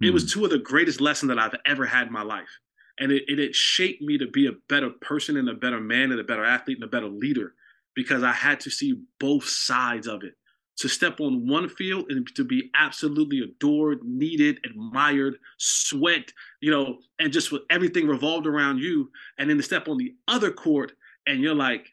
[0.00, 0.28] It was hmm.
[0.28, 2.58] two of the greatest lessons that I've ever had in my life.
[3.00, 6.10] And it, it, it shaped me to be a better person and a better man
[6.10, 7.54] and a better athlete and a better leader
[7.94, 10.34] because I had to see both sides of it.
[10.78, 16.98] To step on one field and to be absolutely adored, needed, admired, sweat, you know,
[17.18, 19.10] and just with everything revolved around you.
[19.38, 20.92] And then to step on the other court
[21.26, 21.88] and you're like,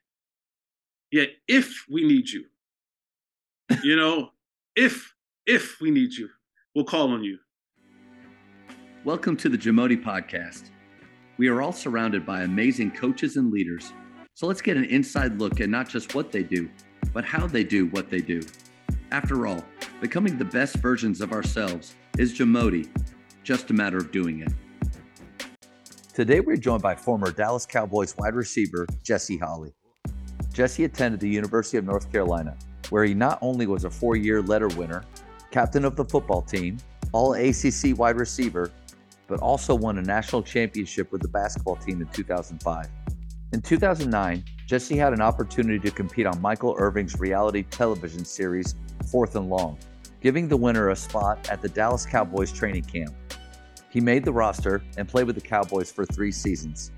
[1.11, 2.45] yeah, if we need you,
[3.83, 4.29] you know,
[4.75, 5.13] if
[5.47, 6.29] if we need you,
[6.75, 7.39] we'll call on you.
[9.05, 10.71] Welcome to the Jamodi Podcast.
[11.37, 13.93] We are all surrounded by amazing coaches and leaders.
[14.33, 16.68] So let's get an inside look at not just what they do,
[17.13, 18.41] but how they do what they do.
[19.11, 19.63] After all,
[20.01, 22.89] becoming the best versions of ourselves is Jamodi,
[23.43, 24.51] just a matter of doing it.
[26.15, 29.75] Today we're joined by former Dallas Cowboys wide receiver Jesse Holley.
[30.51, 32.58] Jesse attended the University of North Carolina,
[32.89, 35.03] where he not only was a four year letter winner,
[35.52, 36.80] captain of the football team,
[37.11, 38.72] all ACC wide receiver,
[39.28, 42.88] but also won a national championship with the basketball team in 2005.
[43.53, 48.75] In 2009, Jesse had an opportunity to compete on Michael Irvin's reality television series,
[49.11, 49.77] Fourth and Long,
[50.22, 53.14] giving the winner a spot at the Dallas Cowboys training camp.
[53.89, 56.92] He made the roster and played with the Cowboys for three seasons.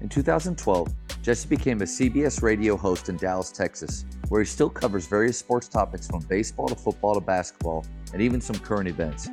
[0.00, 5.06] In 2012, Jesse became a CBS radio host in Dallas, Texas, where he still covers
[5.06, 9.28] various sports topics from baseball to football to basketball and even some current events.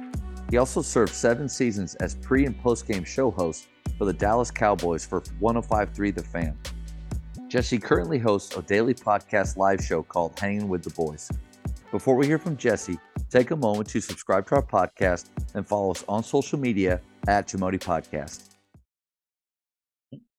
[0.54, 3.66] He also served seven seasons as pre and post game show host
[3.98, 6.56] for the Dallas Cowboys for 1053 The Fan.
[7.48, 11.31] Jesse currently hosts a daily podcast live show called Hanging with the Boys.
[11.90, 13.00] Before we hear from Jesse,
[13.31, 17.48] take a moment to subscribe to our podcast and follow us on social media at
[17.48, 18.50] Jamodi Podcast.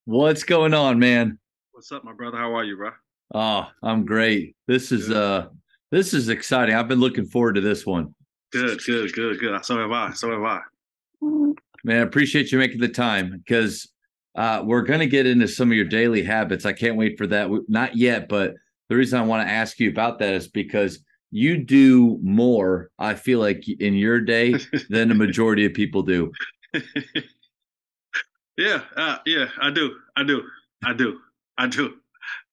[0.05, 1.41] What's going on, man?
[1.73, 2.39] What's up, my brother?
[2.39, 2.91] How are you, bro?
[3.35, 4.55] Oh, I'm great.
[4.69, 5.17] This is good.
[5.17, 5.49] uh
[5.91, 6.77] this is exciting.
[6.77, 8.15] I've been looking forward to this one.
[8.55, 9.65] Good, good, good, good.
[9.65, 10.13] So have I.
[10.13, 10.61] So have I.
[11.21, 13.91] Man, I appreciate you making the time because
[14.37, 16.65] uh, we're going to get into some of your daily habits.
[16.65, 17.51] I can't wait for that.
[17.67, 18.55] Not yet, but
[18.89, 21.01] the reason I want to ask you about that is because
[21.33, 24.55] you do more, I feel like, in your day
[24.89, 26.31] than the majority of people do.
[28.57, 29.97] yeah, uh, yeah, I do.
[30.17, 30.45] I do.
[30.85, 31.19] I do.
[31.59, 31.95] I do.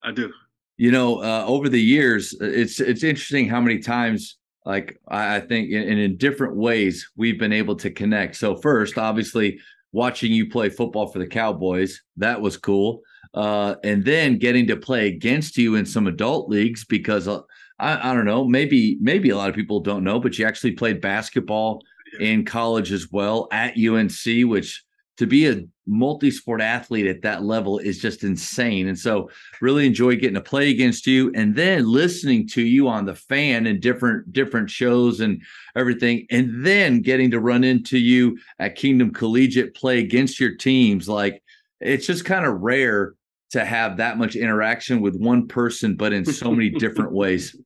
[0.01, 0.33] I do.
[0.77, 5.71] You know, uh, over the years, it's it's interesting how many times like I, think
[5.71, 8.35] in, in different ways we've been able to connect.
[8.35, 9.59] So first, obviously,
[9.91, 13.01] watching you play football for the Cowboys, that was cool.
[13.33, 17.39] Uh, and then getting to play against you in some adult leagues because uh,
[17.79, 20.73] I, I, don't know, maybe maybe a lot of people don't know, but you actually
[20.73, 21.81] played basketball
[22.19, 24.83] in college as well at UNC, which
[25.21, 28.87] to be a multi-sport athlete at that level is just insane.
[28.87, 29.29] And so
[29.61, 33.67] really enjoy getting to play against you and then listening to you on the fan
[33.67, 35.39] and different different shows and
[35.75, 41.07] everything and then getting to run into you at Kingdom Collegiate play against your teams
[41.07, 41.43] like
[41.79, 43.13] it's just kind of rare
[43.51, 47.55] to have that much interaction with one person but in so many different ways.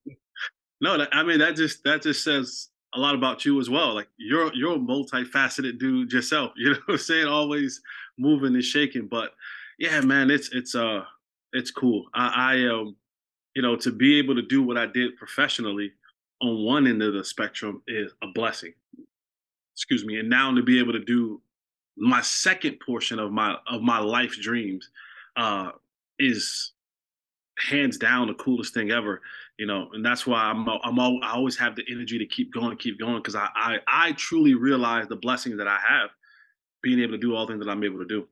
[0.81, 3.93] No, I mean that just that just says a lot about you as well.
[3.93, 6.53] Like you're you're a multifaceted dude yourself.
[6.57, 7.27] You know what I'm saying?
[7.27, 7.81] Always
[8.17, 9.07] moving and shaking.
[9.07, 9.31] But
[9.77, 11.03] yeah, man, it's it's uh
[11.53, 12.05] it's cool.
[12.13, 12.95] I, I um
[13.55, 15.91] you know to be able to do what I did professionally
[16.41, 18.73] on one end of the spectrum is a blessing.
[19.73, 20.19] Excuse me.
[20.19, 21.41] And now to be able to do
[21.97, 24.89] my second portion of my of my life dreams
[25.35, 25.71] uh
[26.17, 26.71] is
[27.57, 29.21] hands down the coolest thing ever
[29.57, 32.53] you know, and that's why I'm I'm all, I always have the energy to keep
[32.53, 36.09] going, keep going, because I, I I truly realize the blessings that I have,
[36.81, 38.27] being able to do all things that I'm able to do.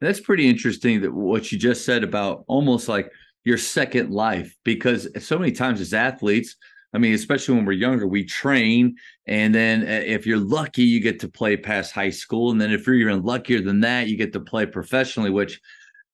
[0.00, 3.10] That's pretty interesting that what you just said about almost like
[3.44, 6.56] your second life, because so many times as athletes,
[6.92, 11.00] I mean, especially when we're younger, we train, and then uh, if you're lucky, you
[11.00, 14.16] get to play past high school, and then if you're even luckier than that, you
[14.16, 15.60] get to play professionally, which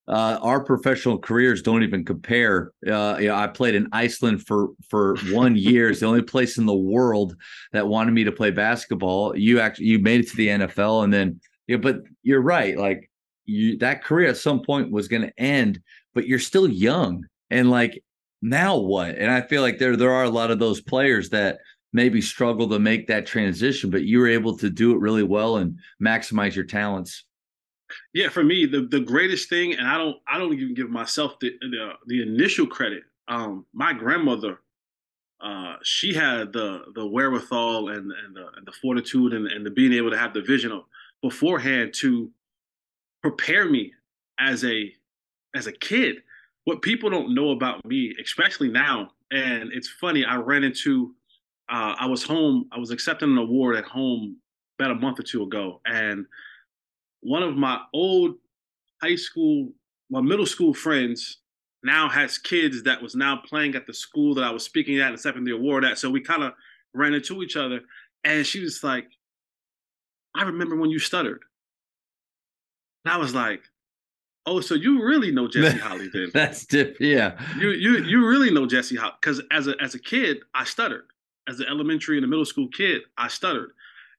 [0.09, 2.73] uh, our professional careers don't even compare.
[2.87, 5.91] Uh, you know, I played in Iceland for for one year.
[5.91, 7.37] It's the only place in the world
[7.73, 9.37] that wanted me to play basketball.
[9.37, 11.77] You actually you made it to the NFL, and then yeah.
[11.77, 12.77] But you're right.
[12.77, 13.11] Like
[13.45, 15.81] you, that career at some point was going to end,
[16.15, 18.03] but you're still young, and like
[18.43, 19.17] now what?
[19.17, 21.59] And I feel like there there are a lot of those players that
[21.93, 25.57] maybe struggle to make that transition, but you were able to do it really well
[25.57, 27.25] and maximize your talents.
[28.15, 31.39] Yeah, for me, the, the greatest thing, and I don't I don't even give myself
[31.41, 33.03] the the, the initial credit.
[33.29, 34.61] Um, my grandmother,
[35.41, 39.71] uh, she had the the wherewithal and and the, and the fortitude and, and the
[39.71, 40.83] being able to have the vision of
[41.23, 42.31] beforehand to
[43.23, 43.93] prepare me
[44.39, 44.93] as a
[45.55, 46.17] as a kid.
[46.65, 50.25] What people don't know about me, especially now, and it's funny.
[50.25, 51.15] I ran into,
[51.71, 52.69] uh, I was home.
[52.71, 54.37] I was accepting an award at home
[54.79, 56.27] about a month or two ago, and
[57.21, 58.37] one of my old
[59.03, 59.71] high school,
[60.11, 61.39] my middle school friends
[61.83, 65.07] now has kids that was now playing at the school that I was speaking at
[65.07, 65.99] and accepting the award at.
[65.99, 66.53] So we kind of
[66.95, 67.81] ran into each other,
[68.25, 69.07] and she was like,
[70.35, 71.43] "I remember when you stuttered."
[73.05, 73.63] And I was like,
[74.45, 77.01] "Oh, so you really know Jesse Holley then?" That's different.
[77.01, 77.41] Yeah.
[77.59, 81.05] You you you really know Jesse Holley because as a as a kid I stuttered.
[81.49, 83.73] As an elementary and a middle school kid, I stuttered,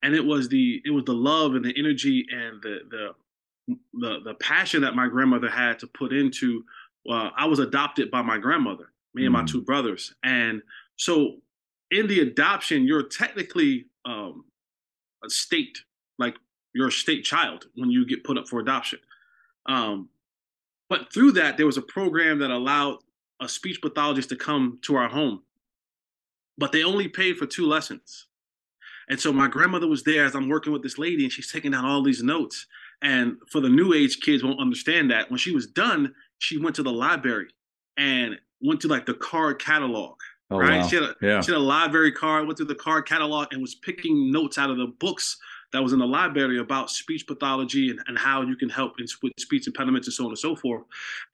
[0.04, 4.20] and it was the it was the love and the energy and the the the,
[4.26, 6.64] the passion that my grandmother had to put into.
[7.06, 9.40] Well, uh, I was adopted by my grandmother, me and mm.
[9.40, 10.62] my two brothers, and
[10.98, 11.38] so
[11.92, 14.46] in the adoption, you're technically um,
[15.24, 15.80] a state,
[16.18, 16.36] like
[16.74, 19.00] you're a state child when you get put up for adoption.
[19.66, 20.10] Um,
[20.90, 23.00] but through that, there was a program that allowed
[23.42, 25.44] a speech pathologist to come to our home,
[26.58, 28.28] but they only paid for two lessons.
[29.12, 31.72] And so my grandmother was there as I'm working with this lady, and she's taking
[31.72, 32.66] down all these notes.
[33.04, 35.30] And for the new age kids, won't understand that.
[35.30, 37.50] When she was done, she went to the library
[37.98, 40.16] and went to like the card catalog
[40.52, 40.82] Oh, right?
[40.82, 40.88] Wow.
[40.88, 41.42] She, had a, yeah.
[41.42, 44.70] she had a library card, went through the card catalog, and was picking notes out
[44.70, 45.38] of the books
[45.72, 49.08] that was in the library about speech pathology and, and how you can help in,
[49.24, 50.84] with speech impediments and so on and so forth.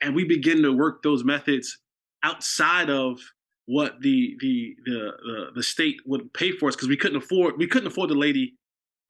[0.02, 1.80] And we begin to work those methods
[2.22, 3.20] outside of
[3.68, 7.58] what the the the the, the state would pay for us because we couldn't afford
[7.58, 8.56] we couldn't afford the lady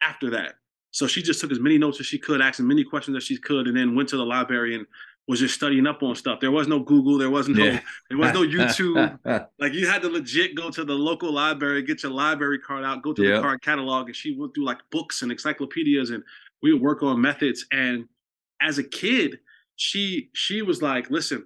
[0.01, 0.55] after that.
[0.91, 3.23] So she just took as many notes as she could, asked as many questions as
[3.23, 4.85] she could, and then went to the library and
[5.27, 6.39] was just studying up on stuff.
[6.39, 7.81] There was no Google, there was no yeah.
[8.09, 9.19] there was no YouTube.
[9.59, 13.03] like you had to legit go to the local library, get your library card out,
[13.03, 13.35] go to yep.
[13.35, 16.23] the card catalog, and she went through like books and encyclopedias, and
[16.63, 17.65] we would work on methods.
[17.71, 18.05] And
[18.61, 19.39] as a kid,
[19.75, 21.45] she she was like, listen,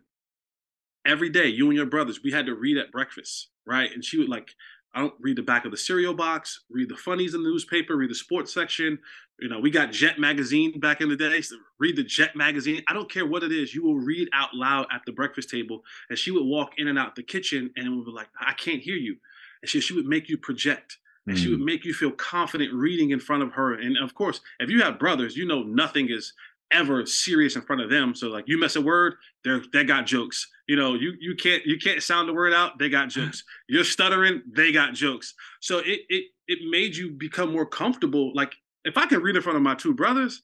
[1.05, 3.91] every day, you and your brothers, we had to read at breakfast, right?
[3.91, 4.55] And she would like
[4.93, 7.95] I don't read the back of the cereal box, read the funnies in the newspaper,
[7.95, 8.99] read the sports section.
[9.39, 11.41] You know, we got Jet magazine back in the day.
[11.41, 12.83] So read the Jet magazine.
[12.87, 13.73] I don't care what it is.
[13.73, 15.83] You will read out loud at the breakfast table.
[16.09, 18.81] And she would walk in and out the kitchen and would be like, I can't
[18.81, 19.15] hear you.
[19.61, 20.97] And she, she would make you project.
[21.27, 21.65] And she would mm.
[21.65, 23.75] make you feel confident reading in front of her.
[23.75, 26.33] And of course, if you have brothers, you know nothing is
[26.71, 28.15] ever serious in front of them.
[28.15, 30.47] So like you mess a word, they're they got jokes.
[30.67, 33.43] You know, you you can't you can't sound the word out, they got jokes.
[33.67, 35.33] You're stuttering, they got jokes.
[35.59, 38.31] So it it it made you become more comfortable.
[38.33, 38.53] Like
[38.85, 40.43] if I can read in front of my two brothers,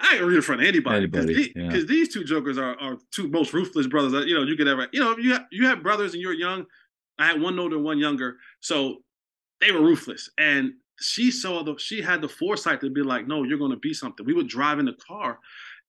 [0.00, 1.70] I can read in front of anybody because these, yeah.
[1.70, 4.88] these, two jokers are, are two most ruthless brothers that you know you could ever
[4.92, 6.66] you know you have, you have brothers and you're young.
[7.18, 8.98] I had one older, one younger, so
[9.60, 10.30] they were ruthless.
[10.36, 13.76] And she saw the she had the foresight to be like, no, you're going to
[13.76, 14.24] be something.
[14.24, 15.38] We would drive in the car,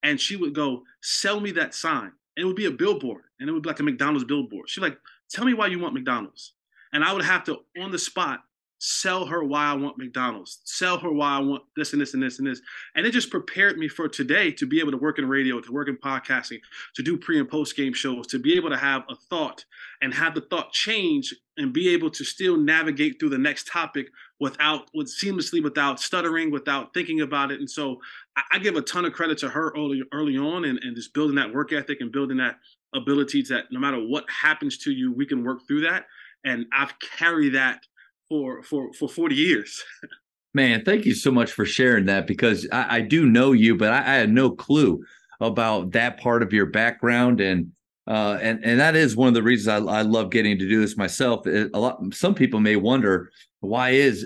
[0.02, 2.12] and she would go, sell me that sign.
[2.36, 4.68] And it would be a billboard, and it would be like a McDonald's billboard.
[4.68, 4.98] She's like,
[5.30, 6.52] tell me why you want McDonald's,
[6.92, 8.44] and I would have to on the spot
[8.78, 12.22] sell her why I want McDonald's, sell her why I want this and this and
[12.22, 12.60] this and this.
[12.94, 15.72] And it just prepared me for today to be able to work in radio, to
[15.72, 16.60] work in podcasting,
[16.94, 19.64] to do pre and post game shows, to be able to have a thought
[20.02, 24.08] and have the thought change and be able to still navigate through the next topic
[24.40, 27.60] without with seamlessly without stuttering without thinking about it.
[27.60, 28.00] And so
[28.36, 31.14] I, I, give a ton of credit to her early early on and, and just
[31.14, 32.56] building that work ethic and building that
[32.94, 36.04] ability that no matter what happens to you we can work through that.
[36.44, 37.86] And i've carried that
[38.28, 39.82] for for for 40 years
[40.54, 43.92] man thank you so much for sharing that because i, I do know you but
[43.92, 45.04] I, I had no clue
[45.40, 47.72] about that part of your background and
[48.08, 50.80] uh, and and that is one of the reasons I, I love getting to do
[50.80, 51.44] this myself.
[51.46, 54.24] It, a lot, some people may wonder why is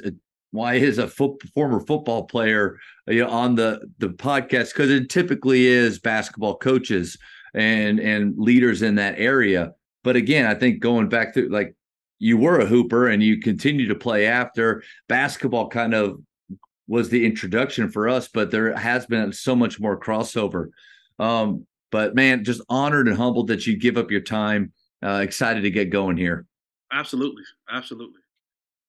[0.50, 5.66] why is a former football player you know, on the the podcast because it typically
[5.66, 7.16] is basketball coaches
[7.54, 9.72] and and leaders in that area.
[10.04, 11.74] But again, I think going back to like
[12.20, 16.20] you were a hooper and you continue to play after basketball kind of
[16.86, 20.68] was the introduction for us, but there has been so much more crossover.
[21.18, 24.72] Um, but man, just honored and humbled that you give up your time.
[25.02, 26.46] Uh, excited to get going here.
[26.92, 28.20] Absolutely, absolutely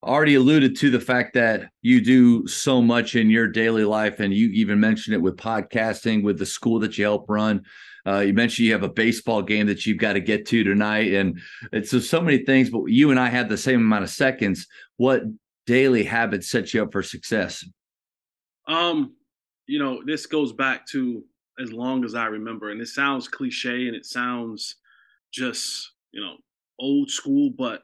[0.04, 4.34] already alluded to the fact that you do so much in your daily life and
[4.34, 7.64] you even mentioned it with podcasting with the school that you help run
[8.05, 11.13] uh, you mentioned you have a baseball game that you've got to get to tonight
[11.13, 11.39] and
[11.86, 14.67] so, so many things but you and i have the same amount of seconds
[14.98, 15.24] what
[15.65, 17.63] daily habits set you up for success
[18.67, 19.13] um
[19.67, 21.24] you know this goes back to
[21.62, 24.75] as long as i remember and it sounds cliche and it sounds
[25.31, 26.36] just you know
[26.79, 27.81] old school but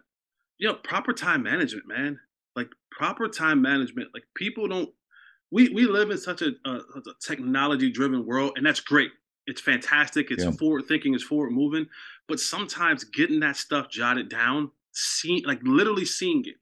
[0.58, 2.20] you know, proper time management, man.
[2.56, 4.10] Like proper time management.
[4.14, 4.90] Like people don't.
[5.52, 9.12] We we live in such a, a, a technology driven world, and that's great.
[9.48, 10.30] It's fantastic.
[10.30, 10.52] It's yeah.
[10.52, 11.14] forward thinking.
[11.14, 11.88] It's forward moving.
[12.28, 16.56] But sometimes getting that stuff jotted down, seeing like literally seeing it.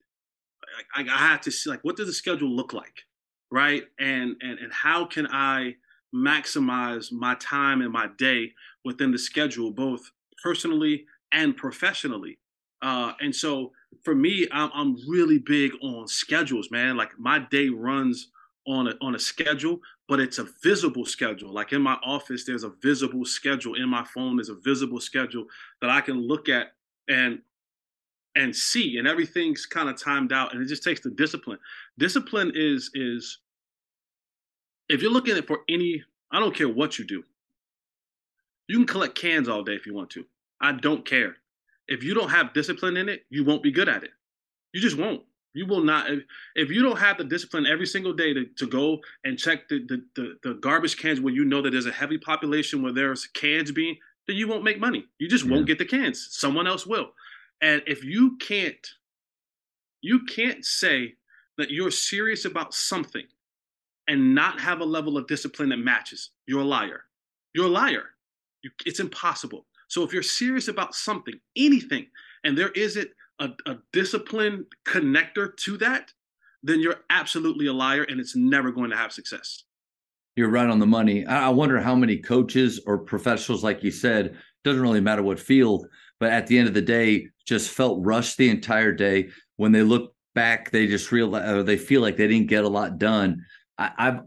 [0.95, 3.03] I, I have to see like what does the schedule look like,
[3.51, 3.83] right?
[3.99, 5.75] And and and how can I
[6.13, 8.53] maximize my time and my day
[8.85, 10.11] within the schedule, both
[10.41, 12.39] personally and professionally.
[12.81, 13.71] Uh, and so
[14.03, 16.95] for me, I'm, I'm really big on schedules, man.
[16.95, 18.29] Like my day runs
[18.67, 21.51] on a on a schedule, but it's a visible schedule.
[21.51, 23.75] Like in my office, there's a visible schedule.
[23.75, 25.45] In my phone, there's a visible schedule
[25.81, 26.73] that I can look at
[27.07, 27.39] and
[28.35, 30.53] and see, and everything's kind of timed out.
[30.53, 31.59] And it just takes the discipline.
[31.97, 33.39] Discipline is is
[34.89, 37.23] if you're looking at for any, I don't care what you do.
[38.67, 40.25] You can collect cans all day if you want to.
[40.61, 41.37] I don't care.
[41.87, 44.11] If you don't have discipline in it, you won't be good at it.
[44.73, 45.23] You just won't.
[45.55, 46.11] You will not.
[46.11, 46.23] If,
[46.55, 49.79] if you don't have the discipline every single day to, to go and check the,
[49.87, 53.27] the, the, the garbage cans where you know that there's a heavy population where there's
[53.27, 53.95] cans being,
[54.27, 55.05] then you won't make money.
[55.17, 56.27] You just won't get the cans.
[56.31, 57.11] Someone else will.
[57.61, 58.85] And if you can't,
[60.01, 61.13] you can't say
[61.57, 63.25] that you're serious about something
[64.09, 67.03] and not have a level of discipline that matches, you're a liar.
[67.53, 68.09] You're a liar.
[68.61, 69.65] You, it's impossible.
[69.87, 72.07] So if you're serious about something, anything,
[72.43, 73.07] and there isn't
[73.39, 76.11] a, a discipline connector to that,
[76.63, 79.63] then you're absolutely a liar and it's never going to have success.
[80.35, 81.25] You're right on the money.
[81.25, 85.87] I wonder how many coaches or professionals, like you said, doesn't really matter what field,
[86.19, 89.29] but at the end of the day, just felt rushed the entire day.
[89.57, 92.69] When they look back, they just realize or they feel like they didn't get a
[92.69, 93.45] lot done.
[93.77, 94.19] I, I've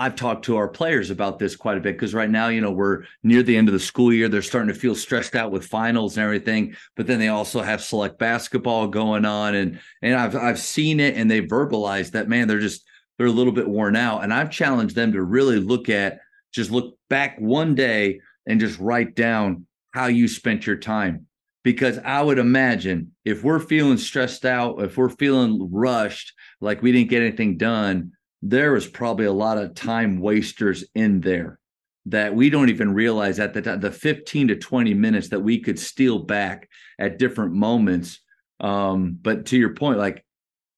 [0.00, 2.70] I've talked to our players about this quite a bit because right now, you know,
[2.70, 4.30] we're near the end of the school year.
[4.30, 6.74] They're starting to feel stressed out with finals and everything.
[6.96, 11.16] But then they also have select basketball going on, and and I've I've seen it,
[11.16, 12.82] and they verbalized that man, they're just
[13.18, 14.24] they're a little bit worn out.
[14.24, 18.80] And I've challenged them to really look at just look back one day and just
[18.80, 21.26] write down how you spent your time.
[21.62, 26.90] Because I would imagine if we're feeling stressed out, if we're feeling rushed, like we
[26.90, 31.58] didn't get anything done, there is probably a lot of time wasters in there
[32.06, 35.60] that we don't even realize at the time the 15 to 20 minutes that we
[35.60, 36.68] could steal back
[36.98, 38.20] at different moments.
[38.58, 40.24] Um, but to your point like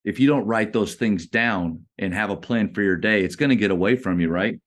[0.04, 3.37] if you don't write those things down and have a plan for your day it's
[3.37, 4.61] going to get away from you right?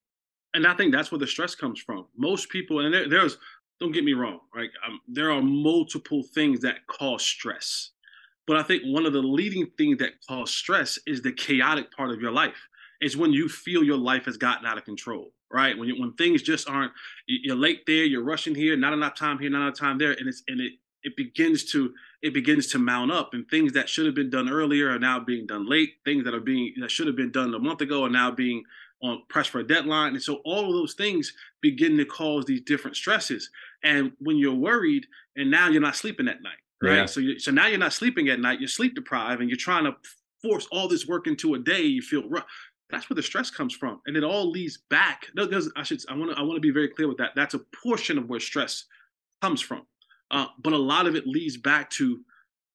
[0.53, 2.07] And i think that's where the stress comes from.
[2.17, 3.37] Most people and there, there's
[3.79, 4.69] don't get me wrong right?
[4.85, 7.91] Um, there are multiple things that cause stress.
[8.47, 12.11] But i think one of the leading things that cause stress is the chaotic part
[12.11, 12.67] of your life
[13.05, 15.77] it's when you feel your life has gotten out of control, right?
[15.77, 16.91] When you, when things just aren't,
[17.27, 20.27] you're late there, you're rushing here, not enough time here, not enough time there, and
[20.27, 20.71] it's and it
[21.03, 21.93] it begins to
[22.23, 25.19] it begins to mount up, and things that should have been done earlier are now
[25.19, 25.97] being done late.
[26.03, 28.63] Things that are being that should have been done a month ago are now being
[29.03, 31.31] um, on press for a deadline, and so all of those things
[31.61, 33.51] begin to cause these different stresses.
[33.83, 36.95] And when you're worried, and now you're not sleeping at night, right?
[36.95, 37.05] Yeah.
[37.05, 39.83] So you, so now you're not sleeping at night, you're sleep deprived, and you're trying
[39.83, 39.95] to
[40.41, 41.81] force all this work into a day.
[41.83, 42.45] You feel rough
[42.89, 44.01] that's where the stress comes from.
[44.05, 45.27] And it all leads back.
[45.35, 47.31] No there's i should i want to i want to be very clear with that.
[47.35, 48.85] That's a portion of where stress
[49.41, 49.85] comes from.
[50.31, 52.21] Uh, but a lot of it leads back to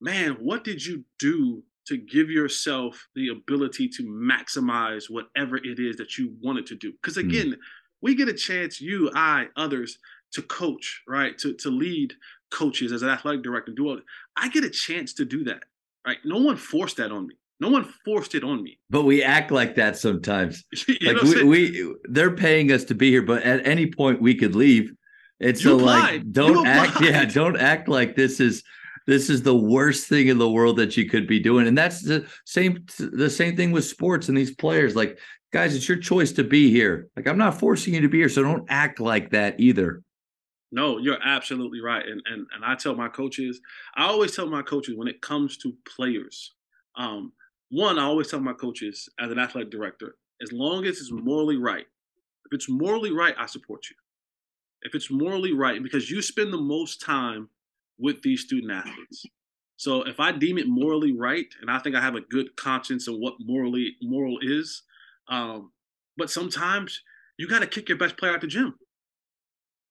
[0.00, 5.96] man what did you do to give yourself the ability to maximize whatever it is
[5.96, 6.92] that you wanted to do?
[6.92, 7.28] Because hmm.
[7.28, 7.58] again mm.
[8.02, 9.98] we get a chance you i others
[10.32, 11.36] to coach right?
[11.38, 12.14] To, to lead
[12.50, 14.00] coaches as an athletic director do all
[14.36, 15.62] i get a chance to do that
[16.06, 16.18] right?
[16.24, 18.78] No one forced that on me no one forced it on me.
[18.88, 20.64] But we act like that sometimes.
[21.02, 24.54] like we, we, they're paying us to be here, but at any point we could
[24.54, 24.92] leave.
[25.38, 28.62] It's so like don't act yeah, don't act like this is
[29.06, 31.66] this is the worst thing in the world that you could be doing.
[31.66, 34.94] And that's the same the same thing with sports and these players.
[34.94, 35.18] Like,
[35.52, 37.08] guys, it's your choice to be here.
[37.16, 40.02] Like I'm not forcing you to be here, so don't act like that either.
[40.72, 42.06] No, you're absolutely right.
[42.06, 43.60] And and and I tell my coaches,
[43.94, 46.54] I always tell my coaches when it comes to players,
[46.96, 47.32] um,
[47.70, 51.56] one, I always tell my coaches as an athletic director, as long as it's morally
[51.56, 51.86] right,
[52.46, 53.96] if it's morally right, I support you.
[54.82, 57.48] If it's morally right, because you spend the most time
[57.98, 59.26] with these student athletes.
[59.76, 63.06] So if I deem it morally right, and I think I have a good conscience
[63.06, 64.82] of what morally moral is,
[65.28, 65.70] um,
[66.16, 67.02] but sometimes
[67.38, 68.74] you got to kick your best player out the gym.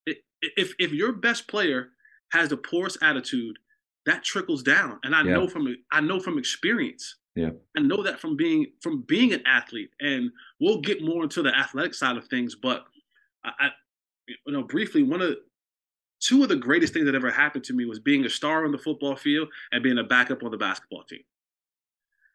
[0.05, 1.89] If if your best player
[2.31, 3.57] has the poorest attitude,
[4.05, 5.33] that trickles down, and I yeah.
[5.33, 7.49] know from I know from experience yeah.
[7.77, 11.55] I know that from being from being an athlete, and we'll get more into the
[11.55, 12.55] athletic side of things.
[12.55, 12.85] But
[13.43, 13.69] I, I
[14.27, 15.35] you know, briefly, one of
[16.19, 18.71] two of the greatest things that ever happened to me was being a star on
[18.71, 21.21] the football field and being a backup on the basketball team.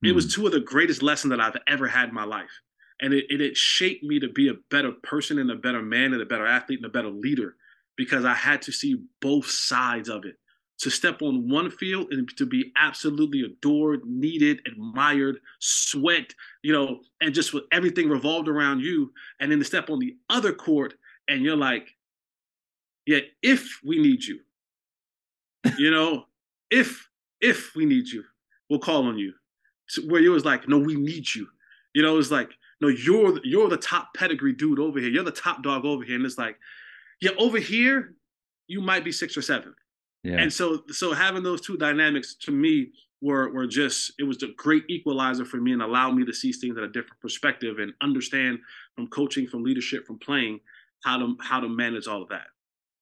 [0.05, 0.09] Mm.
[0.09, 0.41] It was hmm.
[0.41, 2.61] two of the greatest lessons that I've ever had in my life.
[3.01, 6.13] And it, it, it shaped me to be a better person and a better man
[6.13, 7.57] and a better athlete and a better leader
[7.97, 10.37] because I had to see both sides of it.
[10.81, 17.01] To step on one field and to be absolutely adored, needed, admired, sweat, you know,
[17.21, 20.95] and just with everything revolved around you, and then to step on the other court
[21.29, 21.89] and you're like,
[23.07, 24.41] yeah, if we need you,
[25.79, 26.25] you know,
[26.71, 27.09] if
[27.41, 28.25] if we need you,
[28.69, 29.33] we'll call on you.
[29.89, 31.47] So where you was like, no, we need you.
[31.95, 32.51] You know, it's like,
[32.81, 35.11] no, you're you're the top pedigree dude over here.
[35.11, 36.59] You're the top dog over here, and it's like,
[37.21, 38.15] yeah, over here,
[38.67, 39.75] you might be six or seven.
[40.25, 40.39] Yeah.
[40.39, 42.89] And so so having those two dynamics to me
[43.21, 46.51] were were just it was a great equalizer for me and allowed me to see
[46.51, 48.59] things at a different perspective and understand
[48.97, 50.61] from coaching, from leadership, from playing
[51.05, 52.47] how to how to manage all of that.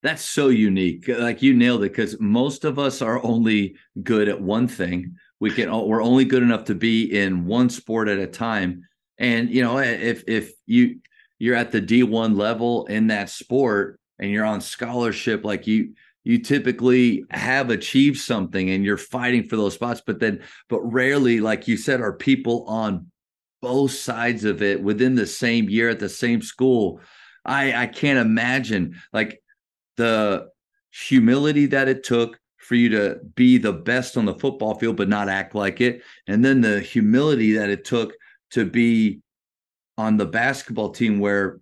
[0.02, 1.06] That's so unique.
[1.06, 5.14] Like you nailed it because most of us are only good at one thing.
[5.38, 8.82] We can we're only good enough to be in one sport at a time.
[9.18, 10.98] And you know, eh, if if you
[11.38, 16.38] you're at the D1 level in that sport and you're on scholarship like you you
[16.38, 21.66] typically have achieved something and you're fighting for those spots but then but rarely like
[21.66, 23.06] you said are people on
[23.60, 27.00] both sides of it within the same year at the same school.
[27.44, 29.42] I i can't imagine like
[29.96, 30.48] the
[30.90, 35.08] humility that it took for you to be the best on the football field but
[35.08, 38.12] not act like it and then the humility that it took
[38.50, 39.20] to be
[39.98, 41.58] on the basketball team where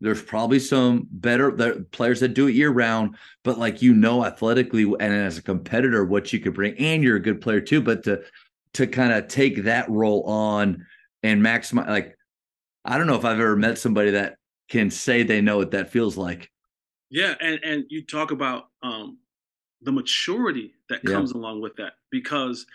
[0.00, 4.84] there's probably some better players that do it year round, but like you know athletically
[4.84, 7.80] and as a competitor what you could bring, and you're a good player too.
[7.80, 8.22] But to
[8.74, 10.86] to kind of take that role on
[11.22, 12.16] and maximize, like
[12.84, 14.36] I don't know if I've ever met somebody that
[14.68, 16.50] can say they know what that feels like.
[17.10, 19.18] Yeah, and and you talk about um
[19.82, 21.40] the maturity that comes yeah.
[21.40, 22.66] along with that because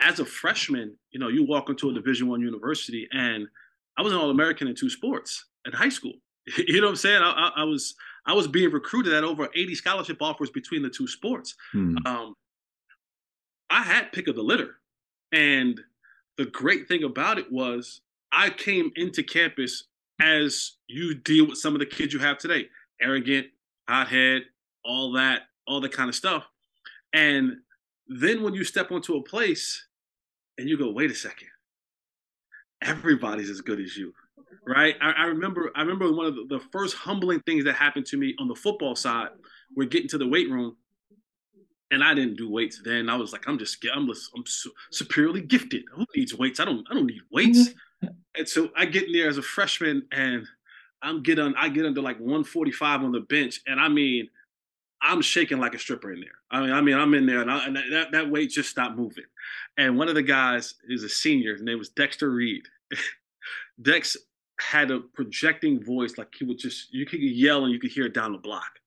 [0.00, 3.46] as a freshman, you know, you walk into a Division One university, and
[3.96, 6.14] I was an All American in two sports at high school.
[6.56, 7.22] You know what I'm saying?
[7.22, 7.94] I, I, I, was
[8.26, 11.54] I was being recruited at over 80 scholarship offers between the two sports.
[11.72, 11.96] Hmm.
[12.04, 12.34] Um,
[13.70, 14.74] I had pick of the litter,
[15.32, 15.80] and
[16.36, 18.00] the great thing about it was
[18.32, 19.84] I came into campus
[20.20, 22.68] as you deal with some of the kids you have today,
[23.00, 23.46] arrogant,
[23.88, 24.42] hothead,
[24.84, 26.44] all that, all that kind of stuff.
[27.12, 27.56] And
[28.08, 29.86] then when you step onto a place
[30.58, 31.48] and you go, wait a second,
[32.82, 34.12] everybody's as good as you
[34.66, 34.96] right?
[35.00, 38.16] I, I, remember I remember one of the, the, first humbling things that happened to
[38.16, 39.28] me on the football side.
[39.76, 40.76] We're getting to the weight room,
[41.90, 43.08] and I didn't do weights then.
[43.08, 44.44] I was like, I'm just I'm just, I'm
[44.90, 45.84] superiorly gifted.
[45.92, 46.60] Who needs weights?
[46.60, 47.68] I don't I don't need weights.
[47.68, 48.08] Mm-hmm.
[48.36, 50.46] and so I get in there as a freshman, and
[51.02, 54.28] I'm getting I get under like 145 on the bench, and I mean.
[55.04, 56.28] I'm shaking like a stripper in there.
[56.48, 58.96] I mean, I mean, I'm in there, and, I, and that, that weight just stopped
[58.96, 59.24] moving.
[59.76, 61.54] And one of the guys is a senior.
[61.54, 62.68] His name was Dexter Reed.
[63.82, 64.16] Dex
[64.62, 68.06] had a projecting voice, like he would just you could yell and you could hear
[68.06, 68.78] it down the block.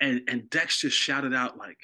[0.00, 1.78] And and Dex just shouted out like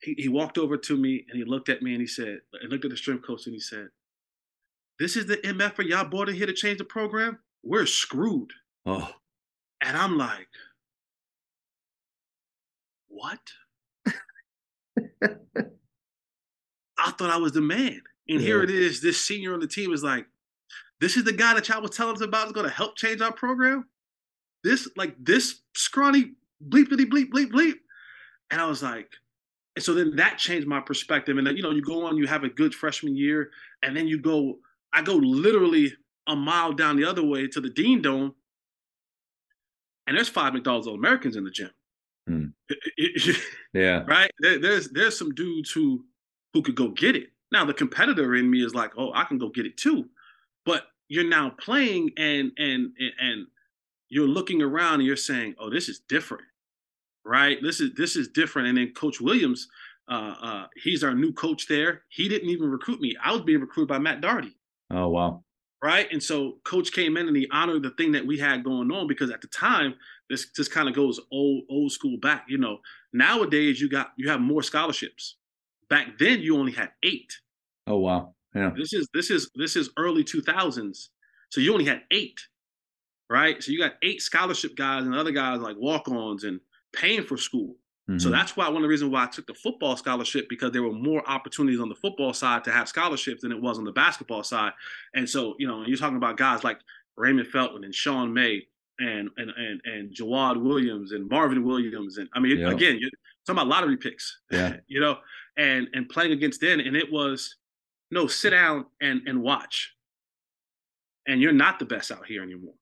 [0.00, 2.70] he, he walked over to me and he looked at me and he said, and
[2.70, 3.88] looked at the strength coach and he said,
[4.98, 7.38] This is the MF for y'all brought in here to change the program?
[7.62, 8.50] We're screwed.
[8.84, 9.10] Oh.
[9.80, 10.48] And I'm like,
[13.08, 13.38] what?
[15.22, 18.00] I thought I was the man.
[18.28, 18.46] And yeah.
[18.46, 19.00] here it is.
[19.00, 20.26] This senior on the team is like,
[21.00, 23.20] this is the guy that y'all was telling us about is going to help change
[23.20, 23.86] our program.
[24.62, 26.32] This, like this scrawny
[26.66, 27.74] bleepity bleep bleep bleep.
[28.50, 29.10] And I was like,
[29.76, 31.36] and so then that changed my perspective.
[31.36, 33.50] And then, you know, you go on, you have a good freshman year,
[33.82, 34.58] and then you go,
[34.92, 35.92] I go literally
[36.26, 38.34] a mile down the other way to the Dean Dome,
[40.06, 41.70] and there's five McDonald's All Americans in the gym.
[42.28, 42.46] Hmm.
[43.74, 44.04] yeah.
[44.06, 44.30] Right.
[44.38, 46.04] There, there's there's some dudes who
[46.52, 47.30] who could go get it.
[47.52, 50.08] Now the competitor in me is like, oh, I can go get it too.
[50.64, 53.46] But you're now playing and and and
[54.08, 56.44] you're looking around and you're saying, "Oh, this is different."
[57.24, 57.58] Right?
[57.62, 58.68] This is this is different.
[58.68, 59.68] And then Coach Williams,
[60.08, 62.02] uh, uh, he's our new coach there.
[62.08, 63.16] He didn't even recruit me.
[63.22, 64.56] I was being recruited by Matt Doherty.
[64.90, 65.44] Oh wow.
[65.82, 66.10] Right.
[66.10, 69.06] And so coach came in and he honored the thing that we had going on
[69.06, 69.94] because at the time,
[70.30, 72.46] this just kind of goes old, old school back.
[72.48, 72.78] You know,
[73.12, 75.36] nowadays you got you have more scholarships.
[75.90, 77.32] Back then you only had eight.
[77.86, 78.33] Oh wow.
[78.54, 78.70] Yeah.
[78.76, 81.08] This is this is this is early 2000s.
[81.50, 82.38] So you only had 8.
[83.30, 83.62] Right?
[83.62, 86.60] So you got 8 scholarship guys and other guys like walk-ons and
[86.92, 87.76] paying for school.
[88.08, 88.18] Mm-hmm.
[88.18, 90.82] So that's why one of the reasons why I took the football scholarship because there
[90.82, 93.92] were more opportunities on the football side to have scholarships than it was on the
[93.92, 94.72] basketball side.
[95.14, 96.78] And so, you know, you're talking about guys like
[97.16, 98.66] Raymond Felton and Sean May
[98.98, 103.10] and and and and Jawad Williams and Marvin Williams and I mean again, you're
[103.46, 104.38] talking about lottery picks.
[104.50, 104.76] Yeah.
[104.86, 105.16] you know,
[105.56, 107.56] and and playing against them and it was
[108.10, 109.92] no, sit down and and watch.
[111.26, 112.74] And you're not the best out here anymore.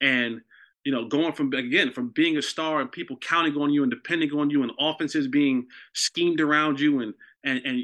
[0.00, 0.40] And
[0.84, 3.90] you know, going from again from being a star and people counting on you and
[3.90, 7.82] depending on you and offenses being schemed around you and and and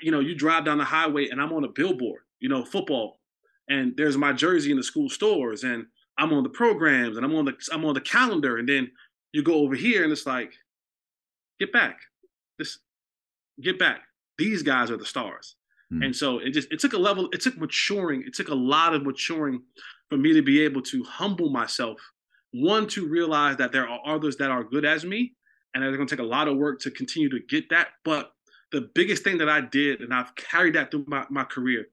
[0.00, 3.20] you know, you drive down the highway and I'm on a billboard, you know, football,
[3.68, 5.86] and there's my jersey in the school stores and
[6.18, 8.90] I'm on the programs and I'm on the I'm on the calendar and then
[9.32, 10.52] you go over here and it's like,
[11.58, 12.00] get back,
[12.58, 12.78] this,
[13.60, 14.02] get back.
[14.38, 15.54] These guys are the stars.
[15.92, 16.06] Mm.
[16.06, 18.94] And so it just it took a level, it took maturing, it took a lot
[18.94, 19.62] of maturing
[20.08, 22.00] for me to be able to humble myself.
[22.52, 25.34] One to realize that there are others that are good as me
[25.74, 27.88] and it's going to take a lot of work to continue to get that.
[28.04, 28.32] But
[28.72, 31.86] the biggest thing that i did and i've carried that through my, my career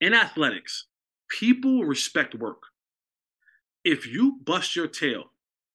[0.00, 0.86] in athletics
[1.28, 2.62] people respect work.
[3.84, 5.24] If you bust your tail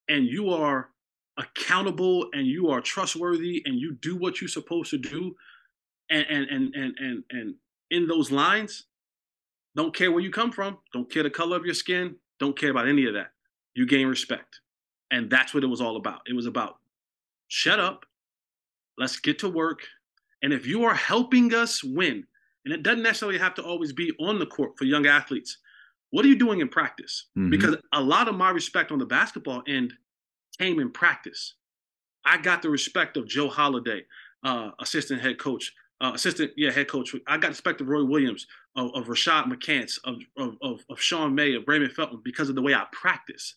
[0.09, 0.89] and you are
[1.37, 5.35] accountable and you are trustworthy and you do what you're supposed to do
[6.11, 7.55] and and and and and, and
[7.89, 8.83] in those lines
[9.75, 12.71] don't care where you come from don't care the color of your skin don't care
[12.71, 13.31] about any of that.
[13.75, 14.59] You gain respect.
[15.11, 16.21] And that's what it was all about.
[16.27, 16.77] It was about
[17.47, 18.05] shut up,
[18.97, 19.81] let's get to work.
[20.41, 22.23] And if you are helping us win,
[22.65, 25.57] and it doesn't necessarily have to always be on the court for young athletes,
[26.09, 27.27] what are you doing in practice?
[27.37, 27.49] Mm-hmm.
[27.49, 29.93] Because a lot of my respect on the basketball end
[30.57, 31.55] came in practice.
[32.25, 34.01] I got the respect of Joe Holladay,
[34.43, 37.15] uh, assistant head coach, uh, assistant, yeah, head coach.
[37.27, 40.99] I got the respect of Roy Williams, of, of Rashad McCants, of, of, of, of
[40.99, 43.55] Sean May, of Raymond Felton because of the way I practice.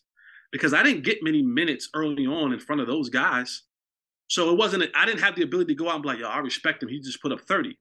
[0.51, 3.63] Because I didn't get many minutes early on in front of those guys.
[4.27, 6.27] So it wasn't, I didn't have the ability to go out and be like, yo,
[6.27, 6.89] I respect him.
[6.89, 7.77] He just put up 30.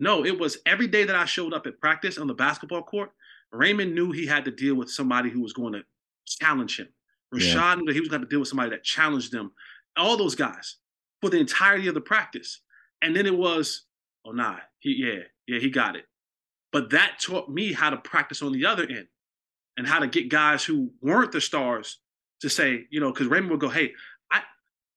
[0.00, 3.10] No, it was every day that I showed up at practice on the basketball court,
[3.52, 5.82] Raymond knew he had to deal with somebody who was going to
[6.26, 6.88] challenge him.
[7.34, 7.74] Rashad yeah.
[7.76, 9.52] knew that he was going to deal with somebody that challenged them.
[9.96, 10.76] All those guys
[11.20, 12.60] for the entirety of the practice.
[13.02, 13.84] And then it was,
[14.26, 16.04] oh nah, he yeah, yeah, he got it.
[16.72, 19.06] But that taught me how to practice on the other end
[19.76, 21.98] and how to get guys who weren't the stars
[22.40, 23.92] to say, you know, because Raymond would go, hey,
[24.30, 24.42] I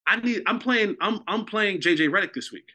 [0.07, 2.69] I need I'm playing, I'm I'm playing JJ Redick this week.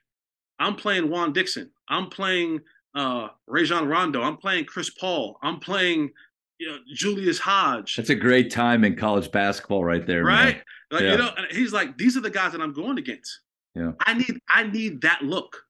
[0.59, 1.71] I'm playing Juan Dixon.
[1.89, 2.61] I'm playing
[2.95, 4.23] uh Rajon Rondo.
[4.23, 5.39] I'm playing Chris Paul.
[5.43, 6.11] I'm playing
[6.59, 7.97] you know, Julius Hodge.
[7.97, 10.25] That's a great time in college basketball right there.
[10.25, 10.55] Right.
[10.55, 10.63] Man.
[10.91, 11.13] Like, yeah.
[11.13, 13.41] you know, he's like, these are the guys that I'm going against.
[13.75, 13.93] Yeah.
[14.07, 15.65] I need I need that look.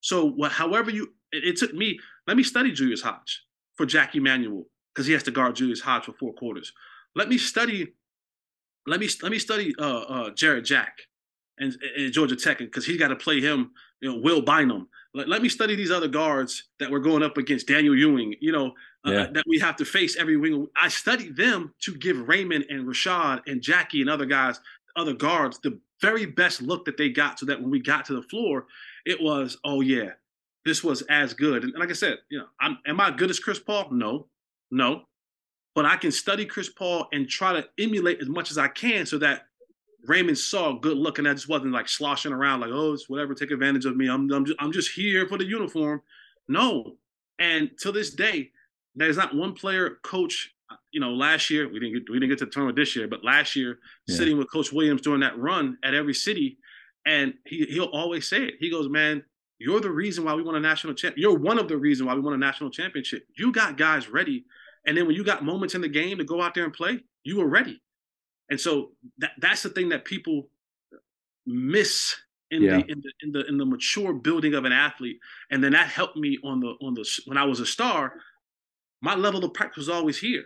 [0.00, 1.98] So what, however you, it, it, took me.
[2.26, 3.42] Let me study Julius Hodge
[3.74, 6.72] for Jackie Manuel because he has to guard Julius Hodge for four quarters.
[7.14, 7.94] Let me study.
[8.86, 10.98] Let me let me study uh, uh, Jarrett Jack
[11.58, 13.72] and, and Georgia Tech because he's got to play him.
[14.00, 14.88] You know, Will Bynum.
[15.14, 17.66] Let, let me study these other guards that we're going up against.
[17.66, 18.34] Daniel Ewing.
[18.40, 18.72] You know,
[19.06, 19.26] uh, yeah.
[19.32, 20.66] that we have to face every wing.
[20.76, 24.60] I studied them to give Raymond and Rashad and Jackie and other guys,
[24.96, 28.14] other guards, the very best look that they got, so that when we got to
[28.14, 28.66] the floor,
[29.08, 30.10] it was, oh yeah,
[30.66, 31.64] this was as good.
[31.64, 33.88] And like I said, you know, I'm, am I good as Chris Paul?
[33.90, 34.26] No,
[34.70, 35.04] no.
[35.74, 39.06] But I can study Chris Paul and try to emulate as much as I can
[39.06, 39.46] so that
[40.06, 43.34] Raymond saw good look and I just wasn't like sloshing around like, oh, it's whatever,
[43.34, 44.08] take advantage of me.
[44.08, 46.02] I'm, I'm, just, I'm just here for the uniform.
[46.46, 46.96] No.
[47.38, 48.50] And to this day,
[48.94, 52.28] there's not one player, coach, uh, you know, last year, we didn't get, we didn't
[52.28, 54.16] get to the tournament this year, but last year, yeah.
[54.16, 56.58] sitting with Coach Williams during that run at every city,
[57.08, 58.54] and he, he'll always say it.
[58.60, 59.24] He goes, man,
[59.58, 61.14] you're the reason why we won a national champ.
[61.16, 63.26] You're one of the reason why we won a national championship.
[63.36, 64.44] You got guys ready.
[64.86, 67.00] And then when you got moments in the game to go out there and play,
[67.24, 67.80] you were ready.
[68.50, 70.50] And so that, that's the thing that people
[71.46, 72.14] miss
[72.50, 72.76] in, yeah.
[72.76, 75.18] the, in the in the in the mature building of an athlete.
[75.50, 78.12] And then that helped me on the on the when I was a star,
[79.00, 80.44] my level of practice was always here.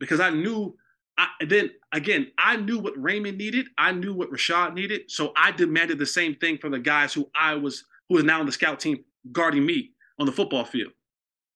[0.00, 0.76] Because I knew
[1.18, 3.66] I, then again, I knew what Raymond needed.
[3.78, 5.10] I knew what Rashad needed.
[5.10, 8.40] So I demanded the same thing from the guys who I was, who is now
[8.40, 9.02] on the scout team
[9.32, 10.92] guarding me on the football field.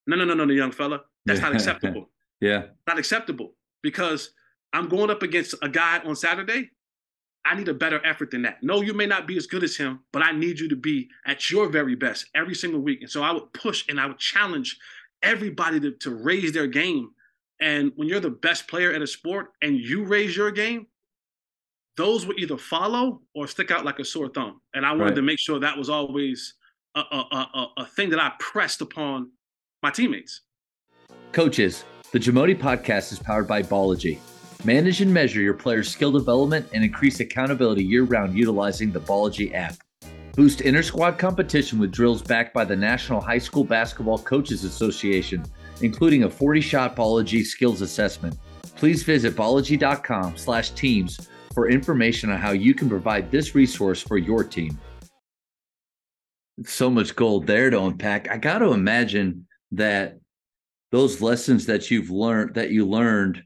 [0.07, 1.03] No, no, no, no, no, young fella.
[1.27, 2.09] That's not acceptable.
[2.41, 2.67] yeah.
[2.87, 4.31] Not acceptable because
[4.73, 6.71] I'm going up against a guy on Saturday.
[7.45, 8.63] I need a better effort than that.
[8.63, 11.09] No, you may not be as good as him, but I need you to be
[11.27, 13.01] at your very best every single week.
[13.01, 14.79] And so I would push and I would challenge
[15.23, 17.11] everybody to, to raise their game
[17.61, 20.87] and when you're the best player at a sport and you raise your game,
[21.97, 24.61] those will either follow or stick out like a sore thumb.
[24.75, 25.15] And I wanted right.
[25.17, 26.55] to make sure that was always
[26.95, 29.31] a, a, a, a thing that I pressed upon
[29.83, 30.43] my teammates.
[31.33, 34.19] Coaches, the Jamodi podcast is powered by Ballogy.
[34.65, 39.55] Manage and measure your players' skill development and increase accountability year round utilizing the Ballogy
[39.55, 39.77] app.
[40.35, 45.45] Boost inter squad competition with drills backed by the National High School Basketball Coaches Association
[45.83, 48.39] including a 40 shot Ballogy skills assessment.
[48.77, 54.17] Please visit ballogy.com slash teams for information on how you can provide this resource for
[54.17, 54.79] your team.
[56.65, 58.31] So much gold there to unpack.
[58.31, 60.19] I got to imagine that
[60.93, 63.43] those lessons that you've learned that you learned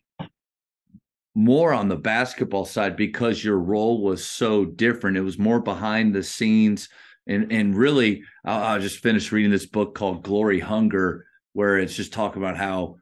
[1.35, 5.17] more on the basketball side because your role was so different.
[5.17, 6.89] It was more behind the scenes,
[7.27, 11.97] and and really, I, I just finished reading this book called Glory Hunger, where it's
[11.97, 12.97] just talking about how.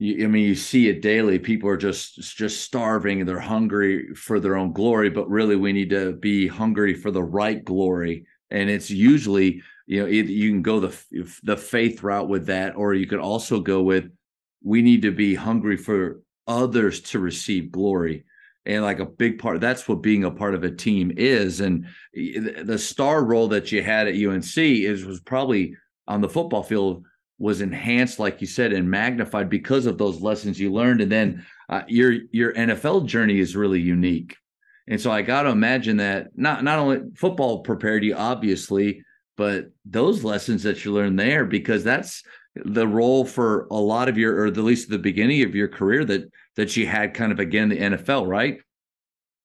[0.00, 1.38] You, I mean, you see it daily.
[1.38, 3.24] People are just just starving.
[3.24, 7.22] They're hungry for their own glory, but really, we need to be hungry for the
[7.22, 8.26] right glory.
[8.50, 10.96] And it's usually, you know, you can go the
[11.42, 14.10] the faith route with that, or you could also go with,
[14.62, 18.24] we need to be hungry for others to receive glory
[18.68, 21.86] and like a big part that's what being a part of a team is and
[22.12, 25.74] the star role that you had at UNC is was probably
[26.06, 27.04] on the football field
[27.38, 31.44] was enhanced like you said and magnified because of those lessons you learned and then
[31.68, 34.36] uh, your your NFL journey is really unique
[34.88, 39.04] and so I got to imagine that not not only football prepared you obviously
[39.36, 42.24] but those lessons that you learned there because that's
[42.64, 46.04] the role for a lot of your, or at least the beginning of your career
[46.04, 48.58] that that you had kind of again the NFL, right?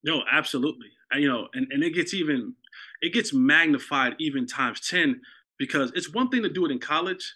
[0.03, 0.87] No, absolutely.
[1.15, 2.55] You know, and, and it gets even
[3.01, 5.21] it gets magnified even times 10
[5.59, 7.35] because it's one thing to do it in college.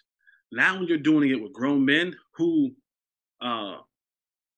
[0.52, 2.72] Now when you're doing it with grown men who
[3.40, 3.76] uh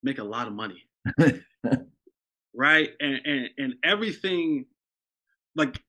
[0.03, 0.85] make a lot of money.
[2.55, 2.91] right?
[3.01, 4.67] And, and and everything
[5.57, 5.83] like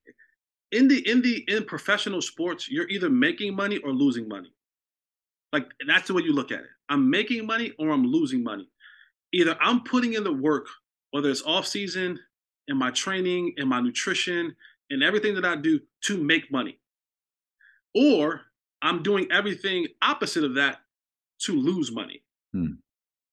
[0.72, 4.54] in the in the in professional sports, you're either making money or losing money.
[5.54, 6.70] Like that's the way you look at it.
[6.90, 8.70] I'm making money or I'm losing money.
[9.34, 10.68] Either I'm putting in the work,
[11.12, 12.20] whether it's off season,
[12.68, 14.56] in my training, in my nutrition,
[14.90, 16.80] and everything that I do to make money.
[17.94, 18.42] Or
[18.82, 20.80] I'm doing everything opposite of that
[21.44, 22.24] to lose money.
[22.54, 22.74] Hmm.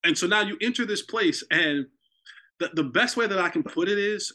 [0.05, 1.87] And so now you enter this place, and
[2.61, 4.33] the, the best way that I can put it is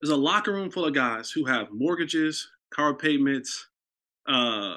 [0.00, 3.68] there's a locker room full of guys who have mortgages, car payments,
[4.28, 4.76] uh,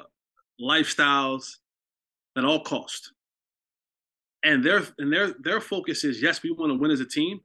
[0.60, 1.56] lifestyles
[2.34, 3.12] that all cost.
[4.44, 7.40] And their and their their focus is yes, we want to win as a team,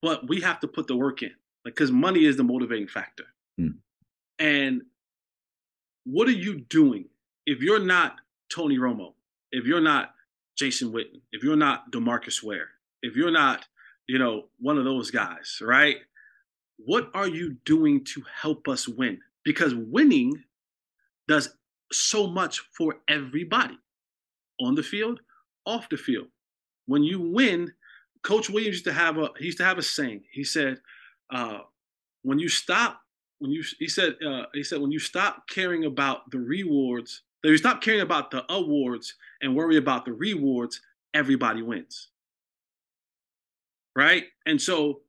[0.00, 1.32] but we have to put the work in,
[1.64, 3.24] like because money is the motivating factor.
[3.58, 3.68] Hmm.
[4.38, 4.82] And
[6.06, 7.06] what are you doing
[7.46, 8.16] if you're not
[8.48, 9.14] Tony Romo,
[9.50, 10.14] if you're not
[10.56, 12.68] Jason Witten, if you're not Demarcus Ware,
[13.02, 13.66] if you're not,
[14.06, 15.96] you know, one of those guys, right?
[16.78, 19.18] What are you doing to help us win?
[19.44, 20.44] Because winning
[21.26, 21.56] does
[21.92, 23.78] so much for everybody
[24.60, 25.20] on the field,
[25.66, 26.28] off the field.
[26.86, 27.72] When you win,
[28.22, 30.22] Coach Williams used to have a he used to have a saying.
[30.32, 30.80] He said,
[31.32, 31.60] uh,
[32.22, 33.00] "When you stop,
[33.38, 37.50] when you he said uh, he said when you stop caring about the rewards, that
[37.50, 40.80] you stop caring about the awards and worry about the rewards,
[41.14, 42.08] everybody wins."
[43.94, 45.00] Right, and so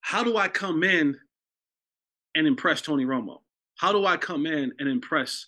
[0.00, 1.16] how do I come in
[2.34, 3.40] and impress Tony Romo?
[3.76, 5.46] How do I come in and impress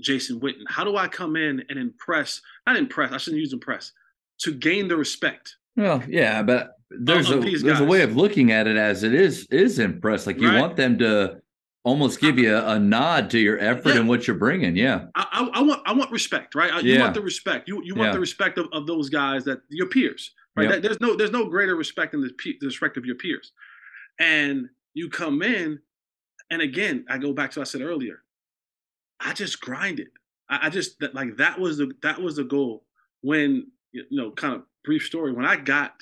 [0.00, 0.64] Jason Witten?
[0.68, 2.40] How do I come in and impress?
[2.66, 3.12] Not impress.
[3.12, 3.92] I shouldn't use impress.
[4.40, 5.56] To gain the respect.
[5.76, 7.80] Well, yeah, but there's a there's guys.
[7.80, 10.26] a way of looking at it as it is is impress.
[10.26, 10.60] Like you right.
[10.60, 11.40] want them to
[11.84, 14.00] almost give you a, a nod to your effort yeah.
[14.00, 14.76] and what you're bringing.
[14.76, 16.82] Yeah, I, I, I, want I want respect, right?
[16.82, 17.00] You yeah.
[17.00, 17.68] want the respect.
[17.68, 18.12] You you want yeah.
[18.14, 20.64] the respect of, of those guys that your peers, right?
[20.64, 20.72] Yep.
[20.72, 23.52] That, there's no there's no greater respect than the, the respect of your peers,
[24.18, 25.78] and you come in,
[26.50, 28.22] and again, I go back to what I said earlier.
[29.20, 30.08] I just grinded.
[30.48, 32.84] I, I just that like that was the that was the goal.
[33.22, 35.32] When you know, kind of brief story.
[35.32, 35.94] When I got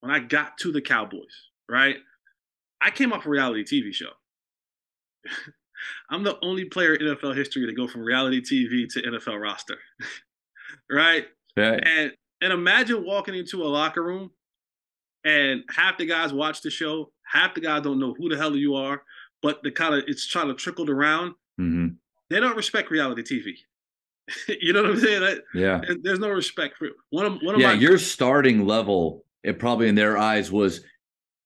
[0.00, 1.96] when I got to the Cowboys, right?
[2.80, 4.10] I came off a reality TV show.
[6.10, 9.78] I'm the only player in NFL history to go from reality TV to NFL roster.
[10.90, 11.26] right?
[11.56, 14.30] And and imagine walking into a locker room
[15.24, 18.54] and half the guys watch the show, half the guys don't know who the hell
[18.56, 19.02] you are,
[19.42, 21.34] but the kind of it's trying to trickled around.
[21.60, 21.88] Mm-hmm
[22.30, 23.54] they don't respect reality TV.
[24.60, 25.38] you know what I'm saying?
[25.54, 25.80] yeah.
[26.02, 27.68] There's no respect for one of one of yeah.
[27.68, 30.82] My- your starting level, it probably in their eyes was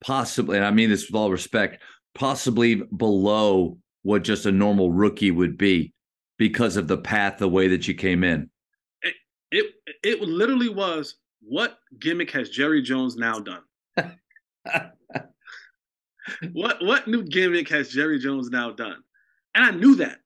[0.05, 1.83] possibly, and I mean this with all respect,
[2.15, 5.93] possibly below what just a normal rookie would be
[6.39, 8.51] because of the path, the way that you came in.
[9.03, 9.15] It
[9.51, 9.67] it,
[10.03, 11.17] it literally was.
[11.41, 13.63] What gimmick has Jerry Jones now done?
[16.53, 19.03] what what new gimmick has Jerry Jones now done?
[19.55, 20.19] And I knew that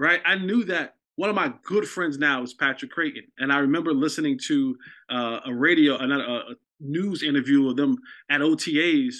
[0.00, 0.20] right?
[0.24, 3.92] I knew that one of my good friends now is Patrick Crayton, and I remember
[3.92, 4.76] listening to
[5.10, 7.98] uh, a radio, a, a news interview of them
[8.30, 9.14] at OTAs,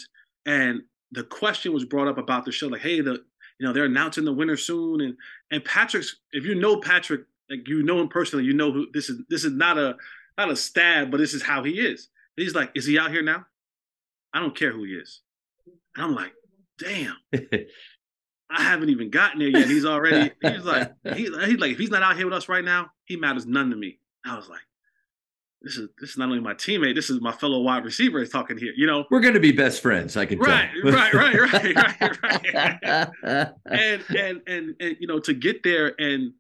[0.47, 0.81] and
[1.13, 3.23] the question was brought up about the show, like, "Hey, the
[3.59, 5.17] you know they're announcing the winner soon," and
[5.51, 9.09] and Patrick's, if you know Patrick, like you know him personally, you know who this
[9.09, 9.21] is.
[9.29, 9.97] This is not a
[10.39, 12.09] not a stab, but this is how he is.
[12.37, 13.45] And he's like, "Is he out here now?"
[14.33, 15.21] I don't care who he is.
[15.97, 16.33] And I'm like,
[16.79, 17.17] damn.
[18.53, 19.69] I haven't even gotten there yet.
[19.69, 20.33] He's already.
[20.43, 23.17] He's like, he, he's like, if he's not out here with us right now, he
[23.17, 23.99] matters none to me.
[24.25, 24.61] I was like,
[25.63, 28.31] this is this is not only my teammate, this is my fellow wide receiver is
[28.31, 28.73] talking here.
[28.77, 30.17] You know, we're going to be best friends.
[30.17, 30.93] I can right, tell.
[30.93, 33.53] right, right, right, right, right.
[33.67, 36.33] and, and and and you know to get there, and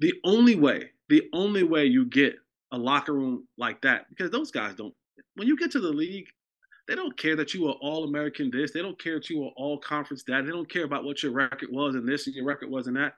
[0.00, 2.36] the only way, the only way you get
[2.72, 4.94] a locker room like that, because those guys don't.
[5.34, 6.28] When you get to the league,
[6.86, 8.72] they don't care that you are all American this.
[8.72, 10.46] They don't care that you are all conference that.
[10.46, 12.96] They don't care about what your record was and this and your record was and
[12.96, 13.14] that.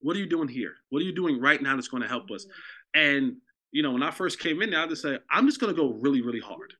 [0.00, 0.74] What are you doing here?
[0.90, 2.46] What are you doing right now that's going to help us?
[2.94, 3.36] And
[3.70, 5.92] you know, when I first came in there, I just said, I'm just gonna go
[6.00, 6.74] really, really hard.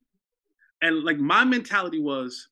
[0.83, 2.49] And like my mentality was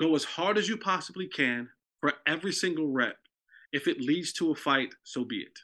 [0.00, 1.68] go as hard as you possibly can
[2.00, 3.16] for every single rep.
[3.72, 5.58] If it leads to a fight, so be it.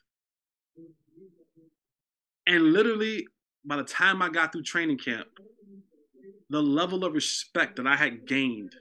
[2.47, 3.27] And literally,
[3.67, 5.29] by the time I got through training camp,
[6.49, 8.75] the level of respect that I had gained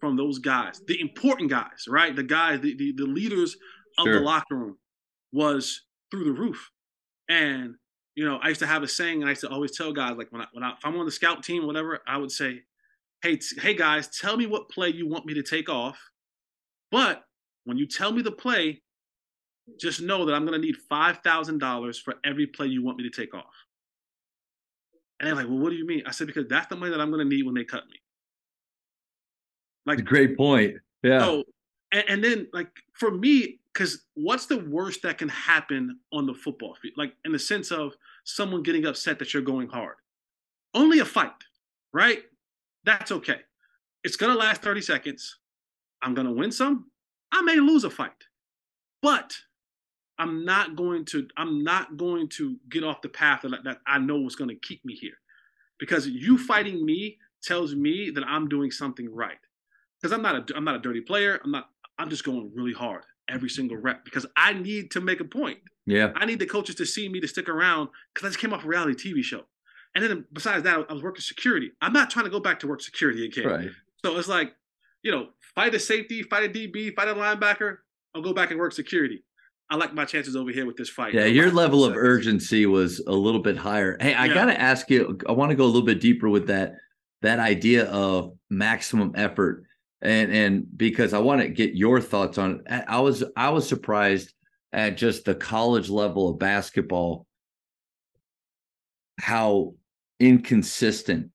[0.00, 2.14] from those guys, the important guys, right?
[2.14, 3.56] The guys, the, the, the leaders
[3.96, 4.14] of sure.
[4.14, 4.76] the locker room
[5.32, 6.70] was through the roof.
[7.28, 7.74] And
[8.18, 10.16] you know, I used to have a saying, and I used to always tell guys,
[10.16, 12.32] like when I, when I, if I'm on the scout team, or whatever, I would
[12.32, 12.62] say,
[13.22, 15.98] "Hey, t- hey guys, tell me what play you want me to take off,
[16.90, 17.22] but
[17.64, 18.82] when you tell me the play,
[19.78, 22.98] just know that I'm going to need five thousand dollars for every play you want
[22.98, 23.54] me to take off."
[25.20, 27.00] And they're like, "Well, what do you mean?" I said, "Because that's the money that
[27.00, 28.00] I'm going to need when they cut me."
[29.86, 30.74] Like, great point.
[31.04, 31.20] Yeah.
[31.20, 31.44] So,
[31.92, 36.34] and, and then like for me, because what's the worst that can happen on the
[36.34, 36.94] football field?
[36.96, 39.94] Like in the sense of someone getting upset that you're going hard.
[40.74, 41.30] Only a fight,
[41.92, 42.24] right?
[42.82, 43.38] That's okay.
[44.02, 45.38] It's gonna last 30 seconds.
[46.02, 46.90] I'm gonna win some.
[47.30, 48.24] I may lose a fight,
[49.00, 49.36] but
[50.18, 51.28] I'm not going to.
[51.36, 54.84] I'm not going to get off the path that, that I know going to keep
[54.84, 55.18] me here,
[55.78, 59.38] because you fighting me tells me that I'm doing something right.
[60.00, 60.56] Because I'm not a.
[60.56, 61.40] I'm not a dirty player.
[61.44, 61.68] I'm not.
[61.98, 65.58] I'm just going really hard every single rep because I need to make a point.
[65.86, 66.12] Yeah.
[66.14, 68.64] I need the coaches to see me to stick around because I just came off
[68.64, 69.42] a reality TV show.
[69.94, 71.72] And then besides that, I was working security.
[71.80, 73.46] I'm not trying to go back to work security again.
[73.46, 73.70] Right.
[74.04, 74.52] So it's like,
[75.02, 77.78] you know, fight a safety, fight a DB, fight a linebacker.
[78.14, 79.24] I'll go back and work security.
[79.70, 81.12] I like my chances over here with this fight.
[81.12, 83.98] Yeah, your level of urgency was a little bit higher.
[84.00, 84.34] Hey, I yeah.
[84.34, 85.18] got to ask you.
[85.28, 86.76] I want to go a little bit deeper with that
[87.20, 89.64] that idea of maximum effort
[90.00, 92.84] and and because I want to get your thoughts on it.
[92.86, 94.32] I was I was surprised
[94.72, 97.26] at just the college level of basketball
[99.18, 99.74] how
[100.20, 101.30] inconsistent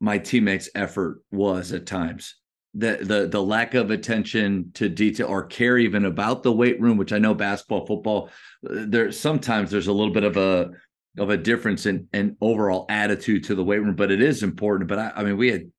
[0.00, 2.36] my teammates' effort was at times.
[2.74, 6.98] The the the lack of attention to detail or care even about the weight room,
[6.98, 8.28] which I know basketball, football,
[8.68, 10.72] uh, there sometimes there's a little bit of a
[11.18, 14.88] of a difference in in overall attitude to the weight room, but it is important.
[14.88, 15.70] But I, I mean, we had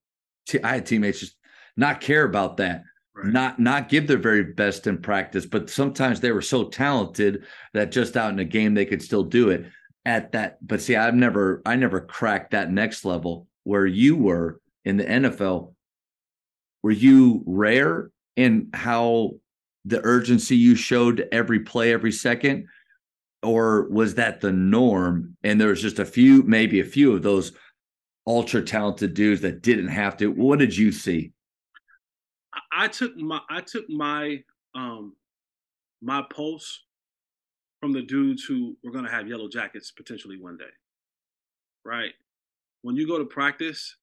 [0.63, 1.36] I had teammates just
[1.77, 2.83] not care about that.
[3.15, 3.31] Right.
[3.31, 7.91] Not not give their very best in practice, but sometimes they were so talented that
[7.91, 9.65] just out in a game they could still do it
[10.05, 10.57] at that.
[10.65, 15.05] But see, I've never I never cracked that next level where you were in the
[15.05, 15.73] NFL.
[16.83, 19.31] Were you rare in how
[19.85, 22.67] the urgency you showed every play, every second?
[23.43, 25.37] Or was that the norm?
[25.43, 27.51] And there was just a few, maybe a few of those
[28.25, 30.31] ultra talented dudes that didn't have to.
[30.31, 31.31] What did you see?
[32.71, 34.43] I took my I took my
[34.75, 35.15] um
[36.01, 36.83] my pulse
[37.79, 40.65] from the dudes who were going to have yellow jackets potentially one day.
[41.85, 42.13] Right?
[42.81, 43.95] When you go to practice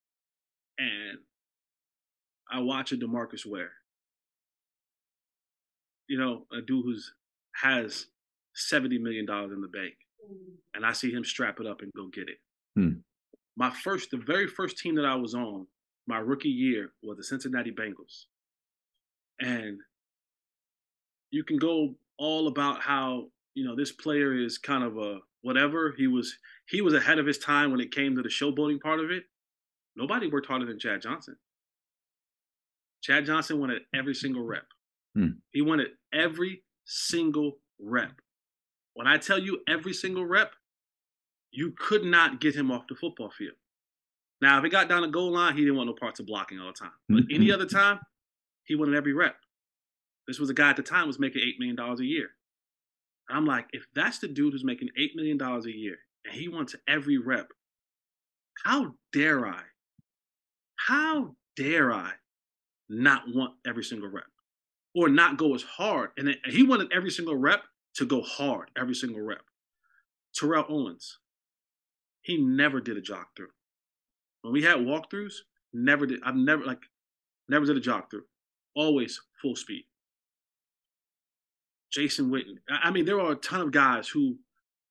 [0.77, 1.19] and
[2.51, 3.71] I watch a DeMarcus Ware,
[6.07, 7.13] you know, a dude who's
[7.55, 8.07] has
[8.53, 9.93] seventy million dollars in the bank,
[10.73, 12.37] and I see him strap it up and go get it.
[12.75, 12.99] Hmm.
[13.57, 15.65] My first, the very first team that I was on,
[16.07, 18.25] my rookie year was the Cincinnati Bengals
[19.39, 19.79] and
[21.31, 25.93] you can go all about how you know this player is kind of a whatever.
[25.97, 28.99] He was he was ahead of his time when it came to the showboating part
[28.99, 29.23] of it.
[29.95, 31.35] Nobody worked harder than chad johnson.
[33.01, 34.65] Chad johnson wanted every single rep.
[35.15, 35.39] Hmm.
[35.51, 38.19] he wanted every single rep.
[38.93, 40.53] When i tell you every single rep
[41.51, 43.55] you could not get him off the football field.
[44.41, 46.59] Now if it got down the goal line he didn't want no parts of blocking
[46.59, 46.91] all the time.
[47.07, 47.35] But mm-hmm.
[47.35, 47.99] any other time
[48.65, 49.35] he wanted every rep.
[50.27, 52.29] This was a guy at the time was making eight million dollars a year.
[53.29, 56.47] I'm like, if that's the dude who's making eight million dollars a year and he
[56.47, 57.47] wants every rep,
[58.63, 59.61] how dare I?
[60.87, 62.11] How dare I
[62.89, 64.25] not want every single rep
[64.95, 66.11] or not go as hard?
[66.17, 67.63] And he wanted every single rep
[67.95, 69.41] to go hard, every single rep.
[70.35, 71.19] Terrell Owens,
[72.21, 73.49] he never did a jog through.
[74.41, 75.33] When we had walkthroughs,
[75.73, 76.19] never did.
[76.23, 76.81] I've never like
[77.47, 78.25] never did a jog through
[78.75, 79.85] always full speed.
[81.91, 82.57] Jason Witten.
[82.69, 84.37] I mean, there are a ton of guys who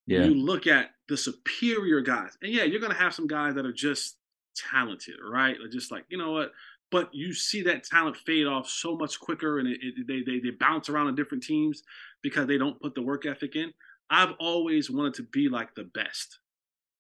[0.07, 0.24] Yeah.
[0.24, 3.72] You look at the superior guys, and yeah, you're gonna have some guys that are
[3.72, 4.18] just
[4.55, 5.57] talented, right?
[5.61, 6.53] Or just like you know what,
[6.91, 10.41] but you see that talent fade off so much quicker, and it, it, they, they
[10.41, 11.82] they bounce around in different teams
[12.22, 13.72] because they don't put the work ethic in.
[14.11, 16.39] I've always wanted to be like the best,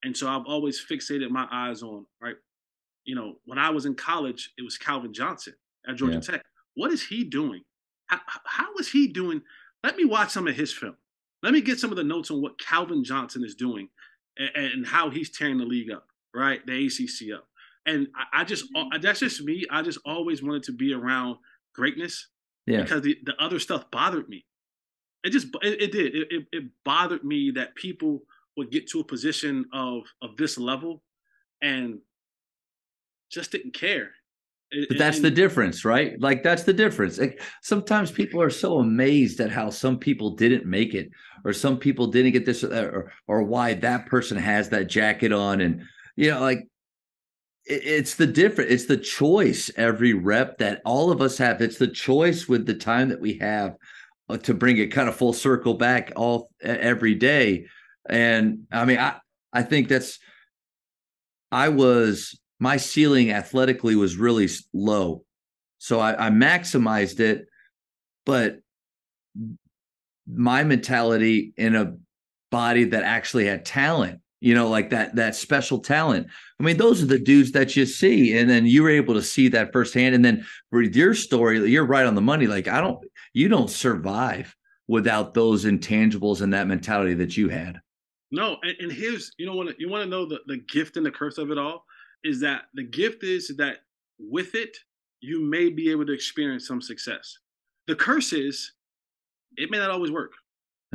[0.02, 2.36] and so I've always fixated my eyes on right.
[3.04, 5.54] You know, when I was in college, it was Calvin Johnson
[5.86, 6.20] at Georgia yeah.
[6.20, 6.44] Tech.
[6.74, 7.62] What is he doing?
[8.06, 9.42] How, how is he doing?
[9.82, 10.96] Let me watch some of his film.
[11.42, 13.88] Let me get some of the notes on what Calvin Johnson is doing
[14.38, 16.64] and, and how he's tearing the league up, right?
[16.66, 17.46] The ACC up.
[17.86, 19.64] And I, I just, uh, that's just me.
[19.70, 21.36] I just always wanted to be around
[21.74, 22.28] greatness
[22.66, 22.82] yeah.
[22.82, 24.46] because the, the other stuff bothered me.
[25.22, 26.14] It just, it, it did.
[26.14, 28.22] It, it, it bothered me that people
[28.56, 31.02] would get to a position of of this level
[31.62, 31.98] and
[33.30, 34.10] just didn't care
[34.88, 36.20] but that's the difference, right?
[36.20, 37.18] Like that's the difference.
[37.18, 41.10] Like, sometimes people are so amazed at how some people didn't make it,
[41.44, 45.60] or some people didn't get this, or or why that person has that jacket on,
[45.60, 45.82] and
[46.16, 46.60] you know, like
[47.66, 48.70] it, it's the different.
[48.70, 51.60] It's the choice every rep that all of us have.
[51.60, 53.76] It's the choice with the time that we have
[54.28, 57.66] uh, to bring it kind of full circle back all every day.
[58.08, 59.16] And I mean, I
[59.52, 60.18] I think that's
[61.52, 65.22] I was my ceiling athletically was really low.
[65.76, 67.44] So I, I maximized it,
[68.24, 68.60] but
[70.26, 71.94] my mentality in a
[72.50, 76.28] body that actually had talent, you know, like that that special talent.
[76.58, 79.22] I mean, those are the dudes that you see, and then you were able to
[79.22, 80.14] see that firsthand.
[80.14, 82.46] And then with your story, you're right on the money.
[82.46, 82.98] Like I don't,
[83.34, 84.56] you don't survive
[84.88, 87.78] without those intangibles and that mentality that you had.
[88.30, 91.04] No, and, and here's you know want you want to know the the gift and
[91.04, 91.84] the curse of it all
[92.24, 93.78] is that the gift is that
[94.18, 94.76] with it,
[95.20, 97.38] you may be able to experience some success.
[97.86, 98.72] The curse is
[99.56, 100.32] it may not always work.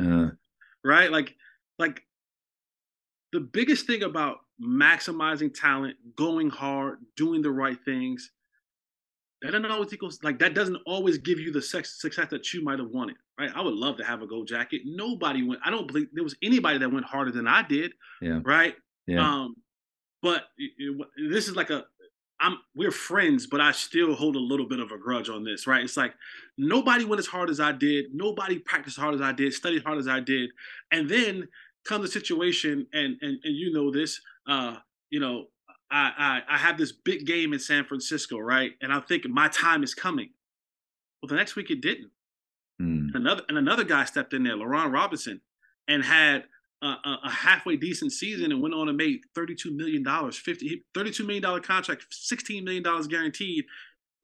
[0.00, 0.30] Uh,
[0.84, 1.10] right?
[1.10, 1.34] Like,
[1.78, 2.02] like
[3.32, 8.30] the biggest thing about maximizing talent, going hard, doing the right things,
[9.42, 12.78] that doesn't always equals like that doesn't always give you the success that you might
[12.78, 13.16] have wanted.
[13.38, 13.50] Right?
[13.54, 14.82] I would love to have a gold jacket.
[14.84, 15.62] Nobody went.
[15.64, 17.92] I don't believe there was anybody that went harder than I did.
[18.20, 18.40] Yeah.
[18.44, 18.74] Right.
[19.06, 19.26] Yeah.
[19.26, 19.56] Um,
[20.22, 20.44] but
[21.30, 21.84] this is like a
[22.40, 25.66] I'm we're friends, but I still hold a little bit of a grudge on this,
[25.66, 25.84] right?
[25.84, 26.14] It's like
[26.56, 29.82] nobody went as hard as I did, nobody practiced as hard as I did, studied
[29.82, 30.50] hard as I did,
[30.90, 31.48] and then
[31.84, 34.76] comes a situation, and and and you know this, uh,
[35.10, 35.46] you know,
[35.90, 38.72] I I, I have this big game in San Francisco, right?
[38.80, 40.30] And I'm thinking my time is coming.
[41.22, 42.10] Well, the next week it didn't.
[42.80, 43.14] Mm.
[43.14, 45.42] Another and another guy stepped in there, Laurent Robinson,
[45.86, 46.44] and had
[46.82, 51.62] a, a, halfway decent season and went on and made $32 million, 50, $32 million
[51.62, 53.64] contract, $16 million guaranteed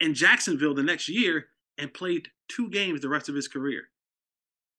[0.00, 1.46] in Jacksonville the next year
[1.78, 3.82] and played two games the rest of his career.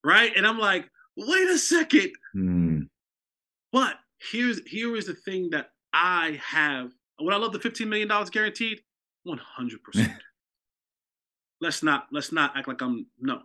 [0.03, 0.31] Right.
[0.35, 2.11] And I'm like, wait a second.
[2.33, 2.79] Hmm.
[3.71, 3.95] But
[4.31, 6.91] here's here is the thing that I have.
[7.19, 8.79] What I love the $15 million guaranteed,
[9.27, 9.37] 100%.
[11.61, 13.41] let's not let's not act like I'm no.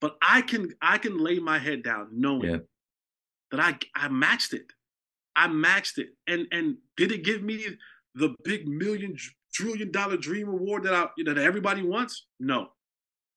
[0.00, 2.58] But I can I can lay my head down knowing yeah
[3.52, 4.66] that I I matched it.
[5.36, 6.08] I matched it.
[6.26, 7.64] And and did it give me
[8.14, 9.16] the big million
[9.54, 12.26] trillion dollar dream award that I you know that everybody wants?
[12.40, 12.68] No.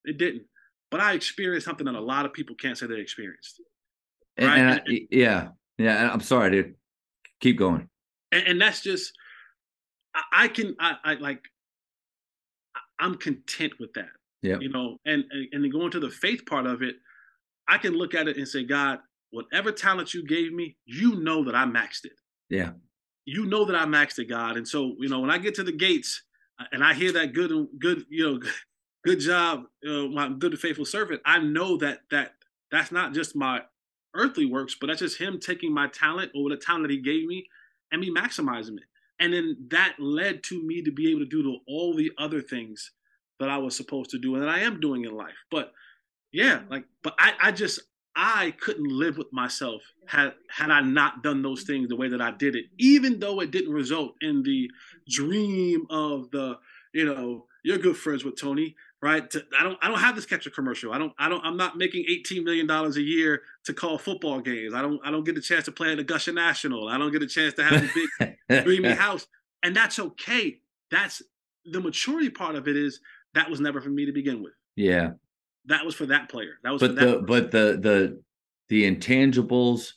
[0.04, 0.42] It didn't.
[0.90, 3.60] But I experienced something that a lot of people can't say they experienced.
[4.38, 4.58] Right?
[4.58, 5.48] And, and, I, yeah.
[5.78, 6.10] Yeah.
[6.12, 6.74] I'm sorry, dude.
[7.40, 7.88] Keep going.
[8.32, 9.12] And, and that's just
[10.14, 11.42] I, I can I, I like
[12.98, 14.08] I'm content with that.
[14.42, 14.58] Yeah.
[14.60, 16.96] You know, and and then going to the faith part of it,
[17.68, 19.00] I can look at it and say, God,
[19.30, 22.20] whatever talent you gave me, you know that I maxed it.
[22.48, 22.72] Yeah.
[23.24, 24.56] You know that I maxed it, God.
[24.56, 26.22] And so, you know, when I get to the gates
[26.60, 28.40] uh, and I hear that good, good, you know,
[29.04, 32.34] good job, uh, my good and faithful servant, I know that that
[32.70, 33.62] that's not just my
[34.14, 37.26] earthly works, but that's just him taking my talent or the talent that he gave
[37.26, 37.46] me
[37.92, 38.84] and me maximizing it.
[39.18, 42.92] And then that led to me to be able to do all the other things
[43.38, 45.36] that I was supposed to do and that I am doing in life.
[45.50, 45.72] But
[46.32, 47.80] yeah, like, but I, I just,
[48.16, 52.22] I couldn't live with myself had had I not done those things the way that
[52.22, 54.70] I did it, even though it didn't result in the
[55.06, 56.58] dream of the,
[56.94, 59.28] you know, you're good friends with Tony, right?
[59.30, 60.94] To, I don't I don't have this Skechers commercial.
[60.94, 64.40] I don't I don't I'm not making 18 million dollars a year to call football
[64.40, 64.72] games.
[64.72, 66.88] I don't I don't get a chance to play at Augusta National.
[66.88, 67.90] I don't get a chance to have a
[68.48, 69.26] big dreamy house.
[69.62, 70.60] And that's okay.
[70.90, 71.22] That's
[71.66, 73.00] the maturity part of it is
[73.34, 74.54] that was never for me to begin with.
[74.74, 75.10] Yeah
[75.66, 76.58] that was for that player.
[76.62, 78.22] That was but the but the the
[78.68, 79.92] the intangibles,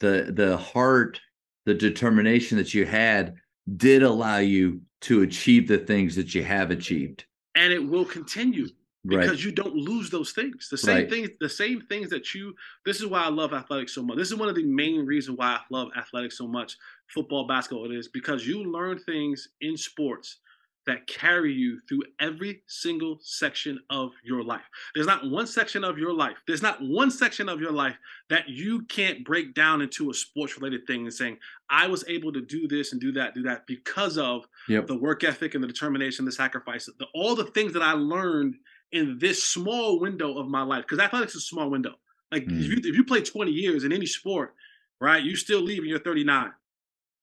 [0.00, 1.20] the the heart,
[1.66, 3.34] the determination that you had
[3.76, 7.24] did allow you to achieve the things that you have achieved.
[7.54, 8.68] And it will continue.
[9.06, 9.44] because right.
[9.44, 10.68] you don't lose those things.
[10.68, 11.10] The same Right.
[11.10, 12.54] things, the same things that you.
[12.84, 14.18] This is why I love athletics so much.
[14.18, 16.76] This is one of the main reasons why I love athletics so much.
[17.06, 20.40] Football, basketball, it is because you learn things in sports
[20.86, 24.62] that carry you through every single section of your life.
[24.94, 26.38] There's not one section of your life.
[26.46, 27.96] There's not one section of your life
[28.30, 31.36] that you can't break down into a sports related thing and saying,
[31.68, 34.86] I was able to do this and do that, do that because of Yep.
[34.86, 38.56] the work ethic and the determination, the sacrifice, the, all the things that I learned
[38.92, 40.84] in this small window of my life.
[40.84, 41.94] Because athletics is a small window.
[42.32, 42.58] Like Mm.
[42.60, 44.54] if you if you play 20 years in any sport,
[45.00, 46.52] right, you still leave and you're 39.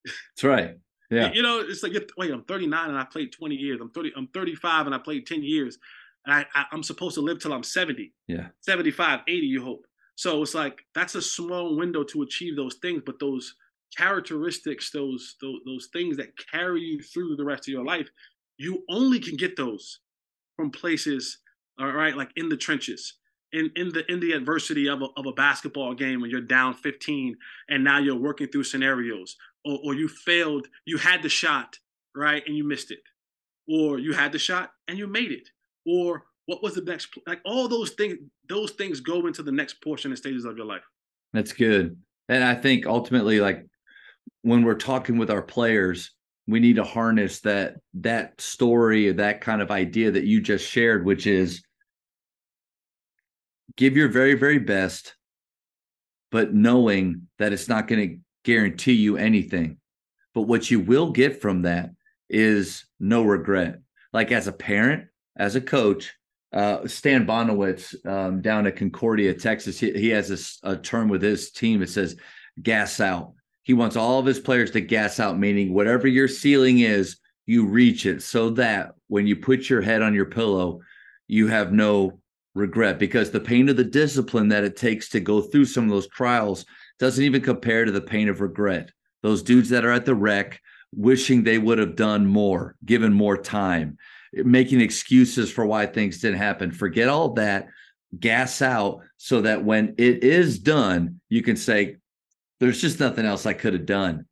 [0.04, 0.76] That's right.
[1.10, 1.32] Yeah.
[1.32, 3.80] You know, it's like wait, I'm 39 and I played 20 years.
[3.80, 5.78] I'm 30, I'm 35 and I played 10 years.
[6.26, 8.12] And I, I I'm supposed to live till I'm 70.
[8.26, 8.48] Yeah.
[8.60, 9.86] 75, 80, you hope.
[10.16, 13.54] So it's like that's a small window to achieve those things, but those
[13.96, 18.08] characteristics, those those, those things that carry you through the rest of your life,
[18.58, 20.00] you only can get those
[20.56, 21.38] from places,
[21.78, 23.14] all right, like in the trenches.
[23.50, 26.74] In, in the in the adversity of a, of a basketball game when you're down
[26.74, 27.34] 15
[27.70, 31.76] and now you're working through scenarios or, or you failed you had the shot
[32.14, 33.00] right and you missed it.
[33.68, 35.48] Or you had the shot and you made it.
[35.86, 39.82] Or what was the next like all those things those things go into the next
[39.82, 40.84] portion and stages of your life.
[41.32, 41.96] That's good.
[42.28, 43.66] And I think ultimately, like
[44.42, 46.12] when we're talking with our players,
[46.46, 51.04] we need to harness that that story, that kind of idea that you just shared,
[51.04, 51.62] which is
[53.76, 55.14] give your very, very best,
[56.30, 58.16] but knowing that it's not going to
[58.48, 59.76] guarantee you anything.
[60.32, 61.90] But what you will get from that
[62.30, 63.80] is no regret.
[64.14, 66.14] Like as a parent, as a coach,
[66.54, 71.20] uh, Stan Bonowitz um, down at Concordia, Texas, he, he has this, a term with
[71.20, 71.82] his team.
[71.82, 72.16] It says
[72.62, 73.34] gas out.
[73.64, 77.66] He wants all of his players to gas out, meaning whatever your ceiling is, you
[77.66, 80.80] reach it so that when you put your head on your pillow,
[81.26, 82.18] you have no
[82.54, 85.90] regret because the pain of the discipline that it takes to go through some of
[85.90, 86.64] those trials
[86.98, 88.90] doesn't even compare to the pain of regret.
[89.22, 90.60] Those dudes that are at the rec
[90.94, 93.98] wishing they would have done more, given more time,
[94.32, 96.70] making excuses for why things didn't happen.
[96.70, 97.68] Forget all that,
[98.18, 101.96] gas out so that when it is done, you can say,
[102.60, 104.26] there's just nothing else I could have done.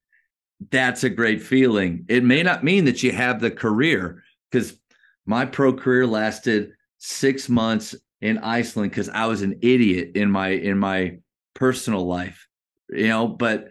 [0.70, 2.06] That's a great feeling.
[2.08, 4.78] It may not mean that you have the career because
[5.26, 10.48] my pro career lasted six months in Iceland because I was an idiot in my
[10.48, 11.18] in my
[11.54, 12.45] personal life,
[12.91, 13.68] you know, but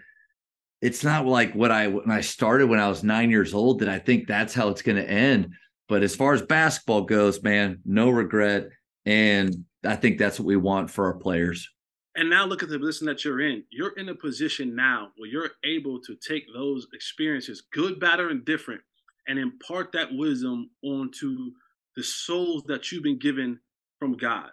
[0.82, 3.90] it's not like what I when I started when I was nine years old that
[3.90, 5.54] I think that's how it's going to end.
[5.88, 8.70] But as far as basketball goes, man, no regret,
[9.06, 11.70] and I think that's what we want for our players.
[12.16, 15.30] and now look at the position that you're in you're in a position now where
[15.30, 18.82] you're able to take those experiences good bad or indifferent
[19.28, 21.52] and impart that wisdom onto
[21.96, 23.60] the souls that you've been given
[24.00, 24.50] from god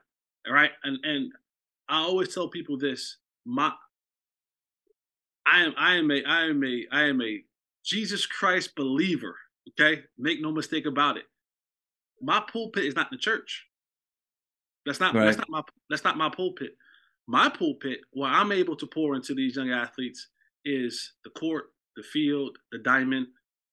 [0.47, 1.33] all right and and
[1.89, 3.71] i always tell people this my
[5.47, 7.43] i am i am a i am a i am a
[7.85, 9.37] jesus christ believer
[9.71, 10.03] okay?
[10.19, 11.25] Make no mistake about it.
[12.21, 13.67] My pulpit is not the church.
[14.87, 15.27] That's not Right.
[15.27, 16.77] that's not my that's not my pulpit.
[17.29, 20.29] My pulpit where i'm able to pour into these young athletes
[20.65, 21.67] is the court
[21.97, 23.29] the field the diamond.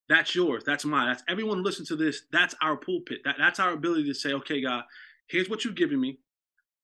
[0.07, 0.63] That's yours.
[0.65, 1.07] That's mine.
[1.07, 2.23] That's everyone listen to this.
[2.31, 3.19] That's our pulpit.
[3.25, 4.83] That, that's our ability to say okay god
[5.27, 6.19] here's what you've given me.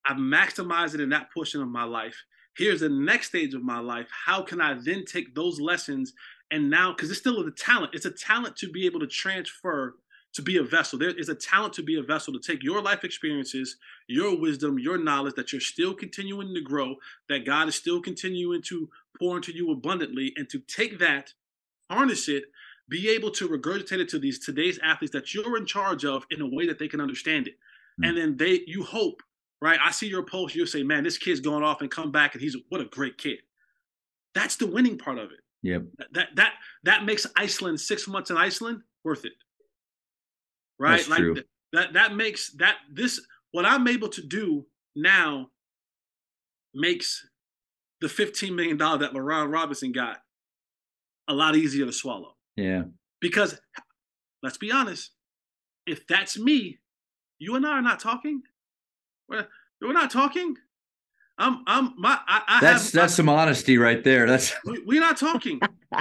[0.06, 2.16] I've maximized it in that portion of my life
[2.58, 4.08] here's the next stage of my life.
[4.26, 6.14] How can i then take those lessons
[6.52, 7.94] and now because it's still a talent.
[7.94, 9.96] It's a talent to be able to transfer
[10.34, 11.00] to be a vessel.
[11.00, 13.78] There is a talent to be a vessel to take your life experiences
[14.08, 16.96] your wisdom your knowledge that you're still continuing to grow
[17.30, 21.34] that god is still continuing to pour into you abundantly and to take that
[21.90, 22.44] harness it
[22.88, 26.42] be able to regurgitate it to these today's athletes that you're in charge of in
[26.42, 27.56] a way that they can understand it.
[28.00, 28.10] Mm.
[28.10, 29.24] and then they you hope
[29.62, 32.34] right i see your post you'll say man this kid's going off and come back
[32.34, 33.40] and he's what a great kid
[34.34, 35.84] that's the winning part of it Yep.
[35.98, 36.54] that that that,
[36.84, 39.34] that makes iceland six months in iceland worth it
[40.80, 41.34] right That's like true.
[41.36, 43.20] th- that that makes that this
[43.52, 45.48] what i'm able to do now
[46.74, 47.26] makes
[48.02, 50.18] the 15 million dollar that Laurent Robinson got
[51.28, 52.84] a lot easier to swallow Yeah.
[53.22, 53.60] because
[54.44, 55.12] let's be honest
[55.88, 56.78] if that's me
[57.40, 58.44] you and i are not talking
[59.30, 59.48] we're,
[59.82, 60.56] we're not talking
[61.38, 64.26] i'm i'm my i, I That's have that's some honesty right there.
[64.28, 65.60] That's we, we're not talking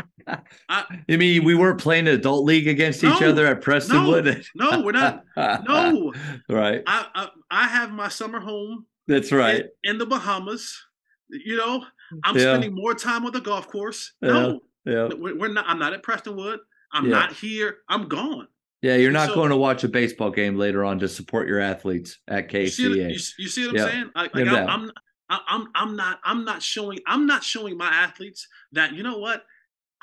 [0.69, 4.45] I mean, we weren't playing adult league against each other at Prestonwood.
[4.55, 6.13] no no, we're not no
[6.49, 6.83] right.
[6.87, 9.67] I, I i have my summer home That's right.
[9.85, 10.81] in, in the bahamas
[11.29, 11.85] you know
[12.25, 12.43] i'm Yeah.
[12.43, 14.29] spending more time on the golf course Yeah.
[14.33, 15.09] no Yeah.
[15.19, 16.59] we're, we're not i'm not at prestonwood
[16.93, 17.11] i'm Yeah.
[17.19, 18.49] not here i'm gone
[18.85, 21.59] Yeah, you're not so, going to watch a baseball game later on to support your
[21.59, 22.61] athletes at KCA.
[22.61, 24.11] You see, you, you see what I'm saying?
[24.15, 24.93] Like, like I'm,
[25.31, 29.17] I'm, I'm, I'm not, I'm not showing, I'm not showing my athletes that you know
[29.17, 29.43] what?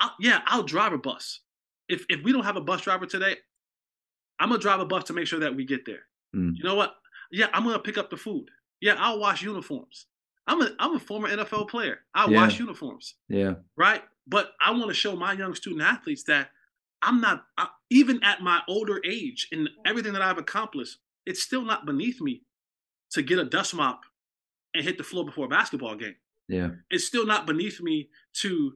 [0.00, 1.42] I'll, yeah, I'll drive a bus.
[1.88, 3.36] If if we don't have a bus driver today,
[4.40, 6.06] I'm gonna drive a bus to make sure that we get there.
[6.34, 6.56] Mm.
[6.56, 6.96] You know what?
[7.30, 8.48] Yeah, I'm gonna pick up the food.
[8.80, 10.06] Yeah, I'll wash uniforms.
[10.48, 12.00] I'm a I'm a former NFL player.
[12.14, 12.36] I yeah.
[12.36, 13.14] wash uniforms.
[13.28, 13.54] Yeah.
[13.76, 14.02] Right.
[14.26, 16.50] But I want to show my young student athletes that
[17.02, 20.98] I'm not I, even at my older age and everything that I've accomplished.
[21.26, 22.42] It's still not beneath me
[23.12, 24.02] to get a dust mop
[24.74, 26.16] and hit the floor before a basketball game.
[26.48, 26.70] Yeah.
[26.90, 28.08] It's still not beneath me
[28.40, 28.72] to.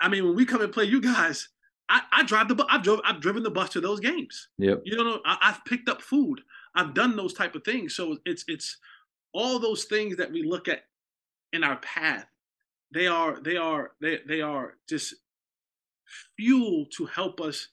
[0.00, 1.48] I mean, when we come and play you guys,
[1.88, 4.48] I, I drive the I've drove I've driven the bus to those games.
[4.58, 4.82] Yep.
[4.84, 6.40] You know, I, I've picked up food.
[6.74, 7.94] I've done those type of things.
[7.94, 8.76] So it's it's
[9.32, 10.84] all those things that we look at
[11.52, 12.26] in our path.
[12.92, 15.14] They are they are they they are just
[16.36, 17.68] fuel to help us.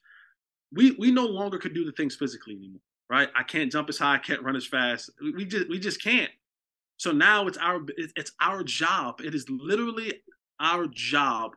[0.72, 3.30] We we no longer could do the things physically anymore, right?
[3.36, 5.12] I can't jump as high, I can't run as fast.
[5.22, 6.32] We just we just can't.
[6.98, 9.22] So now it's our it's our job.
[9.22, 10.22] It is literally
[10.60, 11.56] our job,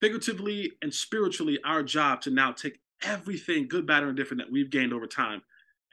[0.00, 4.70] figuratively and spiritually, our job to now take everything good, bad, or indifferent that we've
[4.70, 5.42] gained over time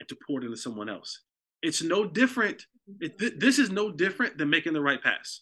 [0.00, 1.20] and to pour it into someone else.
[1.62, 2.66] It's no different.
[3.00, 5.40] It, th- this is no different than making the right pass.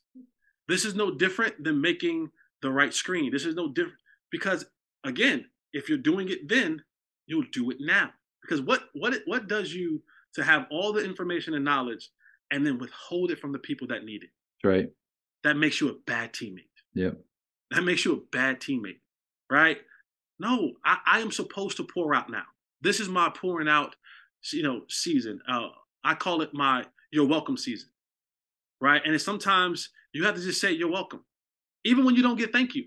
[0.68, 2.30] This is no different than making
[2.60, 3.32] the right screen.
[3.32, 3.98] This is no different
[4.32, 4.64] because
[5.04, 6.82] again, if you're doing it then,
[7.26, 8.10] you'll do it now.
[8.42, 10.02] Because what what what does you
[10.34, 12.10] to have all the information and knowledge
[12.50, 14.30] and then withhold it from the people that need it?
[14.66, 14.88] Right.
[15.44, 16.66] That makes you a bad teammate.
[16.94, 17.10] Yeah.
[17.70, 19.00] That makes you a bad teammate.
[19.50, 19.78] Right?
[20.38, 22.44] No, I, I am supposed to pour out now.
[22.80, 23.94] This is my pouring out,
[24.52, 25.40] you know, season.
[25.48, 25.68] Uh,
[26.02, 27.90] I call it my you're welcome season.
[28.80, 29.02] Right.
[29.04, 31.24] And sometimes you have to just say you're welcome.
[31.84, 32.84] Even when you don't get thank you.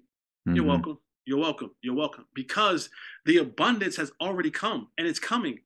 [0.48, 0.56] Mm-hmm.
[0.56, 0.98] You're welcome.
[1.26, 1.72] You're welcome.
[1.82, 2.26] You're welcome.
[2.34, 2.90] Because
[3.26, 5.60] the abundance has already come and it's coming.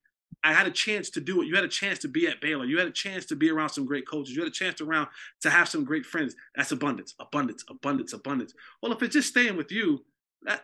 [0.44, 1.48] I had a chance to do it.
[1.48, 2.66] You had a chance to be at Baylor.
[2.66, 4.34] You had a chance to be around some great coaches.
[4.34, 5.08] You had a chance to around
[5.42, 6.36] to have some great friends.
[6.56, 8.54] That's abundance, abundance, abundance, abundance.
[8.82, 10.06] Well, if it's just staying with you,
[10.44, 10.64] that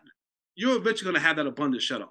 [0.55, 2.09] you're eventually going to have that abundance shut off.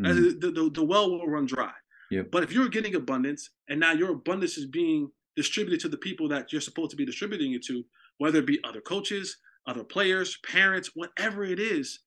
[0.00, 0.40] Mm-hmm.
[0.40, 1.72] The, the, the, well will run dry.
[2.10, 2.30] Yep.
[2.30, 6.28] But if you're getting abundance and now your abundance is being distributed to the people
[6.28, 7.84] that you're supposed to be distributing it to,
[8.18, 12.00] whether it be other coaches, other players, parents, whatever it is,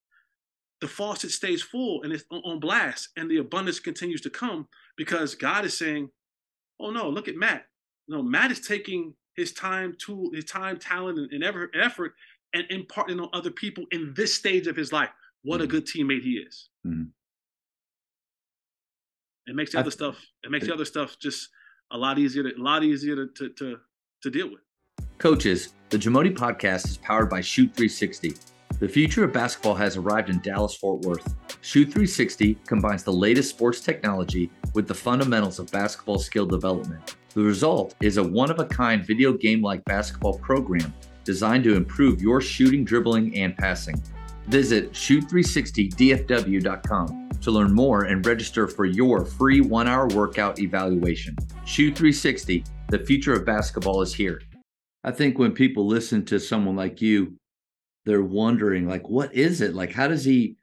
[0.86, 4.68] the faucet stays full and it's on blast and the abundance continues to come
[4.98, 6.12] because God is saying,
[6.80, 7.66] oh no, look at Matt.
[8.08, 12.14] No, Matt is taking his time, to his time, talent, and, and effort
[12.54, 15.10] and imparting on other people in this stage of his life.
[15.42, 15.64] What mm-hmm.
[15.64, 16.70] a good teammate he is.
[16.86, 17.06] Mm-hmm.
[19.48, 20.24] It makes the other stuff.
[20.44, 21.50] It makes the other stuff just
[21.90, 22.44] a lot easier.
[22.44, 23.78] To, a lot easier to, to to
[24.22, 24.62] to deal with.
[25.18, 28.55] Coaches, the Jamodi podcast is powered by Shoot 360.
[28.78, 31.34] The future of basketball has arrived in Dallas Fort Worth.
[31.62, 37.16] Shoot 360 combines the latest sports technology with the fundamentals of basketball skill development.
[37.34, 41.76] The result is a one of a kind video game like basketball program designed to
[41.76, 43.96] improve your shooting, dribbling, and passing.
[44.48, 51.34] Visit shoot360dfw.com to learn more and register for your free one hour workout evaluation.
[51.64, 54.42] Shoot 360, the future of basketball is here.
[55.06, 57.38] I think when people listen to someone like you,
[58.06, 59.74] they're wondering, like, what is it?
[59.74, 60.58] Like, how does he,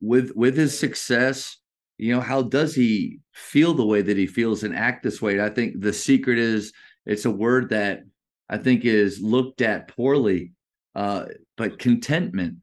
[0.00, 1.58] with with his success,
[1.98, 5.40] you know, how does he feel the way that he feels and act this way?
[5.40, 6.72] I think the secret is
[7.06, 8.02] it's a word that
[8.48, 10.52] I think is looked at poorly,
[10.94, 11.26] uh,
[11.56, 12.58] but contentment.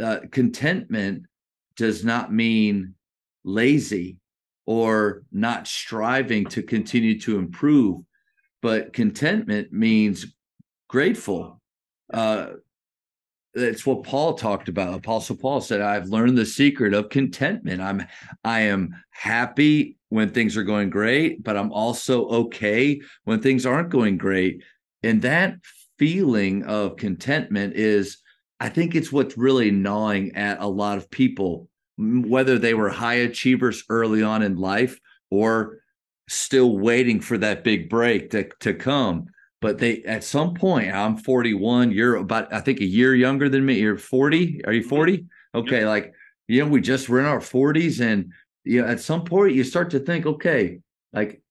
[0.00, 1.24] Uh, contentment
[1.76, 2.94] does not mean
[3.44, 4.18] lazy
[4.66, 8.02] or not striving to continue to improve,
[8.60, 10.26] but contentment means
[10.88, 11.60] grateful.
[12.12, 12.48] Uh,
[13.58, 14.94] that's what Paul talked about.
[14.94, 17.80] Apostle Paul said, "I've learned the secret of contentment.
[17.80, 18.04] I'm,
[18.44, 23.90] I am happy when things are going great, but I'm also okay when things aren't
[23.90, 24.62] going great."
[25.02, 25.56] And that
[25.98, 28.18] feeling of contentment is
[28.60, 33.14] I think it's what's really gnawing at a lot of people, whether they were high
[33.14, 34.98] achievers early on in life
[35.30, 35.78] or
[36.28, 39.26] still waiting for that big break to, to come.
[39.60, 41.90] But they, at some point, I'm 41.
[41.90, 43.80] You're about, I think, a year younger than me.
[43.80, 44.64] You're 40.
[44.66, 45.18] Are you 40?
[45.18, 45.58] Mm-hmm.
[45.58, 45.84] Okay.
[45.84, 46.12] Like,
[46.46, 48.00] you know, we just were in our 40s.
[48.00, 48.32] And,
[48.64, 50.78] you know, at some point, you start to think, okay,
[51.12, 51.42] like,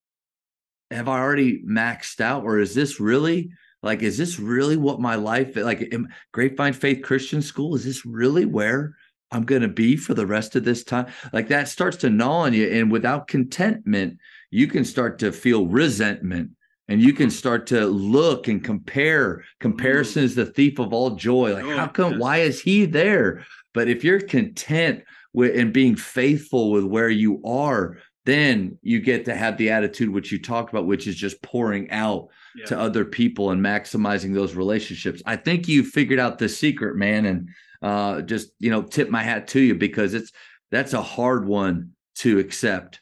[0.92, 3.52] have I already maxed out or is this really
[3.84, 5.94] like, is this really what my life like?
[5.94, 8.96] Am, Grapevine Faith Christian School is this really where
[9.32, 11.08] I'm going to be for the rest of this time?
[11.34, 14.18] Like that starts to gnaw on you, and without contentment,
[14.50, 16.52] you can start to feel resentment,
[16.88, 19.44] and you can start to look and compare.
[19.60, 21.54] Comparison is the thief of all joy.
[21.54, 22.18] Like, how come?
[22.20, 23.46] Why is he there?
[23.74, 29.26] But if you're content with and being faithful with where you are, then you get
[29.26, 32.66] to have the attitude which you talked about, which is just pouring out yeah.
[32.66, 35.22] to other people and maximizing those relationships.
[35.26, 37.50] I think you figured out the secret, man, and
[37.82, 40.32] uh, just you know, tip my hat to you because it's
[40.72, 43.02] that's a hard one to accept.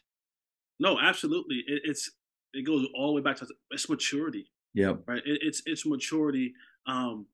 [0.78, 1.64] No, absolutely.
[1.66, 2.10] It, it's
[2.52, 4.50] it goes all the way back to it's maturity.
[4.74, 4.94] Yeah.
[5.06, 5.22] Right.
[5.24, 6.54] It, it's it's maturity.
[6.86, 7.26] Um,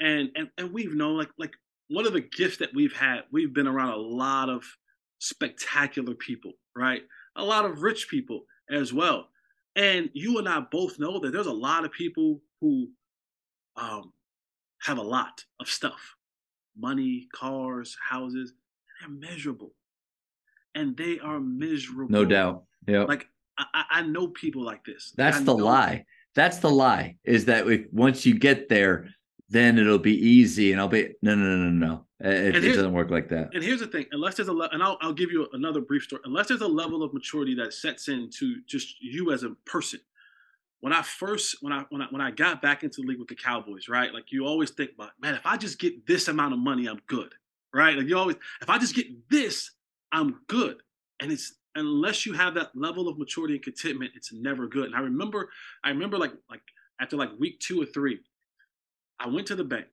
[0.00, 1.54] and and and we've known like like
[1.88, 3.22] one of the gifts that we've had.
[3.32, 4.64] We've been around a lot of
[5.18, 7.02] spectacular people, right?
[7.36, 9.28] A lot of rich people as well.
[9.74, 12.88] And you and I both know that there's a lot of people who
[13.76, 14.12] um,
[14.82, 16.16] have a lot of stuff
[16.78, 18.52] money, cars, houses.
[19.00, 19.72] They're miserable.
[20.74, 22.10] And they are miserable.
[22.10, 22.64] No doubt.
[22.86, 23.04] Yeah.
[23.04, 23.28] Like
[23.58, 25.12] I, I know people like this.
[25.16, 26.04] That's the lie.
[26.34, 27.16] That's the lie.
[27.24, 29.08] Is that if once you get there,
[29.48, 32.06] then it'll be easy, and I'll be no, no, no, no, no.
[32.18, 33.54] It, it doesn't work like that.
[33.54, 36.02] And here's the thing: unless there's a le- and I'll I'll give you another brief
[36.04, 36.22] story.
[36.24, 40.00] Unless there's a level of maturity that sets into just you as a person.
[40.80, 43.28] When I first when I when I when I got back into the league with
[43.28, 44.12] the Cowboys, right?
[44.12, 47.00] Like you always think about, man, if I just get this amount of money, I'm
[47.06, 47.32] good,
[47.72, 47.96] right?
[47.96, 49.70] Like you always, if I just get this,
[50.12, 50.76] I'm good.
[51.20, 54.86] And it's unless you have that level of maturity and contentment, it's never good.
[54.86, 55.50] And I remember,
[55.84, 56.62] I remember like like
[57.00, 58.18] after like week two or three,
[59.20, 59.86] I went to the bank,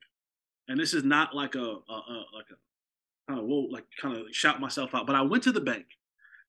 [0.67, 4.17] and this is not like a, a, a like a kind of whoa, like kind
[4.17, 5.85] of shout myself out, but I went to the bank,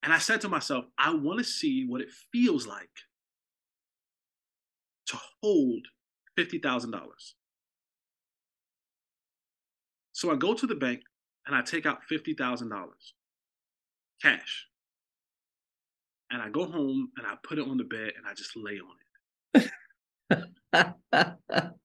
[0.03, 2.89] and I said to myself, I want to see what it feels like
[5.07, 5.85] to hold
[6.35, 7.35] fifty thousand dollars.
[10.13, 11.01] So I go to the bank
[11.45, 13.13] and I take out fifty thousand dollars
[14.21, 14.67] cash
[16.31, 18.79] and I go home and I put it on the bed and I just lay
[18.79, 18.95] on
[19.53, 19.71] it.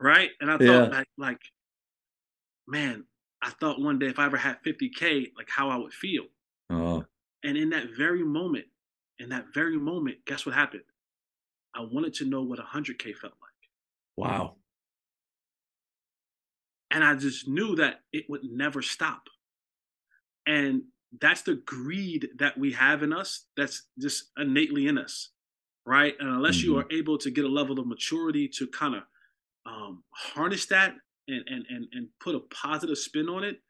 [0.00, 0.30] right?
[0.40, 0.98] And I thought yeah.
[0.98, 1.40] like, like,
[2.66, 3.04] man,
[3.42, 6.24] I thought one day if I ever had 50K, like how I would feel.
[6.70, 7.04] Oh.
[7.42, 8.66] And in that very moment,
[9.18, 10.82] in that very moment, guess what happened?
[11.74, 13.52] I wanted to know what 100K felt like.
[14.16, 14.56] Wow.
[16.90, 19.24] And I just knew that it would never stop.
[20.46, 20.82] And
[21.20, 25.30] that's the greed that we have in us that's just innately in us
[25.86, 26.72] right and unless mm-hmm.
[26.72, 29.02] you are able to get a level of maturity to kind of
[29.66, 30.94] um, harness that
[31.28, 33.60] and, and and and put a positive spin on it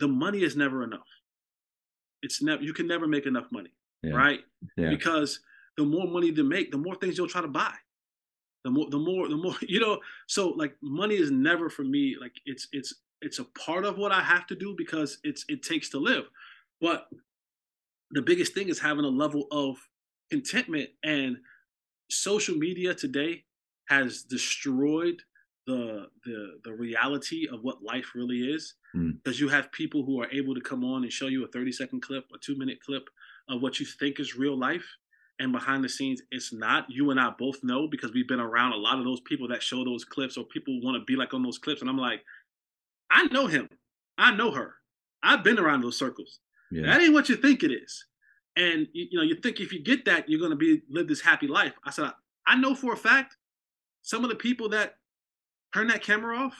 [0.00, 1.08] the money is never enough
[2.22, 3.70] it's never you can never make enough money
[4.02, 4.14] yeah.
[4.14, 4.40] right
[4.76, 4.90] yeah.
[4.90, 5.40] because
[5.76, 7.74] the more money to make the more things you'll try to buy
[8.64, 12.16] the more the more the more you know so like money is never for me
[12.20, 15.62] like it's it's it's a part of what i have to do because it's it
[15.62, 16.24] takes to live
[16.84, 17.08] but
[18.10, 19.78] the biggest thing is having a level of
[20.30, 20.90] contentment.
[21.02, 21.38] And
[22.10, 23.44] social media today
[23.88, 25.16] has destroyed
[25.66, 29.40] the the the reality of what life really is because mm.
[29.40, 32.02] you have people who are able to come on and show you a 30 second
[32.02, 33.08] clip a two minute clip
[33.48, 34.84] of what you think is real life
[35.38, 38.74] and behind the scenes it's not you and i both know because we've been around
[38.74, 41.32] a lot of those people that show those clips or people want to be like
[41.32, 42.22] on those clips and i'm like
[43.10, 43.66] i know him
[44.18, 44.74] i know her
[45.22, 46.86] i've been around those circles yeah.
[46.86, 48.04] That ain't what you think it is.
[48.56, 51.20] And you, you know, you think if you get that, you're gonna be live this
[51.20, 51.72] happy life.
[51.84, 52.10] I said,
[52.46, 53.36] I know for a fact
[54.02, 54.96] some of the people that
[55.72, 56.54] turn that camera off